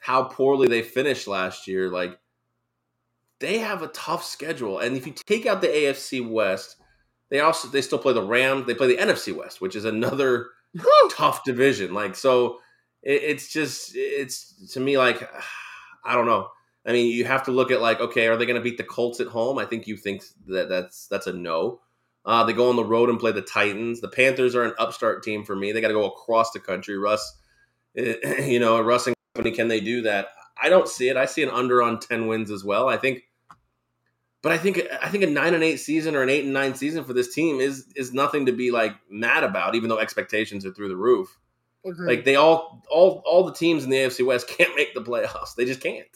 how 0.00 0.24
poorly 0.24 0.66
they 0.66 0.82
finished 0.82 1.28
last 1.28 1.68
year, 1.68 1.88
like 1.88 2.18
they 3.38 3.58
have 3.58 3.82
a 3.82 3.88
tough 3.88 4.24
schedule. 4.24 4.78
And 4.78 4.96
if 4.96 5.06
you 5.06 5.12
take 5.12 5.46
out 5.46 5.60
the 5.60 5.68
AFC 5.68 6.28
West, 6.28 6.76
they 7.28 7.40
also 7.40 7.68
they 7.68 7.82
still 7.82 7.98
play 7.98 8.12
the 8.12 8.22
Rams. 8.22 8.66
They 8.66 8.74
play 8.74 8.88
the 8.88 9.00
NFC 9.00 9.34
West, 9.36 9.60
which 9.60 9.76
is 9.76 9.84
another 9.84 10.48
tough 11.10 11.44
division. 11.44 11.94
Like 11.94 12.16
so, 12.16 12.58
it, 13.02 13.22
it's 13.22 13.52
just 13.52 13.92
it's 13.94 14.72
to 14.72 14.80
me 14.80 14.98
like 14.98 15.28
I 16.04 16.14
don't 16.14 16.26
know. 16.26 16.48
I 16.86 16.92
mean, 16.92 17.12
you 17.12 17.26
have 17.26 17.44
to 17.44 17.50
look 17.50 17.70
at 17.70 17.82
like, 17.82 18.00
okay, 18.00 18.26
are 18.26 18.38
they 18.38 18.46
going 18.46 18.56
to 18.56 18.62
beat 18.62 18.78
the 18.78 18.84
Colts 18.84 19.20
at 19.20 19.26
home? 19.26 19.58
I 19.58 19.66
think 19.66 19.86
you 19.86 19.98
think 19.98 20.24
that 20.46 20.70
that's 20.70 21.06
that's 21.08 21.26
a 21.26 21.32
no. 21.32 21.80
Uh, 22.24 22.44
they 22.44 22.52
go 22.52 22.68
on 22.68 22.76
the 22.76 22.84
road 22.84 23.10
and 23.10 23.18
play 23.18 23.32
the 23.32 23.42
Titans. 23.42 24.00
The 24.00 24.08
Panthers 24.08 24.54
are 24.54 24.64
an 24.64 24.74
upstart 24.78 25.22
team 25.22 25.44
for 25.44 25.56
me. 25.56 25.72
They 25.72 25.80
got 25.80 25.88
to 25.88 25.94
go 25.94 26.06
across 26.06 26.52
the 26.52 26.60
country. 26.60 26.98
Russ, 26.98 27.38
you 27.94 28.58
know, 28.60 28.80
Russ 28.80 29.06
and 29.06 29.16
company, 29.34 29.54
can 29.54 29.68
they 29.68 29.80
do 29.80 30.02
that? 30.02 30.28
I 30.62 30.68
don't 30.68 30.88
see 30.88 31.08
it. 31.08 31.16
I 31.16 31.26
see 31.26 31.42
an 31.42 31.50
under 31.50 31.82
on 31.82 32.00
ten 32.00 32.26
wins 32.26 32.50
as 32.50 32.64
well. 32.64 32.88
I 32.88 32.96
think, 32.96 33.22
but 34.42 34.52
I 34.52 34.58
think 34.58 34.80
I 35.02 35.08
think 35.08 35.24
a 35.24 35.26
nine 35.26 35.54
and 35.54 35.64
eight 35.64 35.78
season 35.78 36.14
or 36.14 36.22
an 36.22 36.28
eight 36.28 36.44
and 36.44 36.52
nine 36.52 36.74
season 36.74 37.04
for 37.04 37.12
this 37.12 37.34
team 37.34 37.60
is 37.60 37.86
is 37.96 38.12
nothing 38.12 38.46
to 38.46 38.52
be 38.52 38.70
like 38.70 38.94
mad 39.10 39.44
about, 39.44 39.74
even 39.74 39.88
though 39.88 39.98
expectations 39.98 40.66
are 40.66 40.72
through 40.72 40.88
the 40.88 40.96
roof. 40.96 41.38
Agreed. 41.84 42.16
Like 42.16 42.24
they 42.24 42.36
all 42.36 42.82
all 42.90 43.22
all 43.24 43.44
the 43.44 43.54
teams 43.54 43.84
in 43.84 43.90
the 43.90 43.96
AFC 43.96 44.24
West 44.24 44.48
can't 44.48 44.74
make 44.76 44.94
the 44.94 45.02
playoffs. 45.02 45.54
They 45.56 45.64
just 45.64 45.80
can't. 45.80 46.06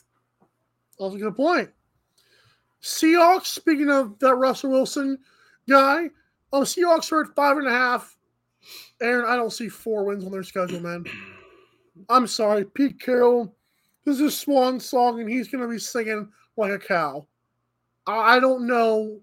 That's 0.99 1.15
a 1.15 1.19
good 1.19 1.37
point. 1.37 1.71
Seahawks, 2.83 3.47
speaking 3.47 3.91
of 3.91 4.19
that 4.19 4.35
Russell 4.35 4.71
Wilson 4.71 5.19
guy, 5.69 6.11
oh, 6.53 6.61
Seahawks 6.61 7.11
are 7.13 7.23
at 7.23 7.35
five 7.35 7.57
and 7.57 7.67
a 7.67 7.71
half. 7.71 8.15
Aaron, 9.01 9.25
I 9.27 9.37
don't 9.37 9.53
see 9.53 9.69
four 9.69 10.05
wins 10.05 10.25
on 10.25 10.33
their 10.33 10.43
schedule, 10.43 10.81
man. 10.81 11.05
I'm 12.09 12.27
sorry. 12.27 12.65
Pete 12.65 13.01
Carroll, 13.01 13.55
this 14.05 14.21
is 14.21 14.37
swan 14.37 14.81
song, 14.81 15.21
and 15.21 15.29
he's 15.29 15.49
going 15.49 15.63
to 15.63 15.69
be 15.69 15.79
singing 15.79 16.29
like 16.57 16.73
a 16.73 16.79
cow. 16.79 17.27
I, 18.07 18.37
I 18.37 18.41
don't 18.41 18.67
know. 18.67 19.21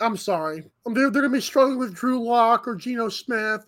I'm 0.00 0.16
sorry. 0.16 0.64
Um, 0.84 0.94
They're, 0.94 1.10
they're 1.10 1.22
going 1.22 1.32
to 1.32 1.38
be 1.38 1.40
struggling 1.40 1.78
with 1.78 1.94
Drew 1.94 2.22
Lock 2.22 2.68
or 2.68 2.74
Geno 2.74 3.08
Smith 3.08 3.66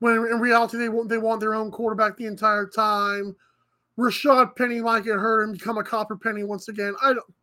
when 0.00 0.14
in 0.14 0.40
reality 0.40 0.76
they 0.76 0.88
want, 0.88 1.08
they 1.08 1.18
want 1.18 1.40
their 1.40 1.54
own 1.54 1.70
quarterback 1.70 2.16
the 2.16 2.26
entire 2.26 2.66
time. 2.66 3.34
Rashaad 3.98 4.56
Penny 4.56 4.80
might 4.80 5.04
get 5.04 5.18
hurt 5.18 5.44
and 5.44 5.52
become 5.52 5.78
a 5.78 5.84
copper 5.84 6.16
penny 6.16 6.42
once 6.42 6.68
again. 6.68 6.94
I 7.02 7.12
don't. 7.14 7.34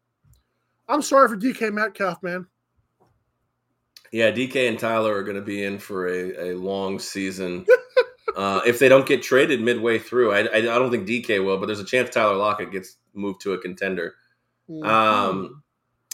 I'm 0.88 1.02
sorry 1.02 1.28
for 1.28 1.38
DK 1.38 1.72
Metcalf, 1.74 2.22
man. 2.24 2.48
Yeah, 4.12 4.32
DK 4.32 4.70
and 4.70 4.80
Tyler 4.80 5.14
are 5.14 5.24
going 5.24 5.36
to 5.36 5.42
be 5.42 5.64
in 5.64 5.78
for 5.78 6.08
a, 6.08 6.52
a 6.52 6.56
long 6.56 6.98
season. 6.98 7.66
uh, 8.38 8.62
if 8.68 8.78
they 8.78 8.88
don't 8.88 9.08
get 9.08 9.24
traded 9.24 9.62
midway 9.62 9.98
through, 9.98 10.32
I, 10.32 10.42
I, 10.42 10.58
I 10.58 10.62
don't 10.62 10.92
think 10.92 11.08
DK 11.08 11.44
will, 11.44 11.58
but 11.58 11.66
there's 11.66 11.80
a 11.80 11.84
chance 11.84 12.12
Tyler 12.12 12.36
Lockett 12.36 12.72
gets 12.72 12.98
moved 13.16 13.42
to 13.42 13.54
a 13.54 13.58
contender. 13.58 14.14
Um, 14.84 15.64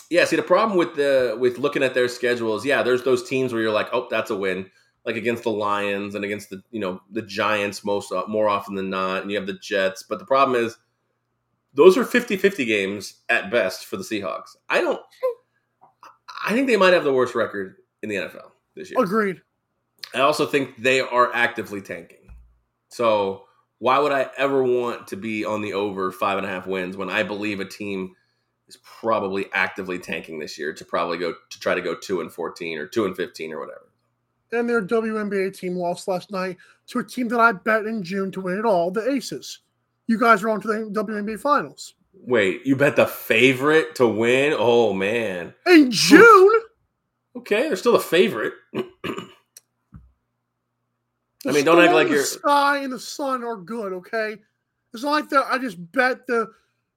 yeah, 0.09 0.23
see 0.23 0.37
the 0.37 0.41
problem 0.41 0.77
with 0.77 0.95
the 0.95 1.35
with 1.37 1.57
looking 1.57 1.83
at 1.83 1.93
their 1.93 2.07
schedules, 2.07 2.65
yeah, 2.65 2.81
there's 2.81 3.03
those 3.03 3.27
teams 3.27 3.51
where 3.51 3.61
you're 3.61 3.73
like, 3.73 3.89
oh, 3.91 4.07
that's 4.09 4.29
a 4.29 4.37
win, 4.37 4.71
like 5.05 5.17
against 5.17 5.43
the 5.43 5.51
Lions 5.51 6.15
and 6.15 6.23
against 6.23 6.49
the 6.49 6.63
you 6.71 6.79
know 6.79 7.01
the 7.11 7.23
Giants 7.23 7.83
most 7.83 8.13
uh, 8.13 8.23
more 8.27 8.47
often 8.47 8.75
than 8.75 8.89
not, 8.89 9.23
and 9.23 9.29
you 9.29 9.35
have 9.35 9.47
the 9.47 9.59
Jets. 9.59 10.03
But 10.03 10.19
the 10.19 10.25
problem 10.25 10.63
is, 10.63 10.77
those 11.73 11.97
are 11.97 12.05
50-50 12.05 12.65
games 12.65 13.21
at 13.27 13.51
best 13.51 13.85
for 13.85 13.97
the 13.97 14.03
Seahawks. 14.03 14.55
I 14.69 14.79
don't. 14.79 15.01
I 16.45 16.53
think 16.53 16.67
they 16.67 16.77
might 16.77 16.93
have 16.93 17.03
the 17.03 17.13
worst 17.13 17.35
record 17.35 17.75
in 18.01 18.07
the 18.07 18.15
NFL 18.15 18.51
this 18.75 18.91
year. 18.91 19.03
Agreed. 19.03 19.41
I 20.13 20.19
also 20.21 20.45
think 20.45 20.81
they 20.81 21.01
are 21.01 21.33
actively 21.33 21.81
tanking. 21.81 22.17
So 22.89 23.45
why 23.79 23.99
would 23.99 24.11
I 24.11 24.29
ever 24.37 24.63
want 24.63 25.07
to 25.07 25.17
be 25.17 25.43
on 25.43 25.61
the 25.61 25.73
over 25.73 26.11
five 26.11 26.37
and 26.37 26.47
a 26.47 26.49
half 26.49 26.67
wins 26.67 26.95
when 26.95 27.09
I 27.09 27.23
believe 27.23 27.59
a 27.59 27.65
team 27.65 28.15
is 28.67 28.77
probably 28.77 29.47
actively 29.51 29.99
tanking 29.99 30.39
this 30.39 30.57
year 30.57 30.73
to 30.73 30.85
probably 30.85 31.17
go 31.17 31.33
to 31.49 31.59
try 31.59 31.75
to 31.75 31.81
go 31.81 31.95
two 31.95 32.21
and 32.21 32.31
fourteen 32.31 32.77
or 32.77 32.87
two 32.87 33.05
and 33.05 33.15
fifteen 33.15 33.51
or 33.51 33.59
whatever. 33.59 33.89
And 34.51 34.69
their 34.69 34.85
WNBA 34.85 35.57
team 35.57 35.75
lost 35.75 36.07
last 36.07 36.31
night 36.31 36.57
to 36.87 36.99
a 36.99 37.03
team 37.03 37.27
that 37.29 37.39
I 37.39 37.51
bet 37.51 37.85
in 37.85 38.03
June 38.03 38.31
to 38.31 38.41
win 38.41 38.59
it 38.59 38.65
all, 38.65 38.91
the 38.91 39.09
Aces. 39.09 39.59
You 40.07 40.19
guys 40.19 40.43
are 40.43 40.49
on 40.49 40.61
to 40.61 40.67
the 40.67 41.03
WNBA 41.03 41.39
finals. 41.39 41.95
Wait, 42.13 42.65
you 42.65 42.75
bet 42.75 42.95
the 42.95 43.07
favorite 43.07 43.95
to 43.95 44.07
win? 44.07 44.53
Oh 44.55 44.93
man. 44.93 45.55
In 45.65 45.89
June? 45.91 46.61
Okay, 47.35 47.63
they're 47.63 47.75
still 47.75 47.95
a 47.95 47.99
favorite. 47.99 48.53
The 51.43 51.49
I 51.49 51.53
mean, 51.53 51.65
don't 51.65 51.83
act 51.83 51.93
like 51.93 52.07
the 52.07 52.15
you're 52.15 52.23
sky 52.23 52.79
and 52.79 52.91
the 52.91 52.99
sun 52.99 53.43
are 53.43 53.57
good, 53.57 53.91
okay? 53.93 54.37
It's 54.93 55.03
not 55.03 55.11
like 55.11 55.29
that. 55.29 55.45
I 55.49 55.57
just 55.57 55.77
bet 55.91 56.25
the. 56.27 56.49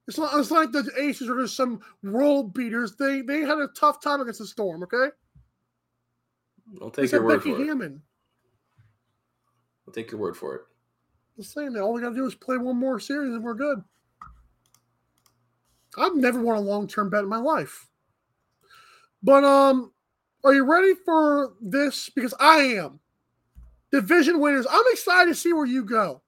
It's 0.07 0.19
not. 0.19 0.39
It's 0.39 0.51
not 0.51 0.73
like 0.73 0.73
the 0.73 0.89
Aces 0.99 1.29
are 1.29 1.41
just 1.41 1.57
some 1.57 1.81
world 2.05 2.55
beaters. 2.55 2.95
They 2.95 3.23
they 3.23 3.41
had 3.41 3.59
a 3.59 3.69
tough 3.77 4.01
time 4.01 4.21
against 4.21 4.39
the 4.39 4.47
Storm. 4.47 4.85
Okay. 4.85 5.09
I'll 6.81 6.91
take 6.91 7.05
It's 7.05 7.13
your 7.13 7.25
word 7.25 7.39
Becky 7.39 7.55
for 7.55 7.63
it. 7.63 7.67
Hammon. 7.67 8.03
I'll 9.87 9.93
take 9.93 10.11
your 10.11 10.21
word 10.21 10.37
for 10.37 10.55
it. 10.55 10.63
Just 11.37 11.53
saying 11.53 11.73
that 11.73 11.83
all 11.83 11.93
we 11.93 12.01
got 12.01 12.11
to 12.11 12.15
do 12.15 12.27
is 12.27 12.35
play 12.35 12.57
one 12.57 12.77
more 12.77 12.99
series 12.99 13.35
and 13.35 13.43
we're 13.43 13.55
good. 13.55 13.83
I've 15.99 16.17
never 16.17 16.41
won 16.41 16.57
a 16.57 16.61
long 16.61 16.87
term 16.87 17.11
bet 17.11 17.23
in 17.23 17.29
my 17.29 17.39
life. 17.39 17.89
But 19.23 19.45
um, 19.45 19.93
are 20.45 20.55
you 20.55 20.65
ready 20.65 20.95
for 21.05 21.55
this? 21.61 22.11
Because 22.11 22.35
I 22.39 22.59
am. 22.59 23.01
Division 23.93 24.41
winners. 24.41 24.67
I'm 24.69 24.85
excited 24.91 25.31
to 25.31 25.35
see 25.35 25.53
where 25.53 25.67
you 25.67 25.85
go. 25.85 26.23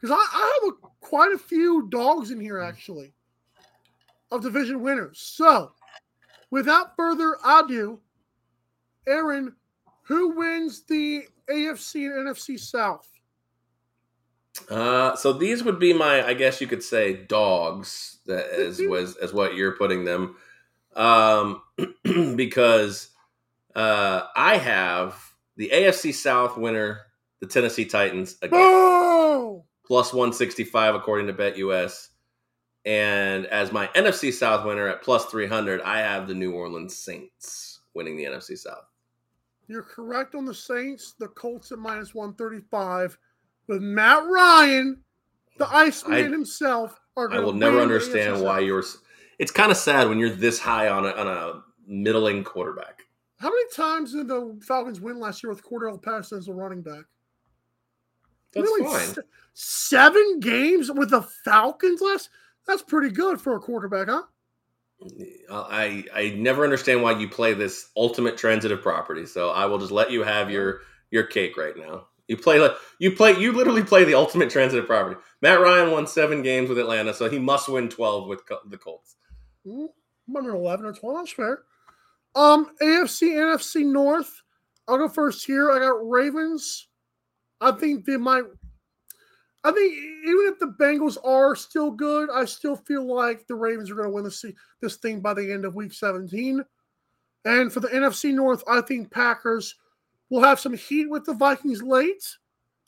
Because 0.00 0.16
I, 0.16 0.38
I 0.38 0.60
have 0.62 0.72
a, 0.72 0.88
quite 1.00 1.32
a 1.32 1.38
few 1.38 1.88
dogs 1.88 2.30
in 2.30 2.40
here 2.40 2.60
actually 2.60 3.12
of 4.30 4.42
division 4.42 4.82
winners. 4.82 5.18
So, 5.20 5.72
without 6.50 6.94
further 6.96 7.36
ado, 7.44 8.00
Aaron, 9.06 9.54
who 10.02 10.36
wins 10.36 10.82
the 10.82 11.22
AFC 11.50 12.06
and 12.06 12.28
NFC 12.28 12.58
South? 12.58 13.08
Uh, 14.68 15.16
so 15.16 15.32
these 15.32 15.62
would 15.62 15.78
be 15.78 15.92
my, 15.92 16.26
I 16.26 16.34
guess 16.34 16.60
you 16.60 16.66
could 16.66 16.82
say, 16.82 17.14
dogs. 17.14 18.18
That 18.26 18.50
as 18.50 18.80
was 18.88 19.16
as 19.16 19.32
what 19.32 19.54
you're 19.54 19.76
putting 19.76 20.04
them, 20.04 20.36
um, 20.94 21.62
because 22.36 23.10
uh, 23.74 24.24
I 24.36 24.58
have 24.58 25.27
the 25.58 25.68
AFC 25.72 26.14
South 26.14 26.56
winner, 26.56 27.02
the 27.40 27.46
Tennessee 27.46 27.84
Titans, 27.84 28.36
again, 28.40 28.58
Oh, 28.62 29.64
plus 29.86 30.12
165 30.14 30.94
according 30.94 31.26
to 31.26 31.34
BetUS, 31.34 32.08
and 32.86 33.44
as 33.46 33.70
my 33.72 33.88
NFC 33.88 34.32
South 34.32 34.64
winner 34.64 34.88
at 34.88 35.02
plus 35.02 35.26
300, 35.26 35.82
I 35.82 35.98
have 36.00 36.26
the 36.26 36.34
New 36.34 36.52
Orleans 36.52 36.96
Saints 36.96 37.80
winning 37.94 38.16
the 38.16 38.24
NFC 38.24 38.56
South. 38.56 38.86
you're 39.66 39.82
correct 39.82 40.34
on 40.34 40.46
the 40.46 40.54
Saints. 40.54 41.12
The 41.18 41.28
Colts 41.28 41.72
at 41.72 41.78
minus 41.78 42.14
135 42.14 43.18
with 43.66 43.82
Matt 43.82 44.24
Ryan, 44.26 45.02
the 45.58 45.68
Iceman 45.74 46.14
I- 46.26 46.28
himself. 46.30 46.98
Are 47.18 47.30
I 47.32 47.40
will 47.40 47.52
never 47.52 47.80
understand 47.80 48.40
why 48.42 48.60
you're. 48.60 48.84
It's 49.40 49.50
kind 49.50 49.72
of 49.72 49.76
sad 49.76 50.08
when 50.08 50.18
you're 50.20 50.30
this 50.30 50.60
high 50.60 50.88
on 50.88 51.04
a 51.04 51.10
on 51.10 51.26
a 51.26 51.62
middling 51.86 52.44
quarterback. 52.44 53.02
How 53.38 53.48
many 53.48 53.64
times 53.74 54.12
did 54.12 54.28
the 54.28 54.58
Falcons 54.66 55.00
win 55.00 55.18
last 55.20 55.42
year 55.42 55.52
with 55.52 55.62
Cordarrelle 55.62 56.02
Patterson 56.02 56.38
as 56.38 56.48
a 56.48 56.52
running 56.52 56.82
back? 56.82 57.04
That's 58.52 58.64
Really? 58.64 58.84
fine. 58.84 59.14
Se- 59.14 59.20
seven 59.54 60.40
games 60.40 60.90
with 60.90 61.10
the 61.10 61.22
Falcons 61.44 62.00
last? 62.00 62.30
That's 62.66 62.82
pretty 62.82 63.10
good 63.14 63.40
for 63.40 63.54
a 63.54 63.60
quarterback, 63.60 64.08
huh? 64.08 64.22
I 65.50 66.04
I 66.12 66.30
never 66.36 66.64
understand 66.64 67.02
why 67.02 67.16
you 67.18 67.28
play 67.28 67.54
this 67.54 67.90
ultimate 67.96 68.36
transitive 68.36 68.82
property. 68.82 69.26
So 69.26 69.50
I 69.50 69.66
will 69.66 69.78
just 69.78 69.92
let 69.92 70.10
you 70.10 70.24
have 70.24 70.50
your 70.50 70.80
your 71.10 71.22
cake 71.24 71.56
right 71.56 71.76
now. 71.76 72.08
You 72.26 72.36
play 72.36 72.58
like 72.58 72.72
you 72.98 73.12
play 73.12 73.38
you 73.38 73.52
literally 73.52 73.84
play 73.84 74.02
the 74.04 74.14
ultimate 74.14 74.50
transitive 74.50 74.86
property. 74.86 75.18
Matt 75.40 75.60
Ryan 75.60 75.92
won 75.92 76.06
seven 76.08 76.42
games 76.42 76.68
with 76.68 76.78
Atlanta, 76.78 77.14
so 77.14 77.30
he 77.30 77.38
must 77.38 77.68
win 77.68 77.88
twelve 77.88 78.26
with 78.28 78.42
the 78.66 78.76
Colts. 78.76 79.14
Mm, 79.64 79.88
11 80.28 80.84
or 80.86 80.92
12. 80.92 81.16
That's 81.16 81.32
fair. 81.32 81.62
Um, 82.34 82.70
AFC, 82.80 83.34
NFC 83.34 83.84
North. 83.84 84.42
I'll 84.86 84.98
go 84.98 85.08
first 85.08 85.44
here. 85.44 85.70
I 85.70 85.78
got 85.78 86.08
Ravens. 86.08 86.88
I 87.60 87.72
think 87.72 88.04
they 88.04 88.16
might. 88.16 88.44
I 89.64 89.72
think 89.72 89.92
even 89.92 90.52
if 90.52 90.58
the 90.58 90.74
Bengals 90.80 91.18
are 91.24 91.56
still 91.56 91.90
good, 91.90 92.30
I 92.30 92.44
still 92.44 92.76
feel 92.76 93.04
like 93.12 93.46
the 93.46 93.54
Ravens 93.54 93.90
are 93.90 93.96
going 93.96 94.08
to 94.08 94.14
win 94.14 94.24
this, 94.24 94.44
this 94.80 94.96
thing 94.96 95.20
by 95.20 95.34
the 95.34 95.52
end 95.52 95.64
of 95.64 95.74
week 95.74 95.92
17. 95.92 96.64
And 97.44 97.72
for 97.72 97.80
the 97.80 97.88
NFC 97.88 98.32
North, 98.32 98.62
I 98.68 98.80
think 98.82 99.10
Packers 99.10 99.74
will 100.30 100.42
have 100.42 100.60
some 100.60 100.74
heat 100.74 101.10
with 101.10 101.24
the 101.24 101.34
Vikings 101.34 101.82
late, 101.82 102.24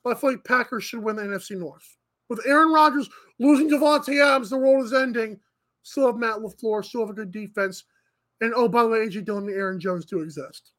but 0.05 0.17
I 0.17 0.21
feel 0.21 0.31
like 0.31 0.45
Packers 0.45 0.85
should 0.85 1.03
win 1.03 1.17
the 1.17 1.23
NFC 1.23 1.59
North. 1.59 1.97
With 2.29 2.47
Aaron 2.47 2.73
Rodgers 2.73 3.11
losing 3.39 3.69
Davante 3.69 4.25
Adams, 4.25 4.51
the 4.51 4.57
world 4.57 4.85
is 4.85 4.93
ending. 4.93 5.41
Still 5.83 6.07
have 6.07 6.17
Matt 6.17 6.37
LaFleur, 6.37 6.85
still 6.85 7.01
have 7.01 7.11
a 7.11 7.15
good 7.15 7.33
defense. 7.33 7.85
And 8.41 8.53
oh, 8.55 8.69
by 8.69 8.83
the 8.83 8.89
way, 8.89 8.99
AJ 8.99 9.25
Dillon 9.25 9.49
and 9.49 9.57
Aaron 9.57 9.81
Jones 9.81 10.05
do 10.05 10.21
exist. 10.21 10.73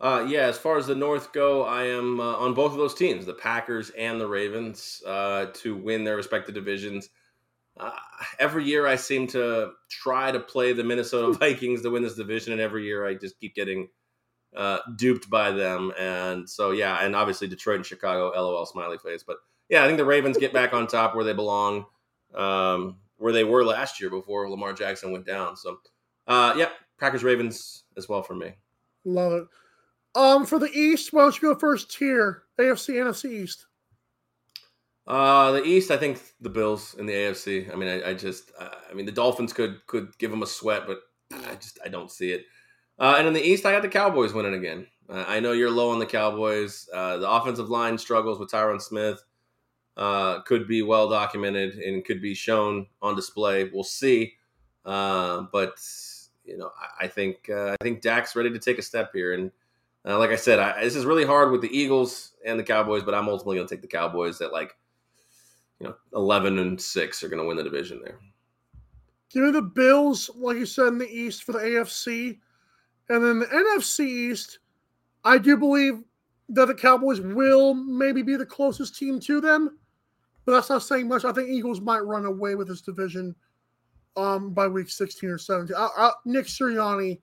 Uh, 0.00 0.26
yeah, 0.28 0.46
as 0.46 0.58
far 0.58 0.78
as 0.78 0.88
the 0.88 0.96
North 0.96 1.32
go, 1.32 1.62
I 1.62 1.84
am 1.84 2.18
uh, 2.18 2.34
on 2.36 2.54
both 2.54 2.72
of 2.72 2.78
those 2.78 2.94
teams, 2.94 3.24
the 3.24 3.34
Packers 3.34 3.90
and 3.90 4.20
the 4.20 4.26
Ravens, 4.26 5.00
uh, 5.06 5.46
to 5.54 5.76
win 5.76 6.02
their 6.02 6.16
respective 6.16 6.56
divisions. 6.56 7.08
uh, 7.78 7.90
every 8.38 8.64
year 8.64 8.86
I 8.86 8.96
seem 8.96 9.26
to 9.28 9.72
try 9.88 10.32
to 10.32 10.40
play 10.40 10.72
the 10.72 10.84
Minnesota 10.84 11.32
Vikings 11.38 11.82
to 11.82 11.90
win 11.90 12.02
this 12.02 12.16
division, 12.16 12.52
and 12.52 12.60
every 12.60 12.84
year 12.84 13.06
I 13.06 13.14
just 13.14 13.38
keep 13.38 13.54
getting 13.54 13.88
uh, 14.56 14.78
duped 14.96 15.30
by 15.30 15.52
them. 15.52 15.92
And 15.98 16.48
so, 16.48 16.72
yeah, 16.72 17.04
and 17.04 17.16
obviously 17.16 17.48
Detroit 17.48 17.76
and 17.76 17.86
Chicago, 17.86 18.30
LOL 18.34 18.66
smiley 18.66 18.98
face. 18.98 19.22
But 19.22 19.36
yeah, 19.68 19.84
I 19.84 19.86
think 19.86 19.98
the 19.98 20.04
Ravens 20.04 20.36
get 20.36 20.52
back 20.52 20.74
on 20.74 20.86
top 20.86 21.14
where 21.14 21.24
they 21.24 21.32
belong, 21.32 21.86
um, 22.34 22.96
where 23.22 23.32
they 23.32 23.44
were 23.44 23.64
last 23.64 24.00
year 24.00 24.10
before 24.10 24.50
Lamar 24.50 24.72
Jackson 24.72 25.12
went 25.12 25.24
down. 25.24 25.56
So, 25.56 25.78
uh, 26.26 26.54
yeah, 26.56 26.70
Packers 26.98 27.24
Ravens 27.24 27.84
as 27.96 28.08
well 28.08 28.22
for 28.22 28.34
me. 28.34 28.52
Love 29.04 29.32
it. 29.32 29.44
Um, 30.14 30.44
for 30.44 30.58
the 30.58 30.70
East, 30.70 31.12
why 31.12 31.22
don't 31.22 31.40
you 31.40 31.54
go 31.54 31.58
first 31.58 31.96
here? 31.96 32.42
AFC, 32.58 32.94
NFC 32.94 33.42
East. 33.42 33.66
Uh, 35.06 35.52
the 35.52 35.64
East, 35.64 35.90
I 35.90 35.96
think 35.96 36.20
the 36.40 36.50
Bills 36.50 36.94
in 36.98 37.06
the 37.06 37.12
AFC. 37.12 37.72
I 37.72 37.76
mean, 37.76 37.88
I, 37.88 38.10
I 38.10 38.14
just, 38.14 38.52
I 38.60 38.92
mean, 38.94 39.06
the 39.06 39.12
Dolphins 39.12 39.52
could 39.52 39.84
could 39.86 40.16
give 40.18 40.30
them 40.30 40.42
a 40.42 40.46
sweat, 40.46 40.86
but 40.86 41.00
I 41.32 41.56
just, 41.56 41.78
I 41.84 41.88
don't 41.88 42.10
see 42.10 42.32
it. 42.32 42.44
Uh, 42.98 43.16
and 43.18 43.26
in 43.26 43.32
the 43.32 43.42
East, 43.42 43.66
I 43.66 43.72
got 43.72 43.82
the 43.82 43.88
Cowboys 43.88 44.32
winning 44.32 44.54
again. 44.54 44.86
Uh, 45.08 45.24
I 45.26 45.40
know 45.40 45.52
you're 45.52 45.70
low 45.70 45.90
on 45.90 45.98
the 45.98 46.06
Cowboys. 46.06 46.88
Uh, 46.92 47.16
the 47.18 47.28
offensive 47.28 47.68
line 47.68 47.98
struggles 47.98 48.38
with 48.38 48.50
Tyron 48.50 48.80
Smith. 48.80 49.22
Uh, 49.96 50.40
could 50.42 50.66
be 50.66 50.82
well 50.82 51.08
documented 51.08 51.74
and 51.74 52.04
could 52.04 52.22
be 52.22 52.34
shown 52.34 52.86
on 53.02 53.14
display. 53.14 53.64
We'll 53.64 53.84
see. 53.84 54.34
Uh, 54.84 55.42
but 55.52 55.78
you 56.44 56.56
know, 56.56 56.70
I, 56.80 57.04
I 57.04 57.08
think 57.08 57.50
uh, 57.50 57.76
I 57.80 57.84
think 57.84 58.00
Dak's 58.00 58.34
ready 58.34 58.50
to 58.50 58.58
take 58.58 58.78
a 58.78 58.82
step 58.82 59.10
here. 59.12 59.34
And 59.34 59.50
like 60.04 60.30
I 60.30 60.36
said, 60.36 60.58
I, 60.58 60.82
this 60.82 60.96
is 60.96 61.04
really 61.04 61.26
hard 61.26 61.52
with 61.52 61.60
the 61.60 61.76
Eagles 61.76 62.32
and 62.44 62.58
the 62.58 62.64
Cowboys, 62.64 63.02
but 63.02 63.14
I'm 63.14 63.28
ultimately 63.28 63.56
going 63.56 63.68
to 63.68 63.74
take 63.74 63.82
the 63.82 63.88
Cowboys 63.88 64.40
at 64.40 64.52
like 64.52 64.74
you 65.82 65.88
know, 65.88 65.94
11 66.14 66.58
and 66.58 66.80
6 66.80 67.22
are 67.22 67.28
going 67.28 67.42
to 67.42 67.46
win 67.46 67.56
the 67.56 67.64
division 67.64 68.00
there. 68.04 68.18
Give 69.30 69.42
me 69.42 69.50
the 69.50 69.62
Bills, 69.62 70.30
like 70.36 70.56
you 70.56 70.66
said, 70.66 70.88
in 70.88 70.98
the 70.98 71.10
East 71.10 71.42
for 71.42 71.52
the 71.52 71.58
AFC. 71.58 72.38
And 73.08 73.24
then 73.24 73.40
the 73.40 73.46
NFC 73.46 74.06
East, 74.06 74.60
I 75.24 75.38
do 75.38 75.56
believe 75.56 76.02
that 76.50 76.66
the 76.66 76.74
Cowboys 76.74 77.20
will 77.20 77.74
maybe 77.74 78.22
be 78.22 78.36
the 78.36 78.46
closest 78.46 78.96
team 78.96 79.18
to 79.20 79.40
them, 79.40 79.78
but 80.44 80.52
that's 80.52 80.70
not 80.70 80.82
saying 80.82 81.08
much. 81.08 81.24
I 81.24 81.32
think 81.32 81.48
Eagles 81.48 81.80
might 81.80 82.00
run 82.00 82.24
away 82.24 82.54
with 82.54 82.68
this 82.68 82.80
division 82.80 83.34
um, 84.16 84.52
by 84.52 84.66
week 84.66 84.90
16 84.90 85.30
or 85.30 85.38
17. 85.38 85.76
I, 85.76 85.88
I, 85.96 86.10
Nick 86.24 86.46
Sirianni 86.46 87.20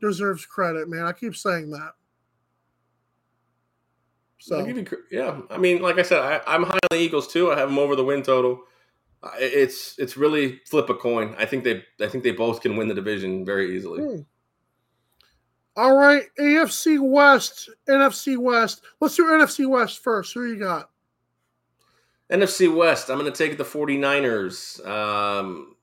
deserves 0.00 0.44
credit, 0.44 0.88
man. 0.88 1.04
I 1.04 1.12
keep 1.12 1.34
saying 1.34 1.70
that. 1.70 1.92
So 4.38 4.66
you, 4.66 4.84
yeah, 5.12 5.40
I 5.50 5.56
mean, 5.56 5.82
like 5.82 5.98
I 5.98 6.02
said, 6.02 6.18
I, 6.18 6.54
am 6.56 6.64
high 6.64 6.72
on 6.72 6.80
the 6.90 6.96
Eagles 6.96 7.28
too. 7.28 7.52
I 7.52 7.58
have 7.58 7.68
them 7.68 7.78
over 7.78 7.94
the 7.94 8.02
win 8.02 8.24
total. 8.24 8.60
It's 9.38 9.96
it's 10.00 10.16
really 10.16 10.60
flip 10.66 10.90
a 10.90 10.94
coin. 10.94 11.36
I 11.38 11.46
think 11.46 11.62
they 11.62 11.84
I 12.00 12.08
think 12.08 12.24
they 12.24 12.32
both 12.32 12.60
can 12.60 12.76
win 12.76 12.88
the 12.88 12.94
division 12.94 13.44
very 13.44 13.76
easily. 13.76 14.02
Hmm. 14.02 14.20
All 15.76 15.96
right, 15.96 16.24
AFC 16.40 16.98
West, 17.00 17.70
NFC 17.88 18.36
West. 18.36 18.82
Let's 19.00 19.14
do 19.14 19.26
NFC 19.26 19.68
West 19.68 20.02
first. 20.02 20.34
Who 20.34 20.44
you 20.44 20.58
got? 20.58 20.90
NFC 22.32 22.74
West. 22.74 23.10
I'm 23.10 23.18
going 23.18 23.30
to 23.30 23.36
take 23.36 23.58
the 23.58 23.64
49ers. 23.64 24.86
Um, 24.86 25.76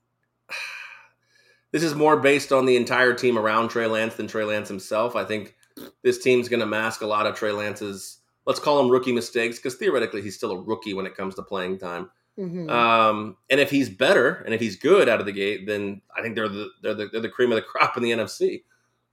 this 1.72 1.82
is 1.82 1.94
more 1.94 2.16
based 2.16 2.52
on 2.52 2.66
the 2.66 2.76
entire 2.76 3.14
team 3.14 3.38
around 3.38 3.68
Trey 3.68 3.86
Lance 3.86 4.14
than 4.14 4.26
Trey 4.26 4.44
Lance 4.44 4.68
himself. 4.68 5.14
I 5.16 5.24
think 5.24 5.54
this 6.02 6.18
team's 6.18 6.48
going 6.48 6.60
to 6.60 6.66
mask 6.66 7.02
a 7.02 7.06
lot 7.06 7.26
of 7.26 7.36
Trey 7.36 7.52
Lance's 7.52 8.20
let's 8.46 8.60
call 8.60 8.80
him 8.80 8.90
rookie 8.90 9.12
mistakes 9.12 9.56
because 9.56 9.76
theoretically 9.76 10.22
he's 10.22 10.36
still 10.36 10.52
a 10.52 10.60
rookie 10.60 10.94
when 10.94 11.06
it 11.06 11.16
comes 11.16 11.34
to 11.36 11.42
playing 11.42 11.78
time. 11.78 12.10
Mm-hmm. 12.38 12.70
Um, 12.70 13.36
and 13.50 13.60
if 13.60 13.70
he's 13.70 13.88
better 13.88 14.42
and 14.44 14.54
if 14.54 14.60
he's 14.60 14.76
good 14.76 15.08
out 15.08 15.20
of 15.20 15.26
the 15.26 15.32
gate, 15.32 15.66
then 15.66 16.00
I 16.16 16.22
think 16.22 16.34
they're 16.34 16.48
the 16.48 16.68
they're 16.82 16.94
the, 16.94 17.08
they're 17.12 17.20
the 17.20 17.28
cream 17.28 17.52
of 17.52 17.56
the 17.56 17.62
crop 17.70 17.96
in 17.96 18.02
the 18.02 18.10
NFC. 18.10 18.62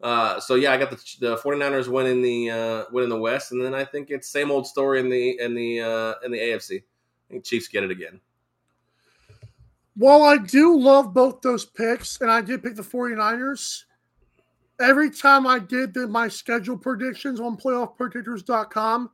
Uh, 0.01 0.39
so 0.39 0.55
yeah, 0.55 0.71
I 0.71 0.77
got 0.77 0.91
the, 0.91 1.03
the 1.19 1.37
49ers 1.37 1.87
winning 1.87 2.21
the 2.21 2.49
uh, 2.49 2.83
winning 2.91 3.09
the 3.09 3.19
West, 3.19 3.51
and 3.51 3.63
then 3.63 3.73
I 3.73 3.83
think 3.83 4.09
it's 4.09 4.29
same 4.29 4.51
old 4.51 4.67
story 4.67 4.99
in 4.99 5.09
the 5.09 5.39
in 5.39 5.55
the 5.55 5.81
uh, 5.81 6.13
in 6.25 6.31
the 6.31 6.39
AFC. 6.39 6.83
Think 7.29 7.43
Chiefs 7.43 7.67
get 7.67 7.83
it 7.83 7.91
again. 7.91 8.19
While 9.95 10.23
I 10.23 10.37
do 10.37 10.77
love 10.77 11.13
both 11.13 11.41
those 11.41 11.65
picks, 11.65 12.21
and 12.21 12.29
I 12.29 12.41
did 12.41 12.61
pick 12.61 12.75
the 12.75 12.83
49ers, 12.83 13.83
every 14.79 15.09
time 15.09 15.47
I 15.47 15.59
did 15.59 15.93
the, 15.93 16.07
my 16.07 16.27
schedule 16.27 16.77
predictions 16.77 17.39
on 17.39 17.57
playoffpredictors.com, 17.57 19.09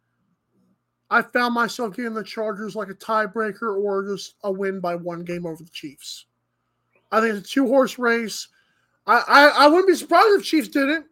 I 1.09 1.21
found 1.21 1.53
myself 1.53 1.95
getting 1.95 2.13
the 2.13 2.23
Chargers 2.23 2.75
like 2.75 2.89
a 2.89 2.95
tiebreaker 2.95 3.77
or 3.77 4.05
just 4.07 4.35
a 4.43 4.51
win 4.51 4.79
by 4.79 4.95
one 4.95 5.23
game 5.23 5.45
over 5.45 5.63
the 5.63 5.69
Chiefs. 5.69 6.25
I 7.11 7.21
think 7.21 7.35
it's 7.35 7.47
a 7.47 7.51
two 7.51 7.67
horse 7.67 7.99
race. 7.99 8.47
I, 9.05 9.23
I, 9.27 9.47
I 9.65 9.67
wouldn't 9.67 9.87
be 9.87 9.95
surprised 9.95 10.39
if 10.39 10.43
Chiefs 10.43 10.69
didn't. 10.69 11.05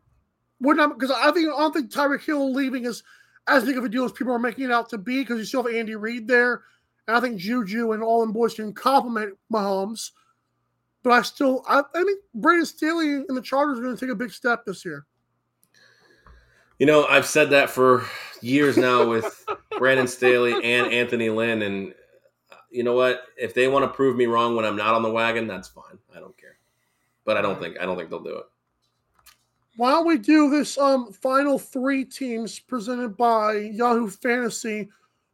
Wouldn't 0.60 0.98
because 0.98 1.16
I 1.16 1.32
think 1.32 1.48
I 1.54 1.60
don't 1.60 1.74
think 1.74 1.92
Tyreek 1.92 2.26
Hill 2.26 2.52
leaving 2.54 2.86
is 2.86 3.04
as 3.48 3.64
big 3.64 3.78
of 3.78 3.84
a 3.84 3.90
deal 3.90 4.06
as 4.06 4.12
people 4.12 4.34
are 4.34 4.40
making 4.40 4.66
it 4.66 4.72
out 4.72 4.90
to 4.90 4.98
be 4.98 5.20
because 5.20 5.40
you 5.40 5.46
still 5.46 5.64
have 5.64 5.74
Andy 5.74 5.96
Reid 5.96 6.28
there. 6.28 6.64
And 7.12 7.18
I 7.18 7.20
think 7.20 7.42
Juju 7.42 7.92
and 7.92 8.02
all 8.02 8.22
them 8.22 8.32
boys 8.32 8.54
can 8.54 8.72
complement 8.72 9.38
Mahomes. 9.52 10.12
But 11.04 11.12
I 11.12 11.22
still 11.24 11.62
I, 11.68 11.82
I 11.94 12.04
think 12.06 12.22
Brandon 12.34 12.66
Staley 12.66 13.16
and 13.16 13.36
the 13.36 13.42
Chargers 13.42 13.80
are 13.80 13.82
going 13.82 13.98
to 13.98 14.00
take 14.00 14.14
a 14.14 14.16
big 14.16 14.32
step 14.32 14.64
this 14.66 14.86
year. 14.86 15.06
You 16.80 16.86
know, 16.86 17.06
I've 17.06 17.26
said 17.26 17.50
that 17.50 17.70
for 17.70 18.06
years 18.40 18.78
now 18.78 19.06
with 19.06 19.46
Brandon 19.78 20.08
Staley 20.08 20.54
and 20.54 20.94
Anthony 20.94 21.30
Lynn. 21.30 21.64
And 21.64 21.94
uh, 22.50 22.56
you 22.70 22.84
know 22.84 22.94
what? 22.94 23.24
If 23.36 23.54
they 23.54 23.68
want 23.68 23.84
to 23.84 23.90
prove 23.90 24.16
me 24.16 24.26
wrong 24.26 24.56
when 24.56 24.64
I'm 24.64 24.78
not 24.78 24.94
on 24.94 25.02
the 25.02 25.12
wagon, 25.12 25.48
that's 25.48 25.68
fine. 25.68 26.00
I 26.16 26.22
don't 26.22 26.38
care. 26.38 26.60
But 27.26 27.36
I 27.36 27.42
don't 27.42 27.60
think 27.60 27.78
I 27.78 27.86
don't 27.86 27.98
think 27.98 28.10
they'll 28.10 28.24
do 28.24 28.38
it. 28.38 28.46
While 29.76 30.06
we 30.06 30.18
do 30.18 30.50
this 30.50 30.78
um 30.78 31.12
final 31.12 31.60
three 31.60 32.06
teams 32.06 32.58
presented 32.58 33.18
by 33.18 33.56
Yahoo 33.56 34.10
Fantasy? 34.10 34.88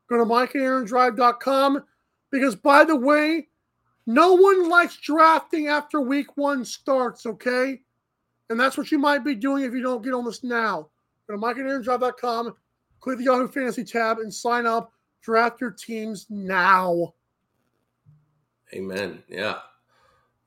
Go 0.09 0.17
to 0.17 0.25
MikeandAaronDrive.com 0.25 1.83
because 2.31 2.55
by 2.55 2.83
the 2.85 2.95
way, 2.95 3.47
no 4.05 4.33
one 4.35 4.69
likes 4.69 4.97
drafting 4.97 5.67
after 5.67 5.99
week 5.99 6.37
one 6.37 6.63
starts, 6.63 7.25
okay? 7.25 7.81
And 8.49 8.59
that's 8.59 8.77
what 8.77 8.91
you 8.91 8.99
might 8.99 9.25
be 9.25 9.35
doing 9.35 9.63
if 9.63 9.73
you 9.73 9.81
don't 9.81 10.03
get 10.03 10.13
on 10.13 10.23
this 10.25 10.43
now. 10.43 10.89
Go 11.27 11.35
to 11.35 11.41
MikeandAaronDrive.com 11.41 12.55
click 12.99 13.17
the 13.19 13.25
Yahoo 13.25 13.47
Fantasy 13.47 13.83
tab 13.83 14.19
and 14.19 14.33
sign 14.33 14.65
up. 14.65 14.91
Draft 15.21 15.61
your 15.61 15.71
teams 15.71 16.25
now. 16.29 17.13
Amen. 18.73 19.23
Yeah. 19.27 19.59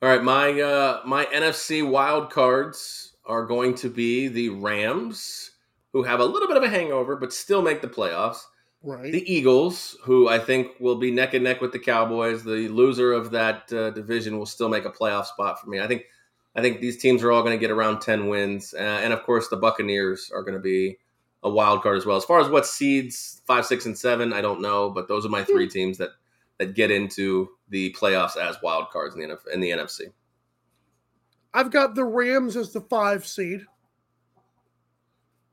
All 0.03 0.09
right, 0.09 0.23
my 0.23 0.61
uh 0.61 1.03
my 1.05 1.27
NFC 1.27 1.87
wild 1.87 2.31
cards 2.31 3.17
are 3.27 3.45
going 3.45 3.75
to 3.77 3.91
be 3.91 4.29
the 4.29 4.49
Rams, 4.49 5.51
who 5.93 6.03
have 6.03 6.21
a 6.21 6.25
little 6.25 6.49
bit 6.49 6.57
of 6.57 6.63
a 6.63 6.69
hangover 6.69 7.17
but 7.17 7.33
still 7.33 7.61
make 7.61 7.83
the 7.83 7.89
playoffs. 7.89 8.41
Right. 8.83 9.13
The 9.13 9.31
Eagles, 9.31 9.97
who 10.03 10.29
I 10.29 10.39
think 10.39 10.69
will 10.81 10.97
be 10.97 11.11
neck 11.11 11.35
and 11.35 11.45
neck 11.45 11.61
with 11.61 11.73
the 11.73 11.79
Cowboys. 11.79 12.43
The 12.43 12.69
loser 12.69 13.13
of 13.13 13.31
that 13.33 13.71
uh, 13.73 13.91
division 13.91 14.39
will 14.39 14.47
still 14.47 14.71
make 14.71 14.87
a 14.87 14.91
playoff 14.91 15.27
spot 15.27 15.61
for 15.61 15.69
me. 15.69 15.81
I 15.81 15.87
think 15.87 16.05
I 16.57 16.63
think 16.63 16.81
these 16.81 16.97
teams 16.97 17.23
are 17.23 17.31
all 17.31 17.43
going 17.43 17.57
to 17.57 17.61
get 17.61 17.71
around 17.71 18.01
10 18.01 18.29
wins. 18.29 18.75
Uh, 18.75 19.01
and 19.03 19.13
of 19.13 19.23
course, 19.23 19.49
the 19.49 19.57
Buccaneers 19.57 20.31
are 20.35 20.43
going 20.43 20.55
to 20.55 20.61
be 20.61 20.99
a 21.43 21.51
wild 21.51 21.83
card 21.83 21.97
as 21.97 22.07
well. 22.07 22.17
As 22.17 22.25
far 22.25 22.41
as 22.41 22.49
what 22.49 22.67
seeds 22.67 23.43
five, 23.47 23.67
six, 23.67 23.87
and 23.87 23.97
seven, 23.97 24.33
I 24.33 24.41
don't 24.41 24.61
know, 24.61 24.91
but 24.91 25.09
those 25.09 25.25
are 25.25 25.31
my 25.31 25.45
three 25.45 25.67
hmm. 25.67 25.73
teams 25.73 25.99
that 25.99 26.11
that 26.59 26.75
get 26.75 26.91
into 26.91 27.49
the 27.71 27.95
playoffs 27.99 28.37
as 28.37 28.57
wild 28.63 28.91
cards 28.91 29.15
in 29.15 29.23
the 29.23 29.29
NF, 29.29 29.39
in 29.53 29.61
the 29.61 29.71
NFC. 29.71 30.13
I've 31.55 31.71
got 31.71 31.95
the 31.95 32.05
Rams 32.05 32.55
as 32.57 32.73
the 32.73 32.83
five 32.83 33.27
seed. 33.27 33.65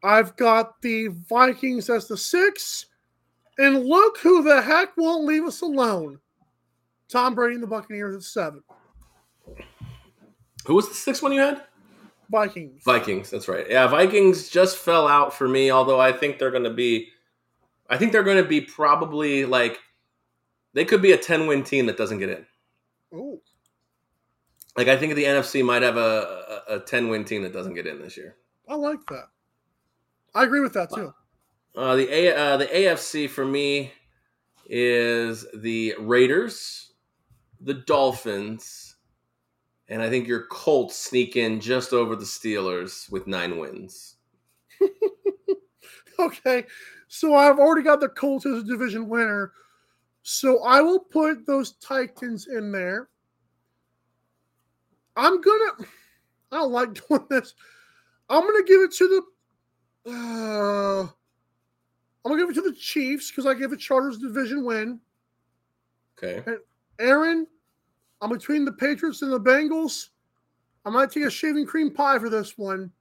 I've 0.04 0.36
got 0.36 0.82
the 0.82 1.08
Vikings 1.08 1.90
as 1.90 2.08
the 2.08 2.18
six, 2.18 2.88
and 3.58 3.86
look 3.86 4.18
who 4.20 4.44
the 4.44 4.62
heck 4.62 4.96
won't 4.98 5.26
leave 5.26 5.44
us 5.44 5.62
alone. 5.62 6.20
Tom 7.10 7.36
Brady 7.36 7.56
and 7.56 7.64
the 7.64 7.68
Buccaneers 7.68 8.16
at 8.16 8.24
seven. 8.24 8.64
Who 10.66 10.76
was 10.76 10.90
the 10.90 10.96
sixth 10.96 11.24
one 11.24 11.32
you 11.32 11.40
had? 11.40 11.64
Vikings. 12.30 12.84
Vikings, 12.84 13.30
that's 13.30 13.48
right. 13.48 13.66
Yeah, 13.70 13.88
Vikings 13.88 14.50
just 14.50 14.78
fell 14.78 15.08
out 15.08 15.34
for 15.34 15.48
me, 15.48 15.72
although 15.72 16.00
I 16.00 16.12
think 16.12 16.40
they're 16.40 16.52
going 16.52 16.66
to 16.66 16.70
be 16.70 17.10
I 17.90 17.98
think 17.98 18.12
they're 18.12 18.24
going 18.24 18.42
to 18.42 18.48
be 18.48 18.62
probably 18.62 19.46
like 19.46 19.80
they 20.74 20.86
could 20.86 21.02
be 21.02 21.14
a 21.14 21.18
10 21.18 21.48
win 21.48 21.64
team 21.64 21.86
that 21.86 21.98
doesn't 21.98 22.20
get 22.20 22.30
in. 22.30 22.46
Ooh. 23.14 23.42
Like 24.76 24.88
I 24.88 24.98
think 24.98 25.16
the 25.16 25.24
NFC 25.24 25.66
might 25.66 25.82
have 25.82 25.98
a, 25.98 26.64
a, 26.70 26.76
a 26.76 26.80
10 26.82 27.10
win 27.10 27.24
team 27.24 27.44
that 27.44 27.54
doesn't 27.54 27.74
get 27.74 27.88
in 27.88 28.02
this 28.02 28.18
year. 28.18 28.36
I 28.68 28.76
like 28.76 29.00
that. 29.08 29.30
I 30.36 30.44
agree 30.44 30.60
with 30.60 30.74
that 30.74 30.94
too. 30.94 31.14
Uh, 31.78 31.96
the 31.96 32.12
a, 32.12 32.36
uh, 32.36 32.58
the 32.58 32.66
AFC 32.66 33.30
for 33.30 33.46
me 33.46 33.92
is 34.66 35.46
the 35.54 35.94
Raiders, 36.00 36.94
the 37.62 37.76
Dolphins, 37.76 38.96
and 39.88 40.02
I 40.02 40.10
think 40.10 40.28
your 40.28 40.48
Colts 40.48 40.96
sneak 40.96 41.36
in 41.36 41.62
just 41.62 41.94
over 41.94 42.16
the 42.16 42.26
Steelers 42.26 43.12
with 43.12 43.28
nine 43.28 43.60
wins. 43.60 44.16
okay, 46.20 46.66
so 47.08 47.36
I've 47.36 47.60
already 47.60 47.84
got 47.84 48.00
the 48.00 48.10
Colts 48.10 48.48
as 48.48 48.64
a 48.64 48.64
division 48.64 49.08
winner. 49.08 49.52
So 50.24 50.64
I 50.64 50.82
will 50.82 51.00
put 51.00 51.46
those 51.46 51.74
Titans 51.74 52.48
in 52.48 52.72
there. 52.72 53.10
I'm 55.16 55.40
gonna. 55.42 55.74
I 56.52 56.56
don't 56.56 56.72
like 56.72 57.08
doing 57.08 57.28
this. 57.30 57.54
I'm 58.30 58.42
gonna 58.42 58.64
give 58.64 58.82
it 58.82 58.94
to 58.94 59.22
the. 60.06 60.12
Uh, 60.12 61.08
I'm 62.28 62.34
gonna 62.34 62.42
give 62.42 62.50
it 62.50 62.62
to 62.62 62.70
the 62.70 62.76
Chiefs 62.76 63.32
because 63.32 63.46
I 63.46 63.54
give 63.54 63.72
it 63.72 63.80
Chargers 63.80 64.18
division 64.18 64.66
win. 64.66 65.00
Okay. 66.22 66.44
And 66.46 66.58
Aaron, 67.00 67.48
I'm 68.22 68.30
between 68.30 68.66
the 68.66 68.74
Patriots 68.74 69.22
and 69.22 69.32
the 69.32 69.40
Bengals. 69.40 70.10
I 70.86 70.90
might 70.90 71.10
take 71.10 71.24
a 71.24 71.30
shaving 71.30 71.66
cream 71.66 71.94
pie 71.94 72.20
for 72.20 72.30
this 72.30 72.58
one. 72.58 72.92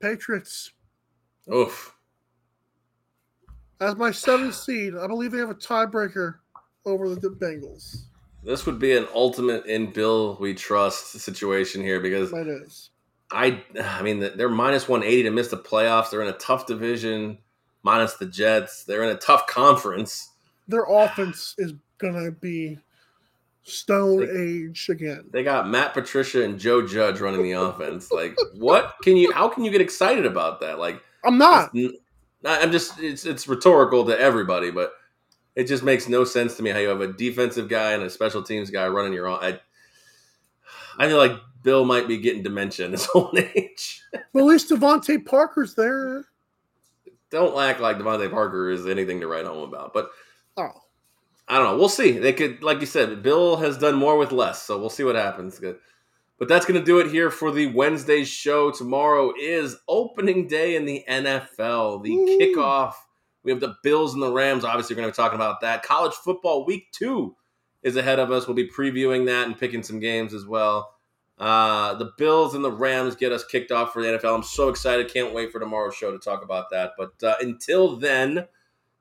Patriots. 0.00 0.72
Oof. 1.52 1.94
As 3.82 3.94
my 3.96 4.10
seventh 4.10 4.54
seed, 4.54 4.94
I 4.96 5.06
believe 5.06 5.32
they 5.32 5.38
have 5.38 5.50
a 5.50 5.54
tiebreaker 5.54 6.36
over 6.86 7.14
the 7.14 7.28
Bengals. 7.28 8.04
This 8.42 8.64
would 8.64 8.78
be 8.78 8.96
an 8.96 9.06
ultimate 9.14 9.66
in 9.66 9.90
Bill 9.90 10.38
we 10.40 10.54
trust 10.54 11.12
situation 11.12 11.82
here 11.82 12.00
because 12.00 12.32
It 12.32 12.48
is. 12.48 12.88
I 13.32 13.62
I 13.80 14.02
mean 14.02 14.20
they're 14.20 14.48
minus 14.48 14.88
180 14.88 15.24
to 15.24 15.30
miss 15.30 15.48
the 15.48 15.56
playoffs. 15.56 16.10
They're 16.10 16.22
in 16.22 16.28
a 16.28 16.38
tough 16.38 16.66
division, 16.66 17.38
minus 17.82 18.14
the 18.14 18.26
Jets. 18.26 18.84
They're 18.84 19.02
in 19.02 19.10
a 19.10 19.18
tough 19.18 19.46
conference. 19.46 20.30
Their 20.68 20.84
offense 20.84 21.54
is 21.58 21.74
gonna 21.98 22.30
be 22.30 22.78
stone 23.64 24.28
age 24.36 24.88
again. 24.88 25.24
They 25.30 25.42
got 25.42 25.68
Matt 25.68 25.94
Patricia 25.94 26.44
and 26.44 26.58
Joe 26.58 26.86
Judge 26.86 27.20
running 27.20 27.42
the 27.42 27.52
offense. 27.52 28.10
Like, 28.10 28.36
what 28.54 28.94
can 29.02 29.16
you? 29.16 29.32
How 29.32 29.48
can 29.48 29.64
you 29.64 29.70
get 29.70 29.80
excited 29.80 30.26
about 30.26 30.60
that? 30.60 30.78
Like, 30.78 31.02
I'm 31.24 31.38
not. 31.38 31.70
I'm 32.44 32.72
just. 32.72 32.98
It's 32.98 33.24
it's 33.24 33.46
rhetorical 33.48 34.04
to 34.06 34.18
everybody, 34.18 34.70
but 34.70 34.94
it 35.54 35.64
just 35.64 35.82
makes 35.82 36.08
no 36.08 36.24
sense 36.24 36.56
to 36.56 36.62
me 36.62 36.70
how 36.70 36.78
you 36.78 36.88
have 36.88 37.00
a 37.00 37.12
defensive 37.12 37.68
guy 37.68 37.92
and 37.92 38.02
a 38.02 38.10
special 38.10 38.42
teams 38.42 38.70
guy 38.70 38.88
running 38.88 39.12
your 39.12 39.26
own. 39.26 39.38
I, 39.40 39.60
I 40.98 41.08
feel 41.08 41.18
like 41.18 41.32
Bill 41.62 41.84
might 41.84 42.08
be 42.08 42.18
getting 42.18 42.42
dementia 42.42 42.86
in 42.86 42.92
his 42.92 43.08
old 43.14 43.38
age. 43.38 44.02
Well, 44.32 44.44
at 44.46 44.52
least 44.52 44.70
DeVante 44.70 45.24
Parker's 45.24 45.74
there. 45.74 46.24
Don't 47.30 47.58
act 47.58 47.80
like 47.80 47.96
DeVante 47.98 48.30
Parker 48.30 48.70
is 48.70 48.86
anything 48.86 49.20
to 49.20 49.26
write 49.26 49.46
home 49.46 49.66
about. 49.66 49.94
But 49.94 50.10
Oh, 50.56 50.70
I 51.48 51.58
don't 51.58 51.66
know. 51.72 51.78
We'll 51.78 51.88
see. 51.88 52.12
They 52.12 52.32
could, 52.32 52.62
like 52.62 52.80
you 52.80 52.86
said, 52.86 53.22
Bill 53.22 53.56
has 53.56 53.78
done 53.78 53.94
more 53.96 54.18
with 54.18 54.32
less, 54.32 54.62
so 54.62 54.78
we'll 54.78 54.90
see 54.90 55.04
what 55.04 55.14
happens. 55.16 55.60
But 56.38 56.48
that's 56.48 56.66
going 56.66 56.78
to 56.78 56.84
do 56.84 56.98
it 56.98 57.10
here 57.10 57.30
for 57.30 57.50
the 57.50 57.66
Wednesday 57.68 58.24
show. 58.24 58.70
Tomorrow 58.70 59.32
is 59.40 59.76
opening 59.88 60.46
day 60.46 60.76
in 60.76 60.84
the 60.84 61.04
NFL, 61.08 62.02
the 62.02 62.16
Woo. 62.16 62.38
kickoff. 62.38 62.94
We 63.44 63.50
have 63.50 63.60
the 63.60 63.76
Bills 63.82 64.14
and 64.14 64.22
the 64.22 64.32
Rams. 64.32 64.64
Obviously, 64.64 64.94
we're 64.94 65.02
going 65.02 65.12
to 65.12 65.16
be 65.16 65.22
talking 65.22 65.36
about 65.36 65.60
that. 65.62 65.82
College 65.82 66.14
football 66.14 66.64
week 66.66 66.88
two 66.92 67.34
is 67.82 67.96
ahead 67.96 68.18
of 68.18 68.30
us. 68.30 68.46
We'll 68.46 68.56
be 68.56 68.68
previewing 68.68 69.26
that 69.26 69.46
and 69.46 69.58
picking 69.58 69.82
some 69.82 70.00
games 70.00 70.34
as 70.34 70.46
well. 70.46 70.94
Uh, 71.38 71.94
the 71.94 72.12
Bills 72.18 72.54
and 72.54 72.64
the 72.64 72.70
Rams 72.70 73.16
get 73.16 73.32
us 73.32 73.44
kicked 73.44 73.72
off 73.72 73.92
for 73.92 74.02
the 74.02 74.08
NFL. 74.08 74.36
I'm 74.36 74.42
so 74.42 74.68
excited. 74.68 75.12
Can't 75.12 75.34
wait 75.34 75.50
for 75.50 75.58
tomorrow's 75.58 75.94
show 75.94 76.12
to 76.12 76.18
talk 76.18 76.44
about 76.44 76.70
that. 76.70 76.92
But 76.96 77.12
uh, 77.22 77.34
until 77.40 77.96
then, 77.96 78.46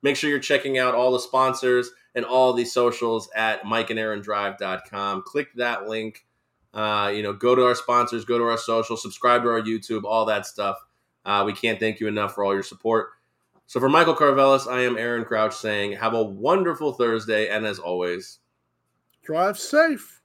make 0.02 0.16
sure 0.16 0.30
you're 0.30 0.40
checking 0.40 0.78
out 0.78 0.96
all 0.96 1.12
the 1.12 1.20
sponsors 1.20 1.92
and 2.16 2.26
all 2.26 2.54
the 2.54 2.66
socials 2.66 3.30
at 3.36 3.64
mikeandaarondrive.com. 3.64 5.24
Click 5.24 5.54
that 5.56 5.88
link. 5.88 6.26
Uh, 6.74 7.12
you 7.14 7.22
know, 7.22 7.34
go 7.34 7.54
to 7.54 7.66
our 7.66 7.76
sponsors, 7.76 8.24
go 8.24 8.38
to 8.38 8.46
our 8.46 8.58
social, 8.58 8.96
subscribe 8.96 9.44
to 9.44 9.50
our 9.50 9.62
YouTube, 9.62 10.04
all 10.06 10.26
that 10.26 10.46
stuff. 10.46 10.78
Uh, 11.26 11.44
we 11.46 11.54
can't 11.54 11.80
thank 11.80 12.00
you 12.00 12.08
enough 12.08 12.34
for 12.34 12.44
all 12.44 12.54
your 12.54 12.64
support. 12.64 13.10
So 13.68 13.80
for 13.80 13.90
Michael 13.90 14.16
Carvelis, 14.16 14.68
I 14.68 14.82
am 14.82 14.98
Aaron 14.98 15.26
Crouch 15.26 15.56
saying, 15.56 15.94
have 15.94 16.14
a 16.14 16.24
wonderful 16.24 16.94
Thursday, 16.94 17.50
and 17.50 17.66
as 17.66 17.78
always, 17.78 18.40
drive 19.24 19.58
safe. 19.58 20.21